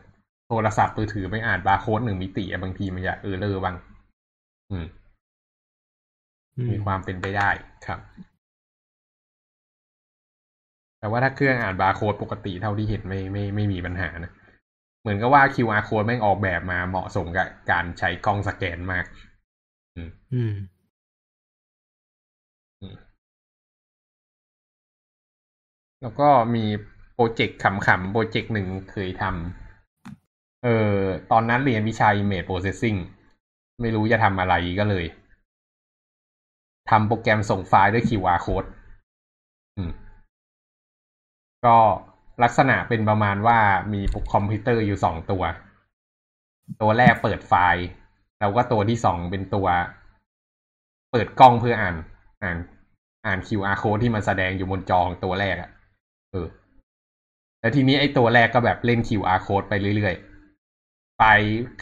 [0.47, 3.75] โทรศัพท์มือถือไม่อ่านบาร์โค้ดหนึ่งมิติอะบางทีมันจะ error บ้าง
[4.71, 4.85] อืม
[6.57, 7.49] อืมีความเป็นไปได้
[7.85, 7.99] ครับ
[10.99, 14.31] แต่ว่าถ้าเครื่องอ่านบาร์โค้ดปกติเท่าที่เห็นไม่ไม่ไม่มีปัญหานะ
[15.01, 19.05] เหมือนกับว่า QR code แม่งออกแบบมาเหมาะสมกับการใช้กล้องสแกนมาก
[19.95, 20.53] อืม
[26.01, 26.65] แล้วก็มี
[27.13, 30.97] โปรเจกต์ขำๆ โปรเจกต์หนึ่งเคยทำ เออ
[31.31, 32.97] ตอนนั้นเรียนวิชา Image Processing
[33.81, 35.05] ไม่รู้จะทำอะไรก็เลย
[36.89, 38.67] ทำโปรแกรมส่งไฟล์ด้วย QR code
[39.77, 39.91] อืม
[41.65, 41.77] ก็
[42.43, 43.59] ลักษณะเป็นประมาณว่า
[43.93, 44.01] มี
[44.33, 45.43] คอมพิวเตอร์อยู่สองตัว
[46.81, 47.85] ตัวแรกเปิดไฟล์
[48.39, 49.67] แล้วก็ตัวที่สองเป็นตัว
[51.11, 51.95] เปิดกล้องเพื่ออ่าน
[52.43, 52.57] อ่าน
[53.25, 55.69] อ่าน QR code ที่มันแสดงอยู่บนจอของตัวแรกอะ่ะ
[56.31, 56.47] เออ
[57.59, 61.23] แล้วทีนี้ไอ้ตัวแรกก็แบบเล่น QR code ไปเรื่อยๆ ไป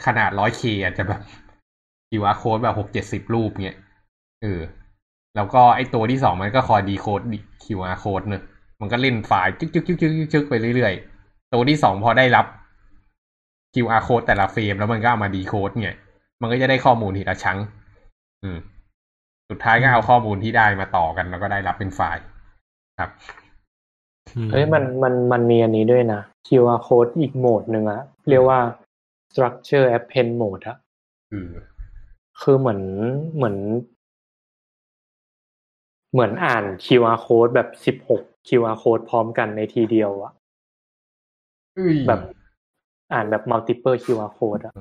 [0.04, 1.20] ขนาดร้อยเคอาจจะแบบ
[2.10, 3.78] QR code แบบหกเจ็ดสิบรูปเงี้ย
[4.42, 4.60] เออ
[5.36, 7.20] แล้วก็ไอ้ตัวที่สองมันก็คอยดีโคด
[7.64, 8.42] QR code เนอะ
[8.80, 12.46] มันก็เล่นไฟล์จึ๊กจึ๊กจึ๊กจึ๊กจึ๊กจึ๊กไปเรื่อยๆ ตัวที่สองพอได้รับ
[13.74, 15.96] QR code แต่ละเฟรมแล้วมันก็เอามาดีโคดเนี่ย
[16.40, 17.58] มันก็จะได้ข้อมูลทีละชั้ง
[18.42, 18.58] อืม
[19.50, 22.24] สุดท้ายก็เอาข้อมูลที่ได้มาต่อกัน แล้วก็ได้รับเป็นไฟล์
[22.98, 23.10] ครับ
[24.52, 28.60] เฮ้ยมันมันมันมีอันนี้ด้วยนะ QR code อีกโหมดหนึ่งอะเรียกว่า
[29.30, 30.76] structure append mode อะ
[31.30, 31.46] คือ
[32.40, 32.80] คือเหมือน
[33.36, 33.56] เหมือน
[36.12, 40.32] เหมือนอ่าน QR code แบบสิบหก QR code พร้อมกันในทีเดียวอะ
[41.76, 42.20] เอ้ยแบบ
[43.12, 44.72] อ่านแบบ multiple QR code อะ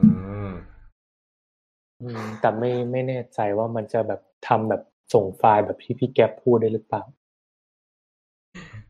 [2.02, 4.82] อืมอืมแต่ไม่ไม่แน่ใจว่ามันจะแบบทำแบบ
[5.14, 7.04] ส่งไฟล์แบบที่พี่แก๊ปพูดได้หรือเปล่า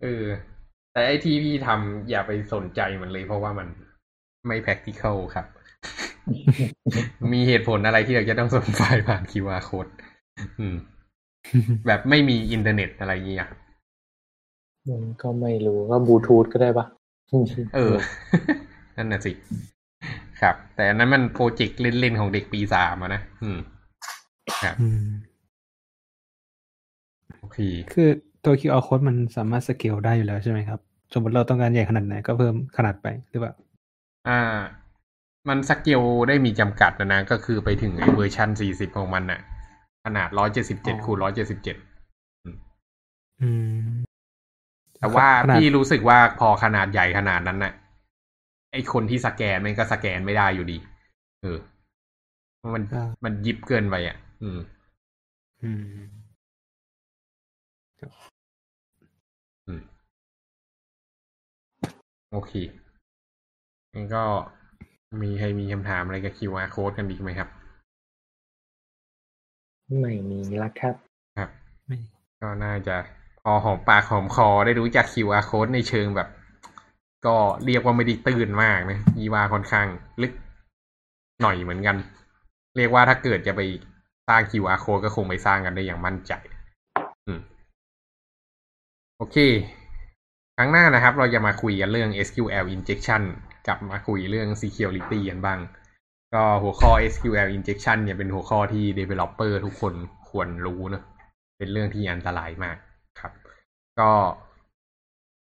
[0.02, 0.26] เออ
[0.92, 3.68] แต่ไอที่พี่ทำอย่าไปสนใจมันเลยเพราะว่ามัน
[4.48, 5.46] ไม่ practical ครับ
[7.34, 9.92] มีเหตุผลอะไรที่เราจะต้องส่งไฟล์ผ่าน QR code
[10.60, 10.76] อืม
[11.88, 13.50] แบบไม่มีอินเทอร์เน็ตอะไรอย่างเงี้ย
[14.90, 16.86] มันก็ไม่รู้ก็บลูทูธก็ได้ปะ
[17.76, 17.96] เออ
[18.98, 19.32] นั่นน่ะสิ
[20.42, 23.60] ครับ แต่อันนั้นมันโปรเจกต์เล่นๆของเด็กปีสามอะนะอืม
[24.64, 25.08] ครับอืม
[27.40, 27.58] โอเค
[27.94, 28.10] คือ
[28.46, 30.80] ตัว QR code มันสามารถสเกลได้อยู่แล้วใช่ไหมครับ
[31.14, 33.54] สมมติเราต้องการใหญ่ขนาดไหนก็เพิ่มขนาดไปหรือเปล่า
[34.28, 34.42] อ่า
[35.48, 39.40] มันสเกลได้มีจำกัดนะนะก็คือไปถึงไอ้เวอร์ชันสี่สิบของมันน่ะ
[40.06, 41.76] ขนาดร้อยเจ็ดสิบเจ็ดอ๋อคูณร้อยเจ็ดสิบเจ็ด
[43.42, 43.50] อื
[43.86, 43.88] ม
[45.00, 47.74] แต่ว่าขนาดพี่รู้สึกว่าพอขนาดใหญ่ขนาดนั้นน่ะ
[48.72, 50.78] ไอ้คนที่สแกนมันก็สแกนไม่ได้อยู่ดี
[51.44, 51.58] เออ
[52.58, 54.60] เพราะมันอ่ามันยิบเกินไปอะ อืม
[55.62, 56.28] อืม
[59.68, 59.82] อืม
[62.32, 62.52] โอเค
[63.94, 64.24] งั้นก็
[65.22, 67.50] มีใครมีคำถามอะไรกับ QR code กันอีกไหมครับ
[70.00, 70.96] ไม่มีละครับ
[71.38, 71.50] ครับ
[71.86, 71.98] ไม่
[72.42, 72.96] ก็น่าจะ
[73.44, 76.28] พอหอมปากหอมคอได้รู้จัก QR code ในเชิงแบบ
[77.28, 79.88] ก็เรียกว่าไม่ได้ตื่นมากนะยีว่าค่อนข้าง
[80.22, 80.34] ลึก
[81.42, 81.98] หน่อยเหมือนกัน
[82.78, 83.62] เรียกว่าถ้าเกิดจะไป
[84.28, 86.34] สร้าง QR code ก็คงไปสร้างกันได้อย่างมั่นใจ
[87.28, 87.40] อืม
[89.18, 89.38] โอเค
[90.58, 93.22] ครั้งหน้านะครับ เราจะมาคุยกันเรื่อง SQL injection
[93.68, 95.60] กลับมาคุยเรื่อง security กันบ้าง
[96.34, 99.94] ก็หัวข้อ SQL injection เนี่ยเป็นหัวข้อที่ developer ทุกคน
[100.30, 101.04] ควรรู้เนอะ
[101.58, 102.78] เป็นเรื่องที่อันตรายมาก
[103.20, 103.32] ครับ
[104.00, 104.12] ก็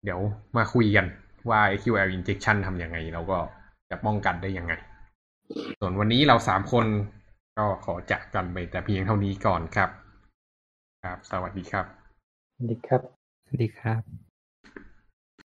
[0.04, 0.20] เดี๋ยว
[0.56, 1.06] มาคุยกัน
[1.50, 3.38] ว่า SQL injection ทำยังไง เราก็
[3.90, 4.72] จะป้องกันได้ยังไง
[5.80, 6.86] ส่วนวันนี้เราสามคน
[7.58, 9.90] ก็ขอจากกันไปแต่เพียงเท่านี้ก่อนครับ
[11.04, 11.86] ครับ สวัสดีครับ
[12.54, 13.00] สวัสดีครับ
[13.44, 14.23] สวัสดีครับ